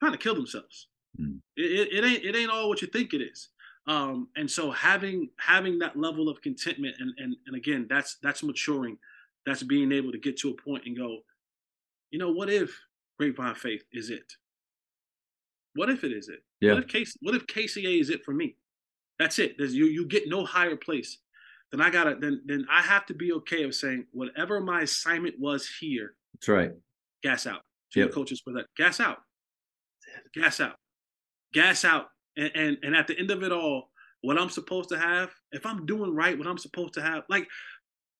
[0.00, 0.88] trying to kill themselves.
[1.20, 1.40] Mm.
[1.56, 3.48] It, it, it, ain't it ain't all what you think it is.
[3.86, 8.42] Um, and so having having that level of contentment and and and again, that's that's
[8.42, 8.98] maturing.
[9.46, 11.18] That's being able to get to a point and go,
[12.10, 12.78] you know, what if
[13.18, 14.32] grapevine faith is it?
[15.74, 16.40] What if it is it?
[16.60, 16.74] Yeah.
[16.74, 18.56] What if case what if KCA is it for me?
[19.18, 19.56] That's it.
[19.58, 21.18] There's you you get no higher place.
[21.70, 25.38] Then I gotta then then I have to be okay of saying whatever my assignment
[25.38, 26.14] was here.
[26.34, 26.72] That's right.
[27.22, 27.62] Gas out.
[27.92, 28.08] To yep.
[28.08, 28.66] the coaches for that.
[28.76, 29.18] Gas out.
[30.34, 30.76] Gas out.
[31.52, 32.06] Gas out.
[32.36, 33.90] And, and and at the end of it all,
[34.20, 37.48] what I'm supposed to have, if I'm doing right, what I'm supposed to have, like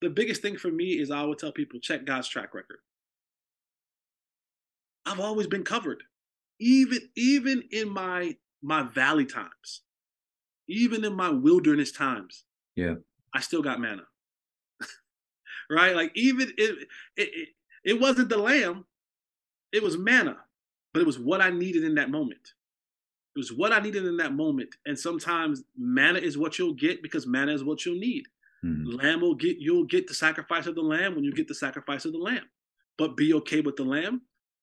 [0.01, 2.79] the biggest thing for me is I would tell people check God's track record.
[5.07, 6.03] I've always been covered,
[6.59, 9.83] even even in my my valley times
[10.69, 12.45] even in my wilderness times,
[12.77, 12.95] yeah,
[13.35, 14.05] I still got manna.
[15.71, 15.95] right?
[15.95, 17.49] Like even it, it, it,
[17.85, 18.85] it wasn't the lamb,
[19.73, 20.37] it was manna,
[20.93, 22.53] but it was what I needed in that moment.
[23.37, 24.75] It was what I needed in that moment.
[24.85, 28.27] And sometimes manna is what you'll get because manna is what you'll need.
[28.65, 28.91] Mm-hmm.
[28.97, 32.05] Lamb will get you'll get the sacrifice of the lamb when you get the sacrifice
[32.05, 32.45] of the lamb.
[32.97, 34.23] But be okay with the lamb,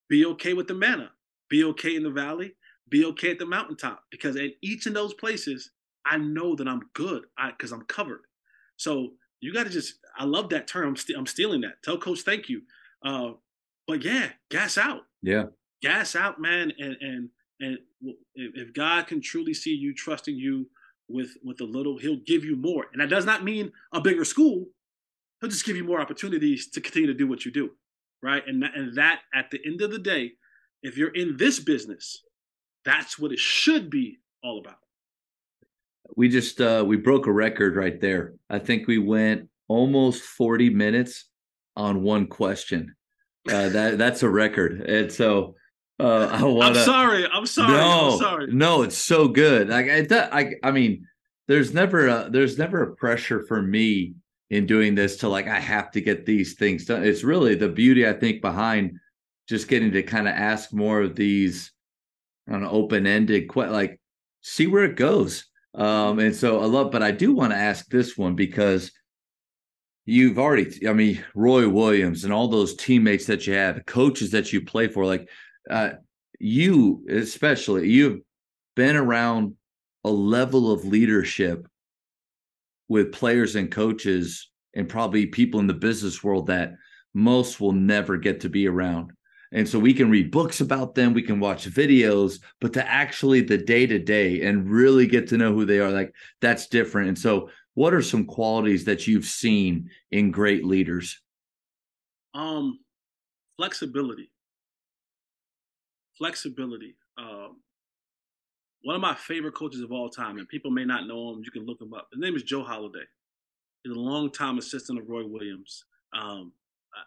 [0.10, 1.12] be okay with the manna,
[1.50, 2.56] be okay in the valley,
[2.90, 4.04] be okay at the mountaintop.
[4.12, 5.72] Because at each of those places,
[6.06, 8.22] I know that I'm good because I'm covered.
[8.78, 10.90] So you got to just, I love that term.
[10.90, 11.82] I'm, st- I'm stealing that.
[11.84, 12.62] Tell coach, thank you.
[13.04, 13.32] Uh,
[13.88, 15.02] but yeah, gas out.
[15.22, 15.46] Yeah.
[15.82, 16.72] Gas out, man.
[16.80, 17.30] And, and,
[17.60, 17.78] And
[18.36, 20.68] if God can truly see you trusting you
[21.08, 22.88] with with a little, He'll give you more.
[22.92, 24.66] And that does not mean a bigger school.
[25.40, 27.72] He'll just give you more opportunities to continue to do what you do,
[28.22, 28.44] right?
[28.48, 30.34] And and that at the end of the day,
[30.82, 32.24] if you're in this business,
[32.84, 34.80] that's what it should be all about.
[36.16, 38.34] We just uh we broke a record right there.
[38.50, 41.26] I think we went almost 40 minutes
[41.76, 42.96] on one question.
[43.50, 44.82] Uh, that that's a record.
[44.82, 45.56] And so
[46.00, 47.28] uh, I wanna, I'm sorry.
[47.32, 47.72] I'm sorry.
[47.72, 48.48] No, I'm sorry.
[48.48, 49.70] no, it's so good.
[49.70, 51.08] Like I, I, I mean,
[51.48, 54.16] there's never a there's never a pressure for me
[54.50, 57.04] in doing this to like I have to get these things done.
[57.04, 59.00] It's really the beauty I think behind
[59.48, 61.72] just getting to kind of ask more of these
[62.50, 64.00] on open ended like
[64.42, 65.46] see where it goes.
[65.76, 68.92] Um, and so I love, but I do want to ask this one because
[70.06, 74.54] you've already, I mean, Roy Williams and all those teammates that you have, coaches that
[74.54, 75.30] you play for, like
[75.70, 75.92] uh,
[76.40, 78.22] you especially, you've
[78.76, 79.56] been around
[80.04, 81.68] a level of leadership
[82.88, 86.74] with players and coaches and probably people in the business world that
[87.14, 89.12] most will never get to be around.
[89.52, 93.42] And so we can read books about them, we can watch videos, but to actually
[93.42, 97.10] the day to day and really get to know who they are, like that's different.
[97.10, 101.20] And so, what are some qualities that you've seen in great leaders?
[102.34, 102.80] Um,
[103.58, 104.32] flexibility.
[106.18, 106.96] Flexibility.
[107.18, 107.58] Um,
[108.84, 111.52] one of my favorite coaches of all time, and people may not know him, you
[111.52, 112.08] can look him up.
[112.14, 113.04] His name is Joe Holladay.
[113.84, 115.84] He's a longtime assistant of Roy Williams.
[116.14, 116.54] Um,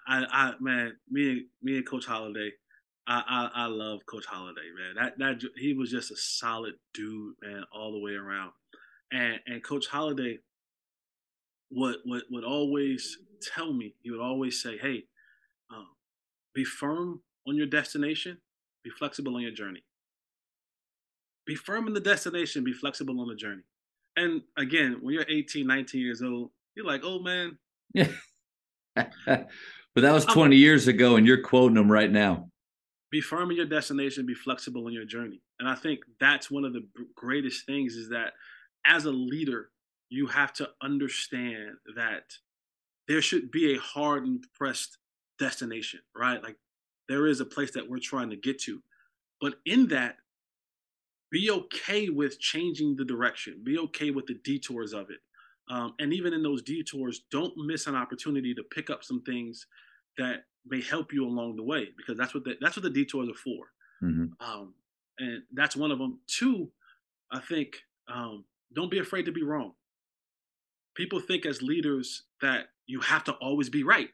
[0.07, 2.51] I, I, man, me and me and Coach Holladay,
[3.07, 3.23] I,
[3.55, 4.95] I, I love Coach Holladay, man.
[4.97, 8.53] That that he was just a solid dude, man, all the way around.
[9.13, 10.39] And and Coach Holladay
[11.71, 15.05] would would would always tell me, he would always say, "Hey,
[15.71, 15.89] um,
[16.55, 18.39] be firm on your destination,
[18.85, 19.85] be flexible on your journey.
[21.47, 23.63] Be firm in the destination, be flexible on the journey."
[24.17, 27.59] And again, when you're 18, 19 years old, you're like, "Oh man."
[29.95, 32.51] But that was 20 years ago, and you're quoting them right now.
[33.11, 35.41] Be firm in your destination, be flexible in your journey.
[35.59, 36.87] And I think that's one of the
[37.17, 38.35] greatest things is that
[38.87, 39.71] as a leader,
[40.11, 42.25] you have to understand that
[43.09, 44.99] there should be a hard and pressed
[45.39, 46.43] destination, right?
[46.43, 46.57] Like
[47.09, 48.83] there is a place that we're trying to get to.
[49.41, 50.17] But in that,
[51.31, 55.19] be okay with changing the direction, be okay with the detours of it.
[55.71, 59.67] Um, and even in those detours, don't miss an opportunity to pick up some things
[60.17, 63.29] that may help you along the way, because that's what the, that's what the detours
[63.29, 63.67] are for.
[64.03, 64.27] Mm-hmm.
[64.41, 64.75] Um,
[65.19, 66.21] and that's one of them.
[66.27, 66.71] Two,
[67.31, 67.77] I think
[68.13, 68.45] um,
[68.75, 69.73] don't be afraid to be wrong.
[70.95, 74.09] People think as leaders that you have to always be right.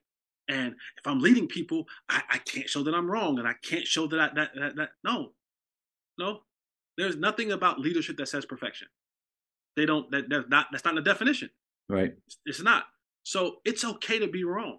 [0.49, 3.87] And if I'm leading people, I, I can't show that I'm wrong, and I can't
[3.87, 5.33] show that I, that, that that no,
[6.19, 6.41] no.
[6.99, 8.89] There's nothing about leadership that says perfection.
[9.77, 10.11] They don't.
[10.11, 10.67] That, that's not.
[10.73, 11.51] That's not the definition.
[11.89, 12.15] Right.
[12.47, 12.85] It's not.
[13.25, 14.79] So it's okay to be wrong.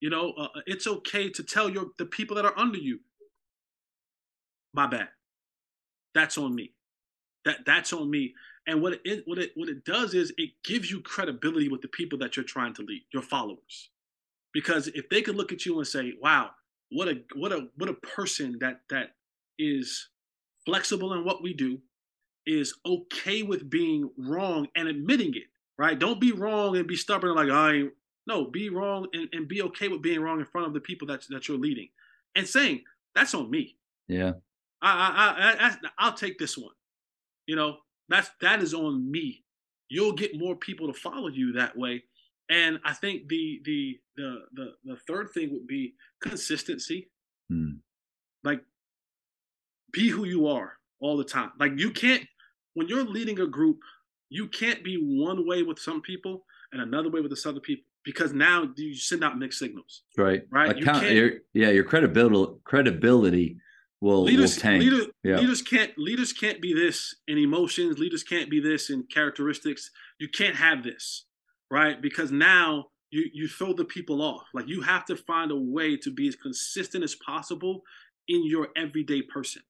[0.00, 3.00] You know, uh, uh, it's okay to tell your the people that are under you.
[4.74, 5.08] My bad.
[6.14, 6.72] That's on me.
[7.44, 8.34] That that's on me.
[8.66, 11.88] And what it what it what it does is it gives you credibility with the
[11.88, 13.90] people that you're trying to lead, your followers.
[14.52, 16.50] Because if they could look at you and say, "Wow,
[16.90, 19.14] what a what a what a person that that
[19.58, 20.08] is
[20.64, 21.80] flexible in what we do,
[22.48, 25.44] is okay with being wrong and admitting it,
[25.76, 25.98] right?
[25.98, 27.92] Don't be wrong and be stubborn like I ain't.
[28.26, 31.06] No, be wrong and, and be okay with being wrong in front of the people
[31.08, 31.88] that that you're leading,
[32.34, 32.82] and saying
[33.14, 33.76] that's on me.
[34.08, 34.32] Yeah,
[34.82, 36.74] I I, I I'll take this one.
[37.46, 37.78] You know,
[38.08, 39.44] that's that is on me.
[39.88, 42.04] You'll get more people to follow you that way.
[42.50, 47.10] And I think the the the the, the third thing would be consistency.
[47.50, 47.76] Hmm.
[48.42, 48.62] Like
[49.92, 51.52] be who you are all the time.
[51.58, 52.26] Like you can't
[52.78, 53.80] when you're leading a group,
[54.30, 57.84] you can't be one way with some people and another way with the other people
[58.04, 60.02] because now you send out mixed signals.
[60.16, 60.42] Right.
[60.50, 60.76] Right.
[60.76, 63.58] You your, yeah, your credibility credibility
[64.00, 64.82] will, leaders, will tank.
[64.82, 65.36] Leader, yeah.
[65.38, 67.98] Leaders can't leaders can't be this in emotions.
[67.98, 69.90] Leaders can't be this in characteristics.
[70.20, 71.26] You can't have this,
[71.70, 72.00] right?
[72.00, 74.44] Because now you you throw the people off.
[74.54, 77.82] Like you have to find a way to be as consistent as possible
[78.28, 79.62] in your everyday person.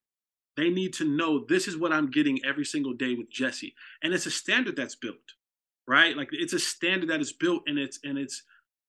[0.59, 3.77] They need to know this is what I'm getting every single day with Jesse.
[4.03, 5.37] And it's a standard that's built,
[5.87, 6.17] right?
[6.17, 8.43] Like it's a standard that is built and it's and it's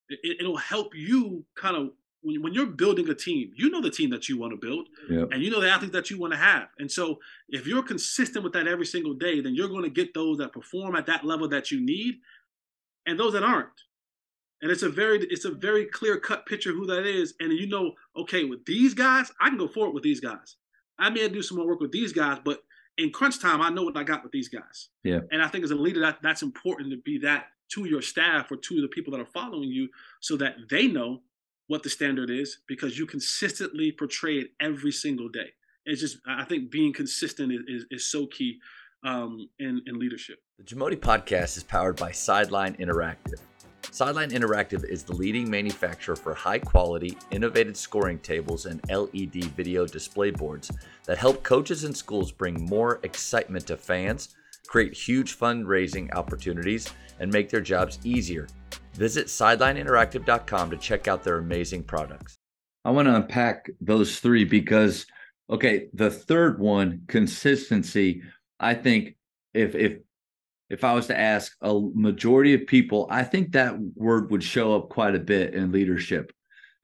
[0.09, 1.91] it, will help you kind of
[2.21, 4.87] when, when you're building a team, you know the team that you want to build
[5.11, 5.27] yep.
[5.31, 6.69] and you know the athletes that you want to have.
[6.79, 10.15] And so if you're consistent with that every single day, then you're going to get
[10.15, 12.15] those that perform at that level that you need
[13.05, 13.69] and those that aren't.
[14.63, 17.35] And it's a very it's a very clear cut picture who that is.
[17.39, 20.55] And you know, okay, with these guys, I can go forward with these guys.
[20.99, 22.63] I may do some more work with these guys, but
[22.97, 24.89] in crunch time, I know what I got with these guys.
[25.03, 25.21] Yeah.
[25.31, 28.51] And I think as a leader, that that's important to be that to your staff
[28.51, 29.89] or to the people that are following you,
[30.19, 31.21] so that they know
[31.67, 35.53] what the standard is because you consistently portray it every single day.
[35.85, 38.59] It's just I think being consistent is is, is so key
[39.03, 40.39] um, in in leadership.
[40.57, 43.39] The Jamodi podcast is powered by Sideline Interactive.
[43.91, 49.85] Sideline Interactive is the leading manufacturer for high quality, innovative scoring tables and LED video
[49.87, 50.71] display boards
[51.05, 54.35] that help coaches and schools bring more excitement to fans,
[54.67, 56.87] create huge fundraising opportunities,
[57.19, 58.47] and make their jobs easier.
[58.93, 62.37] Visit sidelineinteractive.com to check out their amazing products.
[62.85, 65.05] I want to unpack those three because,
[65.49, 68.21] okay, the third one, consistency.
[68.59, 69.15] I think
[69.53, 69.97] if if
[70.69, 74.75] if I was to ask a majority of people, I think that word would show
[74.75, 76.31] up quite a bit in leadership.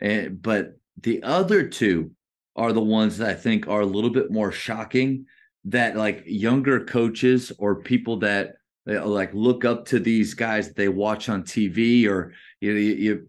[0.01, 2.11] And but the other two
[2.55, 5.25] are the ones that I think are a little bit more shocking
[5.65, 8.55] that like younger coaches or people that
[8.85, 13.27] like look up to these guys that they watch on TV or you, you, you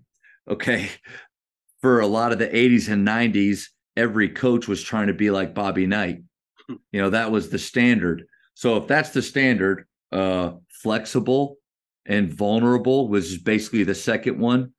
[0.49, 0.91] okay
[1.81, 5.55] for a lot of the 80s and 90s every coach was trying to be like
[5.55, 6.23] Bobby Knight.
[6.69, 6.75] Hmm.
[6.93, 8.27] You know, that was the standard.
[8.55, 9.87] So if that's the standard,
[10.17, 10.53] uh,
[10.83, 11.59] flexible
[12.07, 14.73] and vulnerable was basically the second one.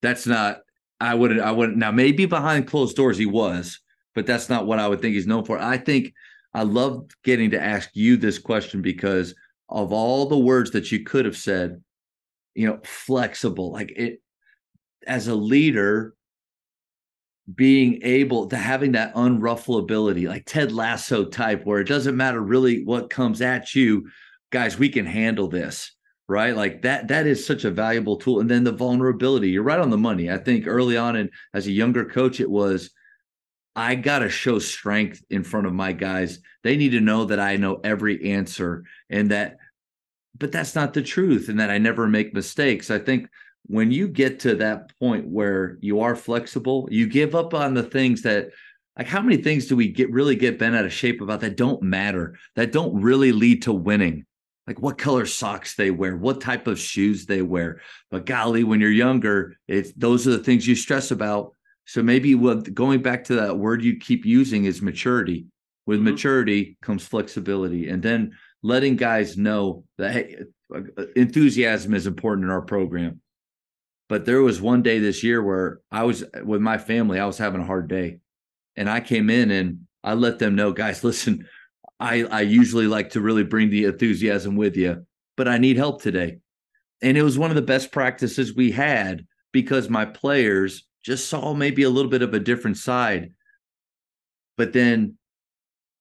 [0.00, 0.60] That's not.
[1.00, 1.40] I wouldn't.
[1.40, 1.78] I wouldn't.
[1.78, 3.80] Now maybe behind closed doors he was,
[4.14, 5.58] but that's not what I would think he's known for.
[5.58, 6.12] I think
[6.54, 9.34] I love getting to ask you this question because
[9.68, 11.82] of all the words that you could have said,
[12.54, 13.72] you know, flexible.
[13.72, 14.20] Like it,
[15.06, 16.14] as a leader,
[17.54, 22.84] being able to having that unruffleability, like Ted Lasso type, where it doesn't matter really
[22.84, 24.08] what comes at you,
[24.50, 25.92] guys, we can handle this,
[26.28, 26.54] right?
[26.54, 28.40] Like that, that is such a valuable tool.
[28.40, 30.30] And then the vulnerability, you're right on the money.
[30.30, 32.90] I think early on, and as a younger coach, it was,
[33.74, 36.40] I got to show strength in front of my guys.
[36.64, 39.56] They need to know that I know every answer and that,
[40.36, 42.90] but that's not the truth and that I never make mistakes.
[42.90, 43.28] I think
[43.68, 47.82] when you get to that point where you are flexible, you give up on the
[47.82, 48.50] things that
[48.96, 51.56] like how many things do we get really get bent out of shape about that
[51.56, 54.24] don't matter, that don't really lead to winning?
[54.66, 57.80] Like what color socks they wear, what type of shoes they wear.
[58.10, 61.52] But golly, when you're younger, it's those are the things you stress about.
[61.86, 65.46] So maybe what going back to that word you keep using is maturity.
[65.86, 66.10] With mm-hmm.
[66.10, 70.36] maturity comes flexibility, and then letting guys know that hey,
[71.16, 73.22] enthusiasm is important in our program
[74.08, 77.38] but there was one day this year where I was with my family, I was
[77.38, 78.18] having a hard day.
[78.76, 81.46] And I came in and I let them know, guys, listen,
[82.00, 85.04] I, I usually like to really bring the enthusiasm with you,
[85.36, 86.38] but I need help today.
[87.02, 91.54] And it was one of the best practices we had because my players just saw
[91.54, 93.32] maybe a little bit of a different side.
[94.56, 95.16] But then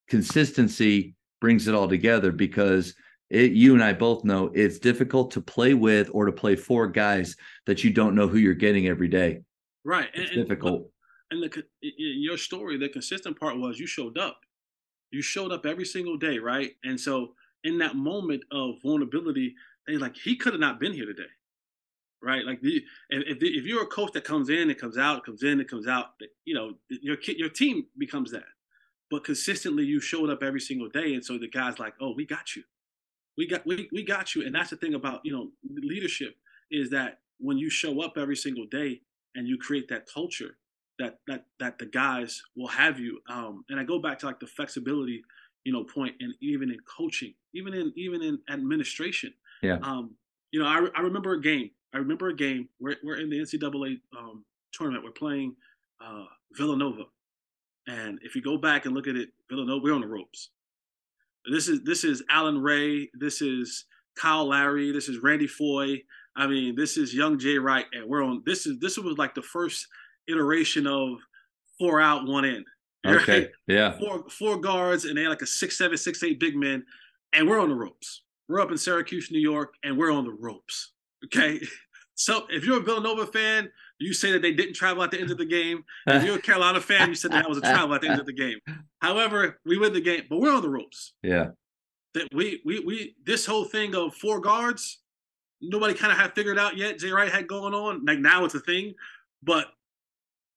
[0.08, 2.96] consistency brings it all together because
[3.30, 6.88] it, you and I both know it's difficult to play with or to play for
[6.88, 9.42] guys that you don't know who you're getting every day.
[9.84, 10.10] Right.
[10.14, 10.90] It's and, difficult.
[11.32, 14.40] And the in your story, the consistent part was you showed up.
[15.12, 16.72] You showed up every single day, right?
[16.84, 19.56] And so in that moment of vulnerability,
[19.88, 21.30] they like he could have not been here today,
[22.22, 22.46] right?
[22.46, 25.60] Like the, if if you're a coach that comes in, it comes out, comes in,
[25.60, 26.08] it comes out,
[26.46, 28.46] you know, your your team becomes that.
[29.10, 32.26] But consistently, you showed up every single day, and so the guys like, oh, we
[32.26, 32.64] got you
[33.38, 34.46] we got we, we got you.
[34.46, 36.36] And that's the thing about you know leadership
[36.72, 39.02] is that when you show up every single day
[39.36, 40.58] and you create that culture
[41.00, 44.40] that that that the guys will have you um and i go back to like
[44.40, 45.24] the flexibility
[45.64, 49.34] you know point and even in coaching even in even in administration.
[49.62, 49.78] Yeah.
[49.82, 50.16] Um
[50.52, 53.40] you know i, I remember a game i remember a game we're, we're in the
[53.40, 55.56] ncaa um tournament we're playing
[56.04, 56.26] uh
[56.58, 57.04] villanova.
[57.88, 60.50] And if you go back and look at it villanova we're on the ropes
[61.52, 63.10] this is this is Allan Ray.
[63.14, 63.86] This is
[64.18, 64.92] Kyle Lowry.
[64.92, 65.98] This is Randy Foye.
[66.36, 68.44] I mean, this is young Jay Wright, and we're on.
[68.46, 69.88] This is this was like the first
[70.28, 71.20] iteration of
[71.80, 72.64] four out, one in.
[73.06, 73.40] Okay.
[73.40, 73.50] Right?
[73.68, 73.98] Yeah.
[74.00, 76.84] Four four guards, and they had like a six seven, six eight big men,
[77.32, 78.24] and we're on the ropes.
[78.50, 80.92] We're up in Syracuse, New York, and we're on the ropes.
[81.26, 81.62] Okay.
[82.20, 83.70] So if you're a Villanova fan,
[84.00, 85.84] you say that they didn't travel at the end of the game.
[86.06, 88.20] If you're a Carolina fan, you said that, that was a travel at the end
[88.20, 88.60] of the game.
[89.02, 91.14] However, we win the game, but we're on the ropes.
[91.24, 91.50] Yeah.
[92.14, 95.00] That we we we this whole thing of four guards,
[95.62, 97.00] nobody kind of had figured out yet.
[97.00, 98.06] Jay Wright had going on.
[98.06, 98.94] Like now it's a thing,
[99.44, 99.68] but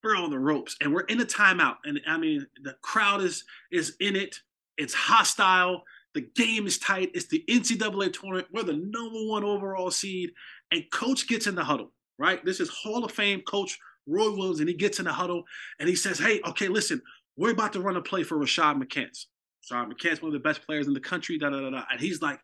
[0.02, 1.76] we're on the ropes and we're in a timeout.
[1.84, 4.40] And I mean, the crowd is is in it.
[4.76, 5.82] It's hostile.
[6.14, 7.10] The game is tight.
[7.14, 8.48] It's the NCAA tournament.
[8.52, 10.30] We're the number one overall seed,
[10.72, 12.44] and coach gets in the huddle right?
[12.44, 15.44] This is Hall of Fame coach Roy Williams, and he gets in the huddle
[15.78, 17.00] and he says, Hey, okay, listen,
[17.36, 19.24] we're about to run a play for Rashad McCants.
[19.72, 21.84] Rashad McCants, one of the best players in the country, da da da da.
[21.90, 22.38] And he's like,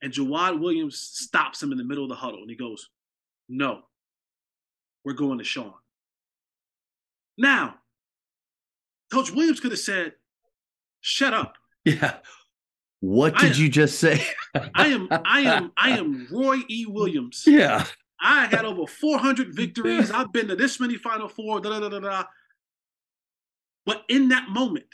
[0.00, 2.88] and Jawad Williams stops him in the middle of the huddle and he goes,
[3.48, 3.80] No,
[5.04, 5.74] we're going to Sean.
[7.36, 7.76] Now,
[9.12, 10.12] Coach Williams could have said,
[11.00, 11.56] Shut up.
[11.84, 12.16] Yeah.
[13.00, 14.22] What did am, you just say?
[14.74, 16.84] I am I am I am Roy E.
[16.86, 17.44] Williams.
[17.46, 17.86] Yeah.
[18.20, 20.10] I had over 400 victories.
[20.10, 21.60] I've been to this many Final Four.
[21.60, 22.24] Da, da, da, da.
[23.86, 24.86] But in that moment,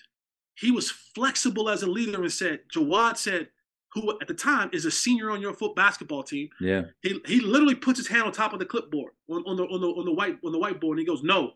[0.54, 3.48] he was flexible as a leader and said, Jawad said,
[3.92, 6.50] who at the time is a senior on your foot basketball team.
[6.60, 6.82] Yeah.
[7.02, 9.80] He he literally puts his hand on top of the clipboard on, on the on
[9.80, 11.52] the on the white on the whiteboard and he goes, No,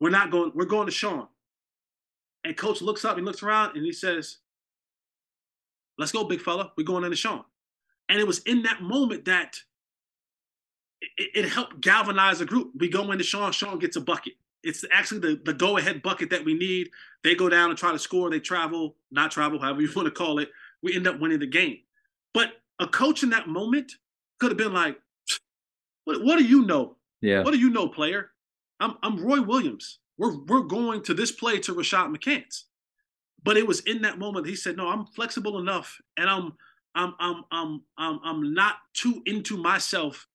[0.00, 1.28] we're not going, we're going to Sean.
[2.44, 4.38] And coach looks up, he looks around and he says,
[5.98, 6.72] Let's go, big fella.
[6.76, 7.44] We're going into Sean.
[8.08, 9.60] And it was in that moment that
[11.16, 12.72] it, it helped galvanize the group.
[12.76, 14.34] We go into Sean, Sean gets a bucket.
[14.62, 16.90] It's actually the, the go ahead bucket that we need.
[17.24, 18.30] They go down and try to score.
[18.30, 20.50] They travel, not travel, however you want to call it.
[20.82, 21.78] We end up winning the game.
[22.32, 23.92] But a coach in that moment
[24.40, 24.98] could have been like,
[26.04, 26.96] what, what do you know?
[27.20, 27.42] Yeah.
[27.42, 28.30] What do you know, player?
[28.80, 29.98] I'm, I'm Roy Williams.
[30.18, 32.64] We're, we're going to this play to Rashad McCants.
[33.44, 36.52] But it was in that moment he said, "No, I'm flexible enough, and I'm
[36.94, 40.28] I'm I'm I'm I'm I'm not too into myself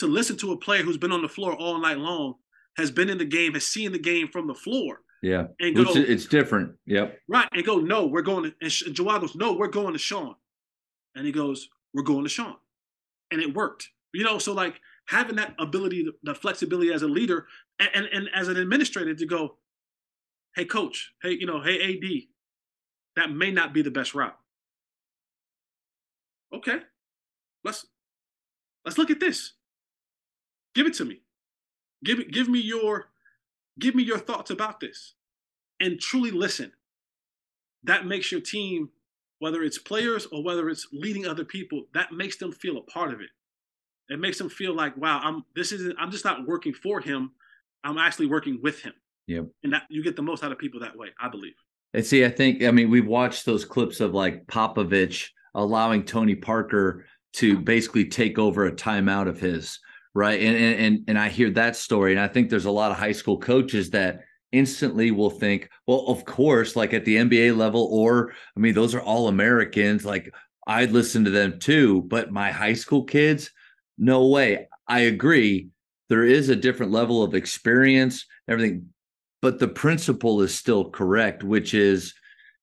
[0.00, 2.34] to listen to a player who's been on the floor all night long,
[2.76, 5.00] has been in the game, has seen the game from the floor.
[5.22, 6.76] Yeah, and go, Which, it's different.
[6.86, 7.18] Yep.
[7.28, 8.54] Right, and go, no, we're going to.
[8.60, 10.34] And, and Jawad goes, no, we're going to Sean,
[11.14, 12.56] and he goes, we're going to Sean,
[13.30, 13.88] and it worked.
[14.14, 17.46] You know, so like having that ability, the flexibility as a leader,
[17.78, 19.56] and, and, and as an administrator to go,
[20.56, 22.10] hey coach, hey you know, hey AD,
[23.16, 24.36] that may not be the best route.
[26.54, 26.78] Okay,
[27.62, 27.86] let's
[28.84, 29.52] let's look at this.
[30.80, 31.20] Give it to me.
[32.02, 32.32] Give it.
[32.32, 33.10] Give me your
[33.78, 35.12] give me your thoughts about this,
[35.78, 36.72] and truly listen.
[37.84, 38.88] That makes your team,
[39.40, 43.12] whether it's players or whether it's leading other people, that makes them feel a part
[43.12, 43.28] of it.
[44.08, 45.96] It makes them feel like, wow, I'm this isn't.
[45.98, 47.32] I'm just not working for him.
[47.84, 48.94] I'm actually working with him.
[49.26, 49.42] Yeah.
[49.62, 51.56] And that you get the most out of people that way, I believe.
[51.92, 56.36] And see, I think, I mean, we've watched those clips of like Popovich allowing Tony
[56.36, 57.04] Parker
[57.34, 59.78] to basically take over a timeout of his,
[60.14, 60.40] right?
[60.40, 63.12] And and and I hear that story, and I think there's a lot of high
[63.12, 64.20] school coaches that
[64.52, 68.94] instantly will think, well, of course, like at the NBA level, or I mean, those
[68.94, 70.04] are all Americans.
[70.04, 70.32] Like
[70.66, 73.50] I'd listen to them too, but my high school kids,
[73.98, 74.68] no way.
[74.88, 75.68] I agree.
[76.08, 78.88] There is a different level of experience, everything,
[79.40, 82.14] but the principle is still correct, which is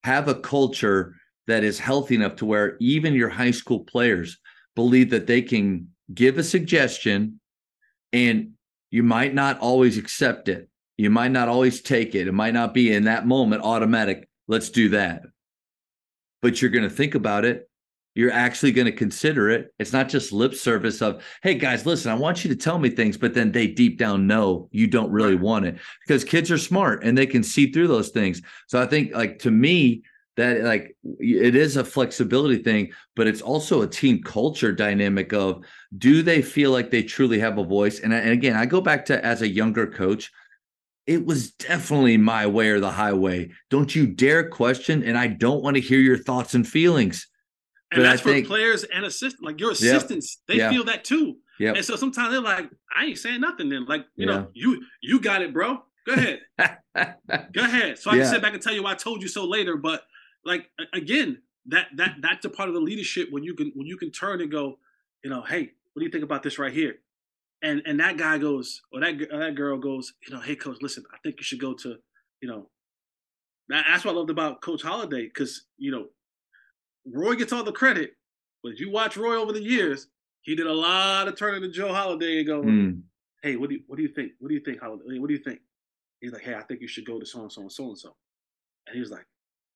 [0.04, 1.16] have a culture
[1.48, 4.38] that is healthy enough to where even your high school players
[4.76, 7.40] believe that they can give a suggestion
[8.14, 8.52] and
[8.92, 10.70] you might not always accept it.
[10.98, 12.28] You might not always take it.
[12.28, 14.28] It might not be in that moment automatic.
[14.48, 15.24] Let's do that.
[16.42, 17.68] But you're going to think about it
[18.18, 19.72] you're actually going to consider it.
[19.78, 22.90] It's not just lip service of, hey guys, listen, I want you to tell me
[22.90, 26.58] things, but then they deep down know you don't really want it because kids are
[26.58, 28.42] smart and they can see through those things.
[28.66, 30.02] So I think like to me,
[30.38, 35.64] that like it is a flexibility thing, but it's also a team culture dynamic of
[35.98, 38.00] do they feel like they truly have a voice?
[38.00, 40.32] And, and again, I go back to as a younger coach,
[41.06, 43.50] it was definitely my way or the highway.
[43.70, 47.28] Don't you dare question, and I don't want to hear your thoughts and feelings
[47.92, 49.42] and but that's I for think, players and assistants.
[49.42, 51.38] Like your assistants, they feel that too.
[51.60, 51.74] Yeah.
[51.74, 53.86] And so sometimes they're like, I ain't saying nothing then.
[53.86, 54.34] Like, you yeah.
[54.34, 55.84] know, you you got it, bro.
[56.06, 56.42] Go ahead.
[57.54, 57.98] Go ahead.
[57.98, 59.78] So I can sit back and tell you why I told you so later.
[59.78, 60.04] But
[60.48, 63.98] like again, that that that's a part of the leadership when you can when you
[63.98, 64.80] can turn and go,
[65.24, 66.96] you know, hey, what do you think about this right here?
[67.62, 70.78] And and that guy goes, or that or that girl goes, you know, hey coach,
[70.82, 71.98] listen, I think you should go to,
[72.42, 72.70] you know,
[73.70, 76.08] that's what I loved about Coach Holladay because you know
[77.06, 78.14] Roy gets all the credit,
[78.64, 80.08] but if you watch Roy over the years,
[80.42, 83.02] he did a lot of turning to Joe Holladay and going, mm.
[83.44, 84.32] "Hey, what do you what do you think?
[84.40, 85.20] What do you think, Holladay?
[85.20, 85.60] What do you think?"
[86.22, 88.00] He's like, "Hey, I think you should go to so and so and so and
[88.00, 88.16] so,"
[88.88, 89.26] and he was like,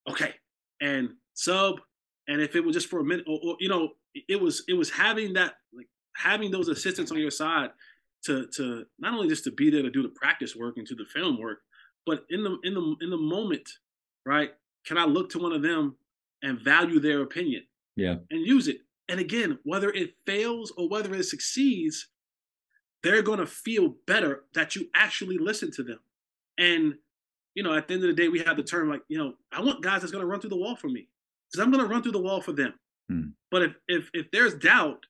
[0.10, 0.34] "Okay,"
[0.82, 1.80] and sub,
[2.28, 3.90] and if it was just for a minute, or, or you know,
[4.28, 7.70] it was it was having that like having those assistants on your side
[8.26, 10.96] to to not only just to be there to do the practice work and to
[10.96, 11.60] the film work,
[12.06, 13.70] but in the in the in the moment,
[14.26, 14.52] right?
[14.86, 15.96] Can I look to one of them
[16.42, 17.64] and value their opinion.
[17.96, 18.16] Yeah.
[18.30, 18.78] And use it.
[19.10, 22.08] And again, whether it fails or whether it succeeds,
[23.04, 26.00] they're going to feel better that you actually listen to them.
[26.58, 26.96] And,
[27.56, 29.34] you know, at the end of the day, we have the term like, you know,
[29.52, 31.08] I want guys that's going to run through the wall for me
[31.52, 32.74] because I'm going to run through the wall for them.
[33.10, 33.22] Hmm.
[33.50, 35.06] But if, if, if there's doubt,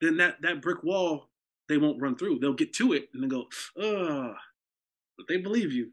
[0.00, 1.28] then that, that brick wall,
[1.68, 2.38] they won't run through.
[2.38, 3.44] They'll get to it and then go,
[3.78, 4.34] oh,
[5.16, 5.90] but they believe you.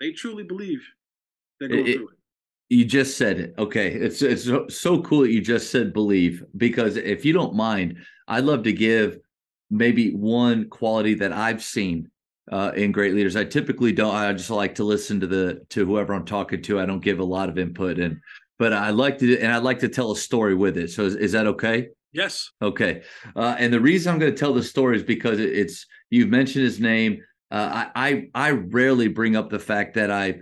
[0.00, 0.80] They truly believe
[1.60, 2.14] they're going It- through it.
[2.68, 3.54] You just said it.
[3.58, 3.92] Okay.
[3.92, 7.98] It's it's so- so cool that you just said believe because if you don't mind,
[8.28, 9.18] I'd love to give
[9.70, 12.10] maybe one quality that I've seen
[12.50, 13.36] uh, in great leaders.
[13.36, 14.14] I typically don't.
[14.14, 16.80] I just like to listen to the to whoever I'm talking to.
[16.80, 18.20] I don't give a lot of input, and
[18.58, 20.90] but I like to and I'd like to tell a story with it.
[20.90, 21.88] So is, is that okay?
[22.12, 22.50] Yes.
[22.60, 23.02] Okay.
[23.34, 26.28] Uh, and the reason I'm going to tell the story is because it, it's you've
[26.28, 27.22] mentioned his name.
[27.50, 30.40] Uh, I, I I rarely bring up the fact that I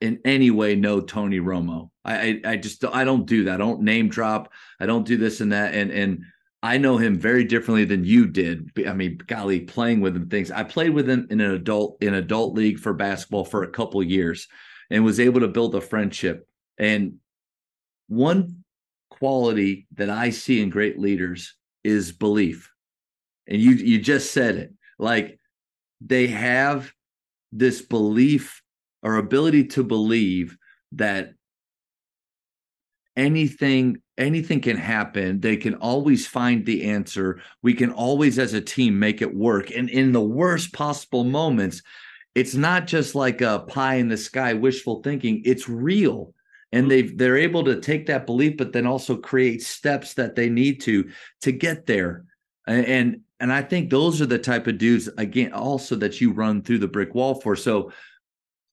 [0.00, 1.90] in any way know Tony Romo.
[2.04, 3.54] I, I I just I don't do that.
[3.54, 4.52] I don't name drop.
[4.78, 5.74] I don't do this and that.
[5.74, 6.24] And and
[6.64, 8.70] I know him very differently than you did.
[8.88, 10.50] I mean, golly, playing with him things.
[10.50, 14.02] I played with him in an adult in adult league for basketball for a couple
[14.02, 14.48] years,
[14.88, 16.48] and was able to build a friendship.
[16.78, 17.16] And
[18.08, 18.64] one
[19.10, 21.54] quality that I see in great leaders
[21.84, 22.72] is belief.
[23.46, 24.72] And you you just said it.
[24.98, 25.38] Like
[26.00, 26.90] they have
[27.52, 28.62] this belief
[29.02, 30.56] or ability to believe
[30.92, 31.34] that
[33.18, 35.40] anything anything can happen.
[35.40, 37.40] They can always find the answer.
[37.62, 39.70] We can always as a team make it work.
[39.70, 41.82] And in the worst possible moments
[42.34, 45.42] it's not just like a pie in the sky wishful thinking.
[45.44, 46.34] It's real.
[46.72, 50.48] And they they're able to take that belief but then also create steps that they
[50.48, 51.10] need to
[51.42, 52.24] to get there.
[52.66, 56.32] And and, and i think those are the type of dudes again also that you
[56.32, 57.54] run through the brick wall for.
[57.54, 57.92] So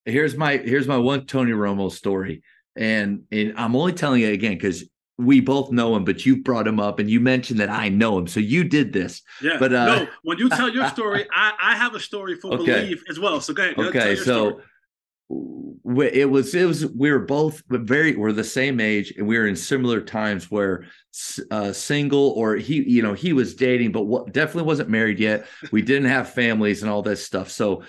[0.05, 2.41] here's my here's my one tony romo story.
[2.75, 4.83] And and i'm only telling it again because
[5.21, 8.17] we both know him but you brought him up and you mentioned that i know
[8.17, 9.57] him so you did this Yeah.
[9.59, 12.65] But, uh, no, when you tell your story, I, I have a story for Okay.
[12.65, 13.39] believe as well.
[13.41, 13.77] So go ahead.
[13.79, 14.61] okay so
[15.29, 16.09] story.
[16.19, 19.47] it was it was we were both very we're the same age and we were
[19.47, 20.85] in similar times where
[21.51, 25.45] uh single or he you know he was dating but what definitely wasn't married yet
[25.71, 27.83] we didn't have families and all this stuff so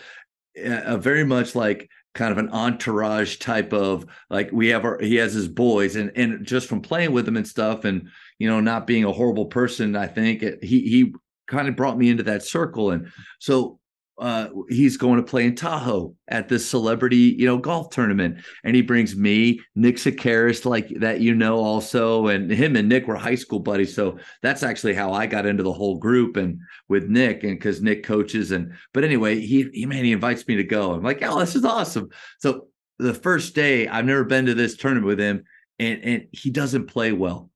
[0.64, 5.16] uh, very much like kind of an entourage type of like we have our he
[5.16, 8.08] has his boys and and just from playing with them and stuff and
[8.38, 11.14] you know not being a horrible person i think it, he he
[11.52, 12.90] kind of brought me into that circle.
[12.90, 13.78] And so
[14.22, 18.38] uh he's going to play in Tahoe at this celebrity you know golf tournament.
[18.62, 22.28] And he brings me Nick Sakaris like that you know also.
[22.28, 23.94] And him and Nick were high school buddies.
[23.94, 27.82] So that's actually how I got into the whole group and with Nick and cuz
[27.82, 28.52] Nick coaches.
[28.52, 30.92] And but anyway he he man he invites me to go.
[30.92, 32.08] I'm like oh this is awesome.
[32.38, 32.68] So
[33.00, 35.42] the first day I've never been to this tournament with him.
[35.80, 37.50] And and he doesn't play well.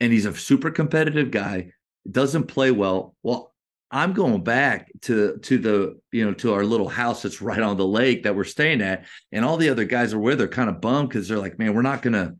[0.00, 1.72] And he's a super competitive guy
[2.10, 3.14] doesn't play well.
[3.22, 3.52] Well
[3.90, 7.76] I'm going back to to the you know to our little house that's right on
[7.76, 10.68] the lake that we're staying at, and all the other guys are with are kind
[10.68, 12.34] of bummed because they're like, man, we're not gonna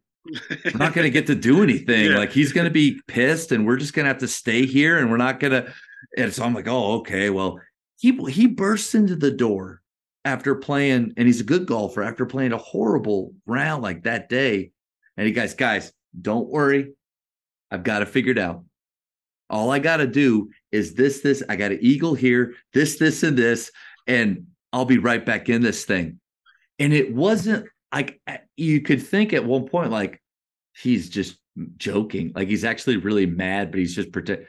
[0.51, 2.11] we're not gonna get to do anything.
[2.11, 2.19] Yeah.
[2.19, 5.17] Like he's gonna be pissed, and we're just gonna have to stay here, and we're
[5.17, 5.73] not gonna.
[6.17, 7.61] And so I'm like, oh, okay, well,
[7.99, 9.81] he he bursts into the door
[10.25, 14.71] after playing, and he's a good golfer after playing a horrible round like that day,
[15.17, 16.93] and he guys, guys, don't worry,
[17.71, 18.65] I've got it figured out.
[19.51, 21.43] All I got to do is this, this.
[21.49, 23.71] I got an eagle here, this, this, and this,
[24.07, 26.21] and I'll be right back in this thing.
[26.79, 28.21] And it wasn't like
[28.57, 30.21] you could think at one point, like
[30.77, 31.39] he's just
[31.77, 34.47] joking, like he's actually really mad, but he's just pretend.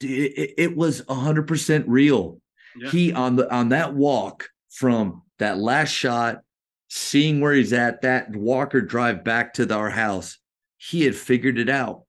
[0.00, 2.40] It, it was hundred percent real.
[2.76, 2.90] Yeah.
[2.90, 6.40] He on the on that walk from that last shot,
[6.88, 10.38] seeing where he's at, that Walker drive back to the, our house,
[10.78, 12.05] he had figured it out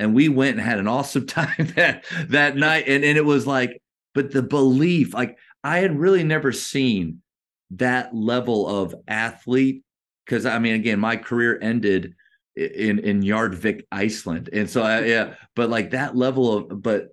[0.00, 3.46] and we went and had an awesome time that that night and and it was
[3.46, 3.80] like
[4.14, 7.22] but the belief like i had really never seen
[7.70, 9.84] that level of athlete
[10.24, 12.14] because i mean again my career ended
[12.56, 17.10] in in Njarðvík iceland and so I, yeah but like that level of but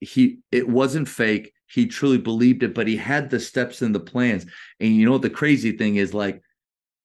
[0.00, 1.52] he it wasn't fake.
[1.66, 4.46] He truly believed it but he had the steps and the plans
[4.80, 6.42] and you know what the crazy thing is like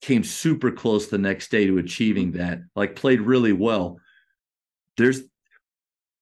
[0.01, 3.99] came super close the next day to achieving that like played really well
[4.97, 5.23] there's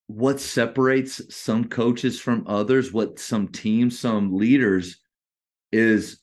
[0.08, 4.98] what separates some coaches from others, what some teams, some leaders
[5.72, 6.20] is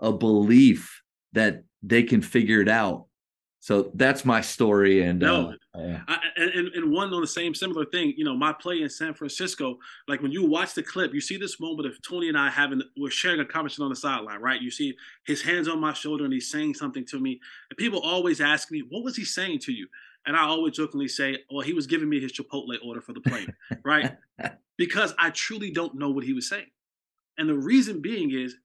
[0.00, 1.02] a belief
[1.32, 3.06] that they can figure it out.
[3.60, 5.02] So that's my story.
[5.02, 5.54] And No.
[5.72, 6.00] uh, yeah.
[6.08, 8.90] I, and, and and one on the same similar thing, you know, my play in
[8.90, 9.78] San Francisco,
[10.08, 12.82] like when you watch the clip, you see this moment of Tony and I having,
[12.96, 14.60] we're sharing a conversation on the sideline, right?
[14.60, 14.96] You see
[15.26, 17.40] his hands on my shoulder and he's saying something to me.
[17.70, 19.86] And people always ask me, what was he saying to you?
[20.26, 23.20] And I always jokingly say, well, he was giving me his Chipotle order for the
[23.20, 23.52] plane,
[23.84, 24.16] right?
[24.78, 26.70] Because I truly don't know what he was saying.
[27.38, 28.56] And the reason being is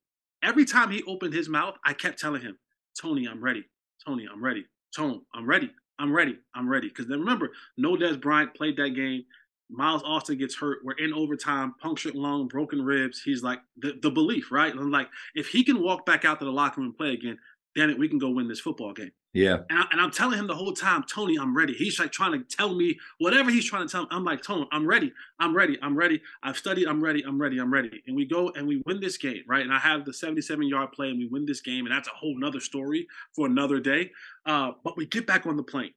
[0.43, 2.57] every time he opened his mouth, I kept telling him,
[2.99, 3.65] Tony, I'm ready.
[4.05, 4.65] Tony, I'm ready.
[4.95, 5.71] Tone, I'm ready.
[5.99, 6.37] I'm ready.
[6.55, 6.89] I'm ready.
[6.89, 9.23] Because then remember, no Dez Bryant played that game.
[9.69, 10.79] Miles Austin gets hurt.
[10.83, 13.21] We're in overtime, punctured lung, broken ribs.
[13.23, 14.73] He's like the, the belief, right?
[14.73, 17.37] And like if he can walk back out to the locker room and play again,
[17.75, 19.11] damn it, we can go win this football game.
[19.37, 19.59] Yeah.
[19.69, 21.73] And, I, am telling him the whole time, Tony, I'm ready.
[21.73, 24.07] He's like trying to tell me whatever he's trying to tell me.
[24.09, 25.13] I'm like, Tony, I'm ready.
[25.39, 25.77] I'm ready.
[25.83, 26.23] I'm ready.
[26.41, 26.87] I've studied.
[26.87, 27.23] I'm ready.
[27.23, 27.59] I'm ready.
[27.59, 28.01] I'm ready.
[28.07, 29.61] And we go and we win this game, right?
[29.61, 31.85] And I have the 77 yard play and we win this game.
[31.85, 33.05] And that's a whole nother story
[33.35, 34.09] for another day.
[34.47, 35.93] Uh, but we get back on the plane.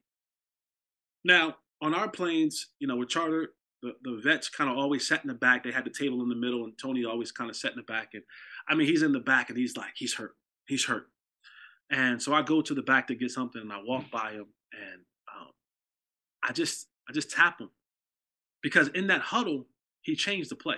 [1.25, 5.25] Now, on our planes, you know, with charter, the, the vets kind of always sat
[5.25, 5.65] in the back.
[5.65, 7.85] They had the table in the middle, and Tony always kind of sat in the
[7.85, 8.11] back.
[8.13, 8.23] And
[8.69, 10.37] I mean, he's in the back and he's like, he's hurt.
[10.67, 11.07] He's hurt.
[11.91, 14.47] And so I go to the back to get something and I walk by him
[14.73, 15.01] and
[15.37, 15.51] um,
[16.43, 17.71] I just I just tap him.
[18.63, 19.67] Because in that huddle,
[20.03, 20.77] he changed the play.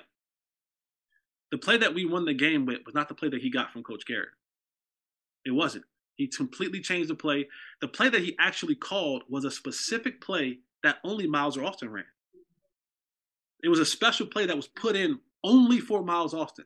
[1.50, 3.70] The play that we won the game with was not the play that he got
[3.70, 4.30] from Coach Garrett.
[5.44, 5.84] It wasn't.
[6.16, 7.48] He completely changed the play.
[7.80, 11.90] The play that he actually called was a specific play that only Miles or Austin
[11.90, 12.04] ran.
[13.62, 16.64] It was a special play that was put in only for Miles Austin.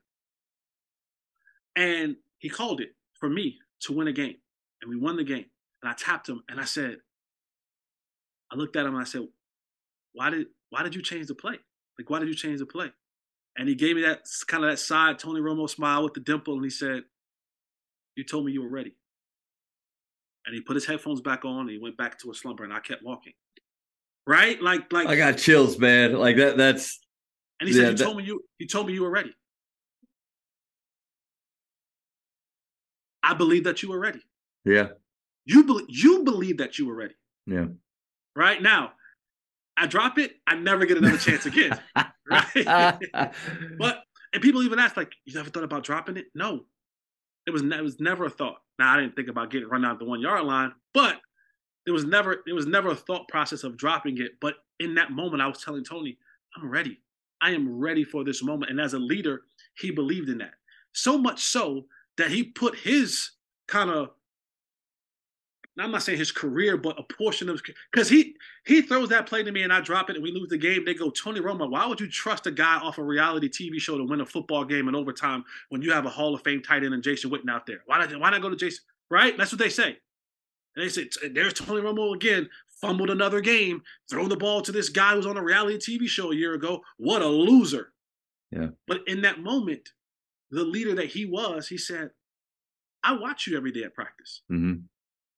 [1.74, 4.36] And he called it for me to win a game.
[4.82, 5.46] And we won the game.
[5.82, 6.98] And I tapped him and I said,
[8.50, 9.22] I looked at him and I said,
[10.12, 11.58] Why did why did you change the play?
[11.98, 12.90] Like why did you change the play?
[13.56, 16.54] And he gave me that kind of that side Tony Romo smile with the dimple
[16.54, 17.02] and he said,
[18.14, 18.94] You told me you were ready.
[20.44, 22.72] And he put his headphones back on and he went back to a slumber and
[22.72, 23.32] I kept walking.
[24.26, 24.60] Right?
[24.60, 26.14] Like like I got chills, man.
[26.14, 27.00] Like that that's
[27.60, 28.44] and he said, yeah, "You that, told me you.
[28.58, 29.34] You told me you were ready."
[33.26, 34.22] I believe that you were ready.
[34.64, 34.88] Yeah.
[35.46, 37.14] You believe you believe that you were ready.
[37.46, 37.66] Yeah.
[38.36, 38.92] Right now,
[39.76, 41.76] I drop it, I never get another chance again.
[42.30, 42.98] right.
[43.78, 46.26] but and people even ask, like, you never thought about dropping it?
[46.34, 46.66] No.
[47.46, 48.58] It was it was never a thought.
[48.78, 51.20] Now I didn't think about getting run out of the one yard line, but
[51.84, 54.32] there was never it was never a thought process of dropping it.
[54.40, 56.16] But in that moment, I was telling Tony,
[56.56, 57.00] I'm ready.
[57.40, 58.70] I am ready for this moment.
[58.70, 59.42] And as a leader,
[59.78, 60.54] he believed in that.
[60.92, 61.84] So much so
[62.18, 63.30] that he put his
[63.68, 64.10] kind of
[65.78, 67.60] I'm not saying his career, but a portion of
[67.92, 68.34] because he
[68.64, 70.84] he throws that play to me and I drop it and we lose the game.
[70.84, 73.98] They go, Tony Romo, why would you trust a guy off a reality TV show
[73.98, 76.82] to win a football game in overtime when you have a Hall of Fame tight
[76.82, 77.80] end and Jason Witten out there?
[77.84, 78.84] Why not why not go to Jason?
[79.10, 79.36] Right?
[79.36, 79.98] That's what they say.
[80.76, 82.48] And they say, there's Tony Romo again,
[82.80, 86.32] fumbled another game, throw the ball to this guy who's on a reality TV show
[86.32, 86.80] a year ago.
[86.96, 87.92] What a loser.
[88.50, 88.68] Yeah.
[88.86, 89.90] But in that moment,
[90.50, 92.10] the leader that he was, he said,
[93.02, 94.42] I watch you every day at practice.
[94.50, 94.80] Mm-hmm.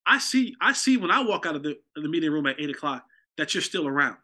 [0.06, 2.59] I see, I see when I walk out of the, of the meeting room at
[2.59, 3.05] eight o'clock
[3.36, 4.16] that you're still around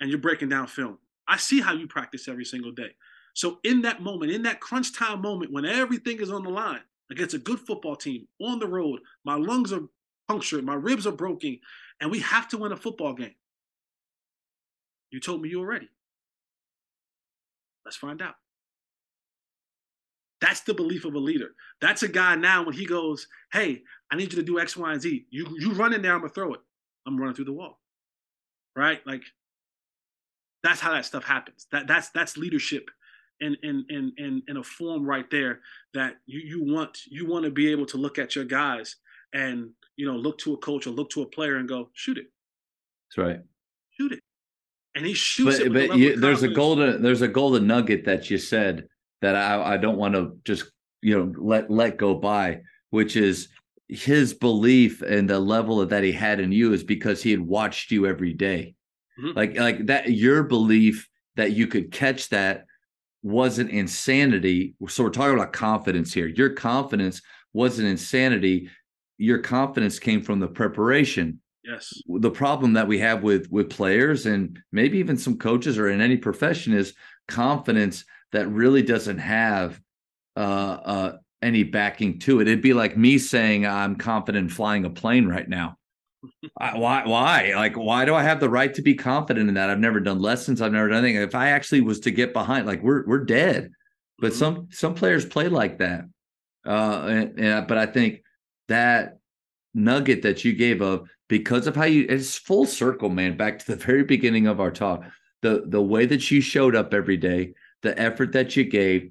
[0.00, 0.98] and you're breaking down film.
[1.28, 2.90] I see how you practice every single day.
[3.34, 6.80] So in that moment, in that crunch time moment when everything is on the line
[7.10, 9.82] against a good football team on the road, my lungs are
[10.28, 11.60] punctured, my ribs are broken,
[12.00, 13.34] and we have to win a football game.
[15.10, 15.88] You told me you were ready.
[17.84, 18.34] Let's find out.
[20.40, 21.50] That's the belief of a leader.
[21.80, 24.92] That's a guy now when he goes, "Hey, I need you to do X, Y,
[24.92, 25.26] and Z.
[25.30, 26.60] You you run in there, I'm gonna throw it.
[27.06, 27.80] I'm running through the wall."
[28.74, 29.04] Right?
[29.06, 29.22] Like
[30.62, 31.66] that's how that stuff happens.
[31.72, 32.90] That that's that's leadership
[33.40, 35.60] in in in in, in a form right there
[35.94, 38.96] that you you want you want to be able to look at your guys
[39.32, 42.18] and you know look to a coach or look to a player and go shoot
[42.18, 42.26] it.
[43.08, 43.40] That's right.
[43.98, 44.20] Shoot it.
[44.94, 45.88] And he shoots but, it.
[45.88, 48.88] But you, there's a golden there's a golden nugget that you said
[49.22, 50.70] that I, I don't want to just
[51.02, 52.60] you know let let go by,
[52.90, 53.48] which is
[53.88, 57.90] his belief and the level that he had in you is because he had watched
[57.90, 58.74] you every day.
[59.20, 59.36] Mm-hmm.
[59.36, 62.66] Like like that your belief that you could catch that
[63.22, 64.74] wasn't insanity.
[64.88, 66.26] So we're talking about confidence here.
[66.26, 67.20] Your confidence
[67.52, 68.70] wasn't insanity
[69.20, 71.40] your confidence came from the preparation.
[71.62, 71.92] Yes.
[72.08, 76.00] The problem that we have with with players and maybe even some coaches or in
[76.00, 76.94] any profession is
[77.28, 79.80] confidence that really doesn't have
[80.36, 82.48] uh, uh, any backing to it.
[82.48, 85.76] It'd be like me saying I'm confident flying a plane right now.
[86.58, 87.04] I, why?
[87.04, 87.52] Why?
[87.54, 89.70] Like, why do I have the right to be confident in that?
[89.70, 90.60] I've never done lessons.
[90.60, 91.22] I've never done anything.
[91.22, 93.70] If I actually was to get behind, like, we're we're dead.
[94.18, 94.38] But mm-hmm.
[94.38, 96.04] some some players play like that.
[96.66, 98.22] Uh, and, and, but I think
[98.68, 99.18] that
[99.74, 103.66] nugget that you gave of because of how you it's full circle man back to
[103.66, 105.04] the very beginning of our talk
[105.42, 109.10] the the way that you showed up every day the effort that you gave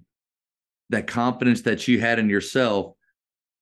[0.90, 2.96] that confidence that you had in yourself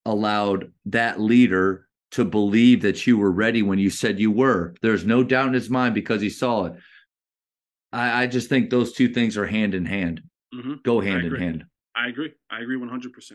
[0.06, 4.74] allowed that leader to believe that you were ready when you said you were.
[4.82, 6.74] There's no doubt in his mind because he saw it.
[7.92, 10.22] I, I just think those two things are hand in hand.
[10.56, 10.76] Mm-hmm.
[10.86, 11.66] go hand in hand.
[11.94, 12.32] I agree.
[12.50, 13.32] I agree 100%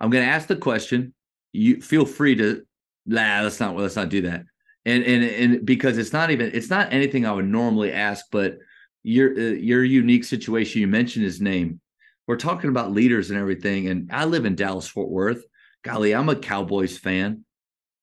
[0.00, 1.14] i'm going to ask the question.
[1.52, 2.62] You feel free to
[3.06, 4.44] nah let's not let's not do that.
[4.84, 8.58] And and and because it's not even it's not anything i would normally ask but
[9.02, 11.80] your uh, your unique situation you mentioned his name
[12.26, 15.44] we're talking about leaders and everything and i live in dallas fort worth
[15.82, 17.44] golly, I'm a Cowboys fan.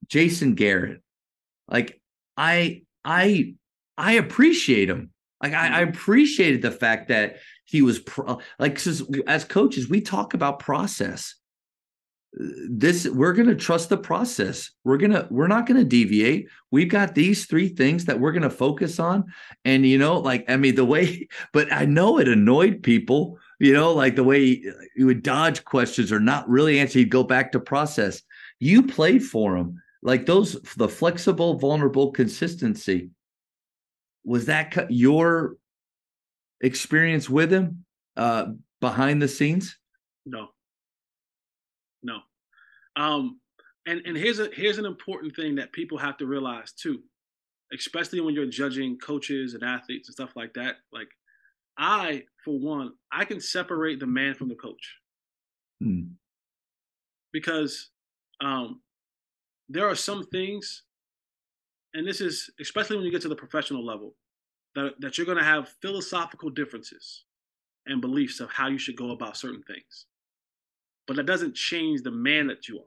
[0.08, 1.02] Jason Garrett,
[1.68, 2.02] like
[2.36, 3.56] I, I,
[3.98, 5.12] I appreciate him.
[5.42, 8.80] Like I, I appreciated the fact that he was pro- like
[9.28, 11.36] as coaches we talk about process
[12.34, 14.72] this we're going to trust the process.
[14.84, 16.48] We're going to we're not going to deviate.
[16.70, 19.26] We've got these three things that we're going to focus on.
[19.66, 23.74] And you know like i mean the way but i know it annoyed people you
[23.74, 24.64] know like the way
[24.96, 27.00] you would dodge questions or not really answer.
[27.00, 28.22] He'd go back to process.
[28.60, 33.10] You played for him like those the flexible vulnerable consistency.
[34.24, 35.56] Was that your
[36.62, 37.86] experience with him
[38.16, 38.48] uh
[38.82, 39.78] behind the scenes?
[40.28, 40.50] No.
[43.00, 43.40] Um,
[43.88, 47.00] and and here's a here's an important thing that people have to realize too,
[47.74, 50.76] especially when you're judging coaches and athletes and stuff like that.
[50.92, 51.08] Like,
[51.78, 54.98] I, for one, I can separate the man from the coach.
[55.82, 56.02] Hmm.
[57.32, 57.90] Because
[58.44, 58.82] um,
[59.70, 60.84] there are some things,
[61.94, 64.16] and this is especially when you get to the professional level,
[64.76, 67.24] that, that you're going to have philosophical differences
[67.86, 70.06] and beliefs of how you should go about certain things
[71.10, 72.84] but that doesn't change the man that you are.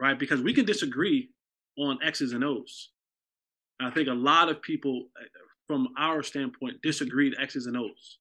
[0.00, 0.18] Right?
[0.18, 1.28] Because we can disagree
[1.76, 2.88] on X's and O's.
[3.78, 5.26] And I think a lot of people, uh,
[5.66, 8.18] from our standpoint, disagreed X's and O's.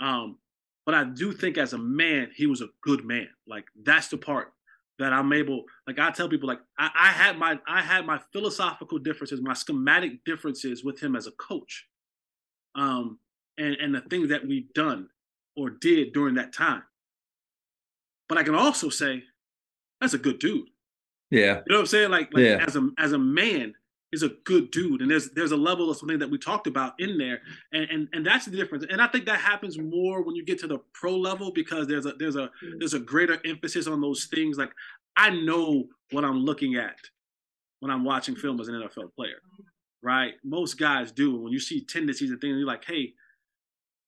[0.00, 0.38] Um,
[0.86, 3.28] but I do think as a man, he was a good man.
[3.46, 4.54] Like that's the part
[4.98, 5.64] that I'm able.
[5.86, 9.52] Like I tell people, like I, I had my I had my philosophical differences, my
[9.52, 11.86] schematic differences with him as a coach,
[12.74, 13.18] um,
[13.58, 15.10] and and the things that we've done
[15.54, 16.84] or did during that time.
[18.28, 19.22] But I can also say
[20.00, 20.68] that's a good dude.
[21.30, 21.40] Yeah.
[21.40, 22.10] You know what I'm saying?
[22.10, 22.64] Like, like yeah.
[22.66, 23.74] as a as a man,
[24.12, 25.02] is a good dude.
[25.02, 27.40] And there's there's a level of something that we talked about in there.
[27.72, 28.86] And and, and that's the difference.
[28.88, 32.06] And I think that happens more when you get to the pro level because there's
[32.06, 32.78] a there's a mm.
[32.78, 34.56] there's a greater emphasis on those things.
[34.56, 34.72] Like
[35.16, 36.96] I know what I'm looking at
[37.80, 39.40] when I'm watching film as an NFL player.
[40.02, 40.34] Right?
[40.44, 41.36] Most guys do.
[41.40, 43.12] When you see tendencies and things, you're like, hey,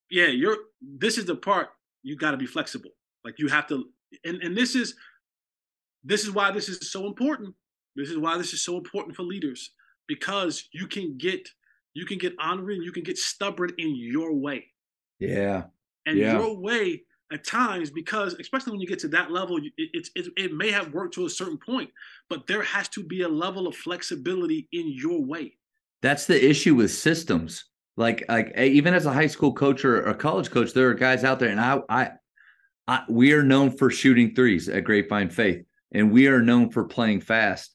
[0.09, 1.69] yeah, you're this is the part
[2.03, 2.91] you gotta be flexible.
[3.25, 3.85] Like you have to
[4.25, 4.95] and and this is
[6.05, 7.55] this is why this is so important.
[7.97, 9.73] This is why this is so important for leaders
[10.09, 11.49] because you can get
[11.95, 14.67] you can get honoring, you can get stubborn in your way.
[15.19, 15.65] Yeah.
[16.07, 16.39] And yeah.
[16.39, 20.27] your way at times because especially when you get to that level it, it, it,
[20.37, 21.89] it may have worked to a certain point
[22.29, 25.57] but there has to be a level of flexibility in your way
[26.03, 27.67] that's the issue with systems
[27.97, 31.23] like like even as a high school coach or a college coach there are guys
[31.23, 32.11] out there and i i
[32.89, 36.85] I, we are known for shooting threes at Grapevine Faith, and we are known for
[36.85, 37.75] playing fast.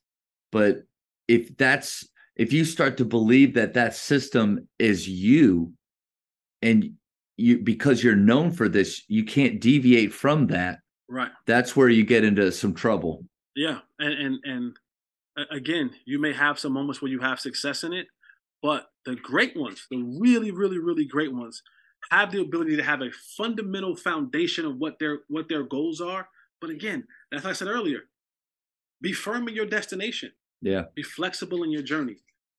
[0.52, 0.84] But
[1.28, 5.74] if that's if you start to believe that that system is you,
[6.62, 6.96] and
[7.38, 10.80] you because you're known for this, you can't deviate from that.
[11.10, 11.32] Right.
[11.46, 13.26] That's where you get into some trouble.
[13.56, 14.78] Yeah, and and and
[15.52, 18.08] again, you may have some moments where you have success in it,
[18.62, 21.62] but the great ones, the really, really, really great ones,
[22.12, 26.28] have the ability to have a fundamental foundation of what their what their goals are.
[26.62, 28.02] But again, as I said earlier,
[29.02, 30.32] be firm in your destination.
[30.62, 30.86] Yeah.
[30.96, 32.18] Be flexible in your journey.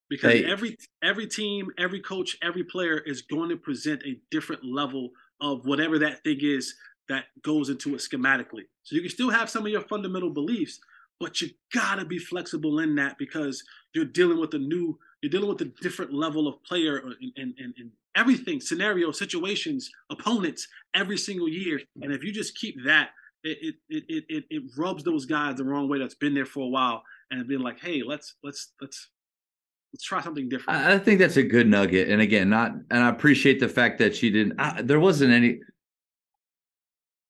[0.08, 0.44] Because hey.
[0.44, 5.10] every every team, every coach, every player is going to present a different level
[5.40, 6.74] of whatever that thing is
[7.08, 8.64] that goes into it schematically.
[8.82, 10.80] So you can still have some of your fundamental beliefs,
[11.20, 13.62] but you gotta be flexible in that because
[13.94, 17.54] you're dealing with a new, you're dealing with a different level of player and, and,
[17.58, 21.80] and, everything, scenario, situations, opponents, every single year.
[22.00, 23.10] And if you just keep that,
[23.42, 26.60] it it it it, it rubs those guys the wrong way that's been there for
[26.60, 29.10] a while and being like, hey, let's let's let's
[29.92, 30.80] let's try something different.
[30.80, 32.08] I think that's a good nugget.
[32.08, 34.58] And again, not and I appreciate the fact that she didn't.
[34.58, 35.60] I, there wasn't any.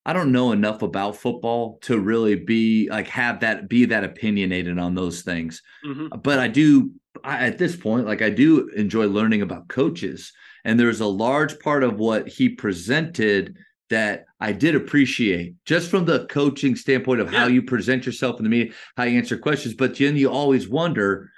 [0.05, 4.79] I don't know enough about football to really be like have that be that opinionated
[4.79, 5.61] on those things.
[5.85, 6.19] Mm-hmm.
[6.19, 6.91] But I do
[7.27, 10.31] I, at this point, like I do enjoy learning about coaches
[10.63, 13.57] and there's a large part of what he presented
[13.89, 17.39] that I did appreciate just from the coaching standpoint of yeah.
[17.39, 19.75] how you present yourself in the media, how you answer questions.
[19.75, 21.29] But then you always wonder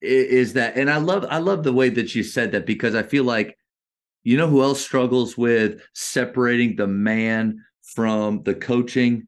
[0.00, 3.02] is that, and I love, I love the way that you said that because I
[3.04, 3.56] feel like,
[4.24, 9.26] you know, who else struggles with separating the man from the coaching?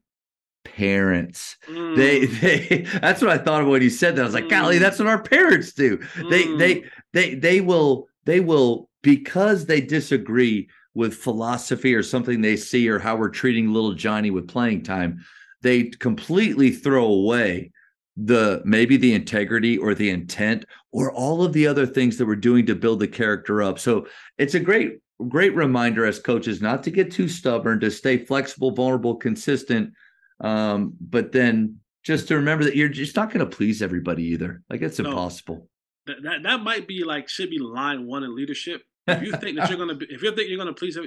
[0.75, 1.57] Parents.
[1.69, 1.95] Mm.
[1.95, 4.21] They, they, that's what I thought of when you said that.
[4.21, 4.49] I was like, mm.
[4.49, 5.97] golly, that's what our parents do.
[5.97, 6.29] Mm.
[6.29, 6.83] They, they,
[7.13, 12.99] they, they will, they will because they disagree with philosophy or something they see or
[12.99, 15.23] how we're treating little Johnny with playing time,
[15.61, 17.71] they completely throw away
[18.17, 22.35] the maybe the integrity or the intent or all of the other things that we're
[22.35, 23.79] doing to build the character up.
[23.79, 24.07] So
[24.37, 28.71] it's a great great reminder as coaches not to get too stubborn, to stay flexible,
[28.71, 29.93] vulnerable, consistent,
[30.41, 34.63] Um, but then just to remember that you're just not going to please everybody either.
[34.69, 35.09] Like it's No.
[35.09, 35.67] impossible.
[36.07, 38.81] That, that that might be like should be line one in leadership.
[39.07, 40.97] If you think that you're gonna be, if you think you're gonna please,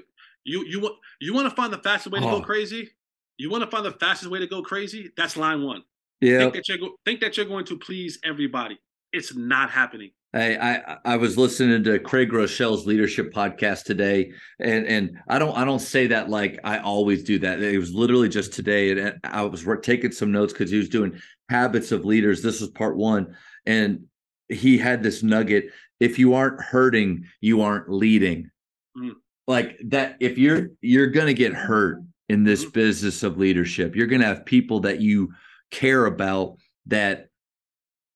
[0.44, 2.38] you you want you want to find the fastest way to Oh.
[2.38, 2.90] go crazy.
[3.38, 5.10] You want to find the fastest way to go crazy.
[5.16, 5.82] That's line one.
[6.20, 6.38] Yeah.
[6.38, 8.78] Think that you're think that you're going to please everybody.
[9.12, 10.10] It's not happening.
[10.34, 15.56] I, I I was listening to Craig Groeschel's leadership podcast today, and and I don't
[15.56, 17.60] I don't say that like I always do that.
[17.60, 21.20] It was literally just today, and I was taking some notes because he was doing
[21.48, 22.42] habits of leaders.
[22.42, 24.06] This was part one, and
[24.48, 25.66] he had this nugget:
[26.00, 28.50] if you aren't hurting, you aren't leading.
[28.98, 29.12] Mm.
[29.46, 32.72] Like that, if you're you're gonna get hurt in this Mhm.
[32.72, 35.32] business of leadership, you're gonna have people that you
[35.70, 36.56] care about
[36.86, 37.28] that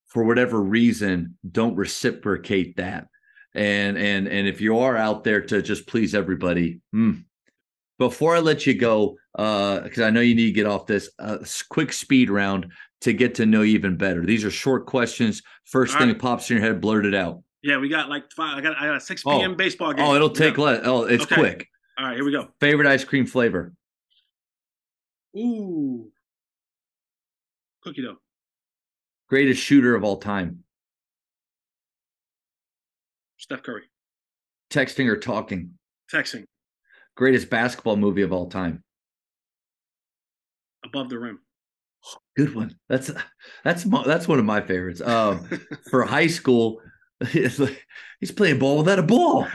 [0.09, 3.07] for whatever reason don't reciprocate that
[3.55, 7.13] and and and if you are out there to just please everybody hmm.
[7.99, 11.11] before i let you go uh because i know you need to get off this
[11.19, 11.39] uh
[11.71, 12.71] quick speed round
[13.01, 16.15] to get to know you even better these are short questions first All thing right.
[16.19, 18.59] that pops in your head blurt it out Yeah, we got like five.
[18.59, 19.57] I got I got a 6 p.m.
[19.57, 20.05] baseball game.
[20.05, 20.35] oh it'll Yeah.
[20.35, 21.35] take less oh it's Okay.
[21.35, 21.69] quick
[21.99, 22.49] All right, here we go.
[22.61, 23.73] favorite ice cream flavor
[25.37, 26.11] Ooh,
[27.83, 28.17] cookie dough.
[29.29, 30.65] Greatest shooter of all time
[33.37, 33.83] Steph Curry.
[34.71, 35.73] texting or talking
[36.13, 36.45] Texting
[37.17, 38.83] greatest basketball movie of all time
[40.85, 41.41] above the rim.
[42.37, 42.77] Good one.
[42.89, 43.11] That's
[43.65, 45.01] that's that's one of my favorites.
[45.01, 45.49] Um,
[45.91, 46.81] for high school,
[47.35, 47.87] like,
[48.21, 49.47] he's playing ball without a ball.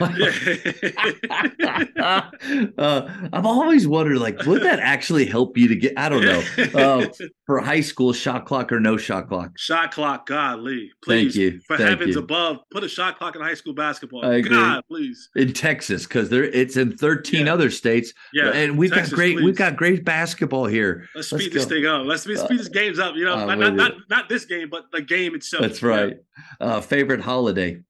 [2.78, 5.92] uh, I've always wondered, like, would that actually help you to get?
[5.96, 6.42] I don't know.
[6.74, 7.10] Um,
[7.46, 9.52] for high school, shot clock or no shot clock?
[9.58, 11.60] shot clock, golly, Thank you.
[11.66, 12.20] for Thank heavens you.
[12.22, 14.24] above, put a shot clock in high school basketball.
[14.24, 14.50] I agree.
[14.50, 15.28] God, please.
[15.36, 17.52] In Texas, because there it's in 13 Yeah.
[17.52, 21.08] other states, Yeah, and we've Texas, got great we've got great basketball here.
[21.14, 22.06] Let's let's speed this thing up.
[22.06, 23.14] Let's speed, speed this games up.
[23.16, 25.62] You know, not, not, not not this game, but the game itself.
[25.62, 25.88] That's Yeah.
[25.88, 26.16] right.
[26.60, 27.80] Uh, favorite holiday?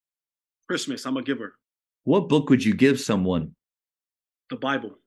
[0.69, 1.05] Christmas.
[1.07, 1.55] I'm a giver.
[2.05, 3.55] What book would you give someone?
[4.51, 4.99] The Bible.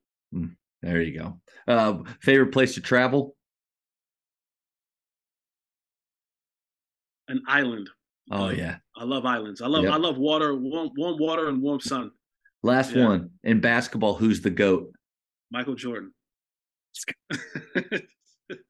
[0.82, 1.40] There you go.
[1.68, 3.36] Uh, favorite place to travel?
[7.28, 7.90] An island.
[8.32, 8.78] Oh Um, yeah.
[8.96, 9.62] I love islands.
[9.62, 9.94] I love Yep.
[9.94, 12.12] I love water, warm, warm water and warm sun.
[12.64, 13.06] Last yeah.
[13.08, 14.16] one in basketball.
[14.16, 14.92] Who's the goat?
[15.52, 16.14] Michael Jordan.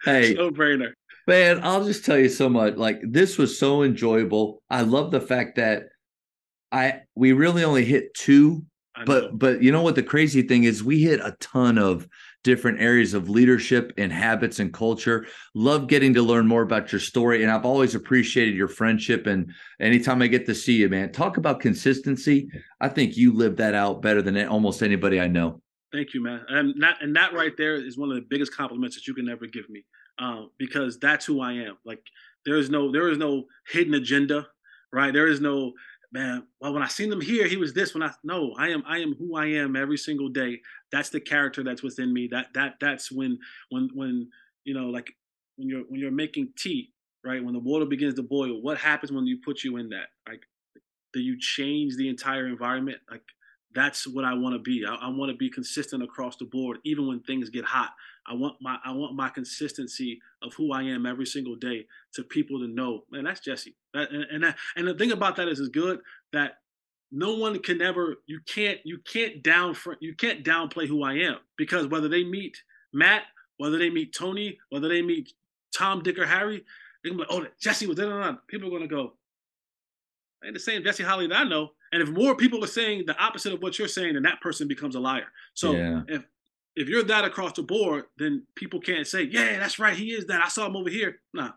[0.04, 0.34] Hey.
[0.34, 0.94] no brainer.
[1.28, 2.78] Man, I'll just tell you so much.
[2.78, 4.64] Like this was so enjoyable.
[4.72, 5.84] I love the fact that
[6.72, 8.64] I we really only hit two,
[8.96, 9.06] I know.
[9.06, 12.08] but but you know what the crazy thing is we hit a ton of
[12.44, 15.26] different areas of leadership and habits and culture.
[15.54, 19.52] Love getting to learn more about your story and I've always appreciated your friendship and
[19.82, 21.12] anytime I get to see you, man.
[21.12, 22.50] Talk about consistency.
[22.80, 25.62] I think you live that out better than almost anybody I know.
[25.92, 26.42] Thank you, man.
[26.50, 29.30] And that and that right there is one of the biggest compliments that you can
[29.30, 29.86] ever give me,
[30.20, 31.78] um, because that's who I am.
[31.86, 32.02] Like
[32.46, 34.48] there is no there is no hidden agenda,
[34.92, 35.14] right?
[35.14, 35.74] There is no
[36.12, 36.48] man.
[36.62, 37.94] Well, when I seen them here, he was this.
[37.94, 40.62] When I no, I am I am who I am every single day.
[40.92, 42.28] That's the character that's within me.
[42.28, 43.40] That that that's when
[43.70, 44.30] when when
[44.64, 45.12] you know like
[45.58, 46.92] when you're when you're making tea,
[47.24, 47.44] right?
[47.44, 50.08] When the water begins to boil, what happens when you put you in that?
[50.28, 50.44] Like,
[51.14, 53.00] do you change the entire environment?
[53.10, 53.24] Like
[53.74, 54.86] that's what I want to be.
[54.88, 57.92] I, I want to be consistent across the board, even when things get hot.
[58.28, 62.24] I want my I want my consistency of who I am every single day to
[62.24, 63.76] people to know, man, that's Jesse.
[63.94, 66.00] That, and and, that, and the thing about that is, is good
[66.34, 66.60] that
[67.12, 71.38] no one can ever you can't you can't down you can't downplay who I am
[71.58, 72.58] because whether they meet
[72.94, 73.24] Matt,
[73.58, 75.32] whether they meet Tony, whether they meet
[75.76, 76.66] Tom, Dick, or Harry,
[77.04, 79.14] they're gonna be like, oh, Jesse was da People are gonna go,
[80.44, 81.72] ain't the same Jesse Holley that I know.
[81.92, 84.68] And if more people are saying the opposite of what you're saying, then that person
[84.68, 85.28] becomes a liar.
[85.54, 86.02] So Yeah.
[86.08, 86.24] if
[86.78, 90.26] if you're that across the board, then people can't say, yeah, that's right, he is
[90.28, 90.42] that.
[90.44, 91.18] I saw him over here.
[91.34, 91.52] Nah.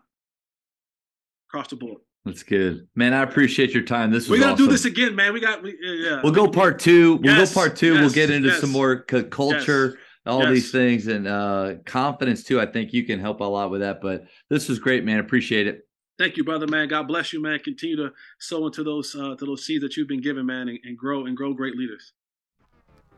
[1.49, 1.97] Across the board.
[2.25, 2.87] That's good.
[2.95, 4.11] Man, I appreciate your time.
[4.11, 4.65] This was We gotta awesome.
[4.67, 5.33] do this again, man.
[5.33, 6.21] We got we, yeah, yeah.
[6.23, 7.15] We'll go part two.
[7.15, 7.93] We'll Yes, go part two.
[7.93, 8.61] we'll get into yes.
[8.61, 12.61] some more c- culture, all these things, and uh, confidence too.
[12.61, 14.01] I think you can help a lot with that.
[14.01, 15.19] But this was great, man.
[15.19, 15.87] Appreciate it.
[16.19, 16.87] Thank you, brother, man.
[16.87, 17.57] God bless you, man.
[17.57, 20.77] Continue to sow into those uh, to those seeds that you've been given, man, and,
[20.83, 22.13] and grow and grow great leaders.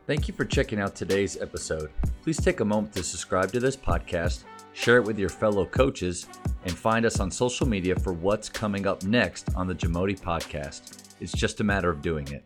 [0.06, 1.90] Thank you for checking out today's episode.
[2.22, 4.44] Please take a moment to subscribe to this podcast,
[4.74, 6.26] share it with your fellow coaches,
[6.64, 11.14] and find us on social media for what's coming up next on the Jamodi podcast.
[11.20, 12.44] It's just a matter of doing it.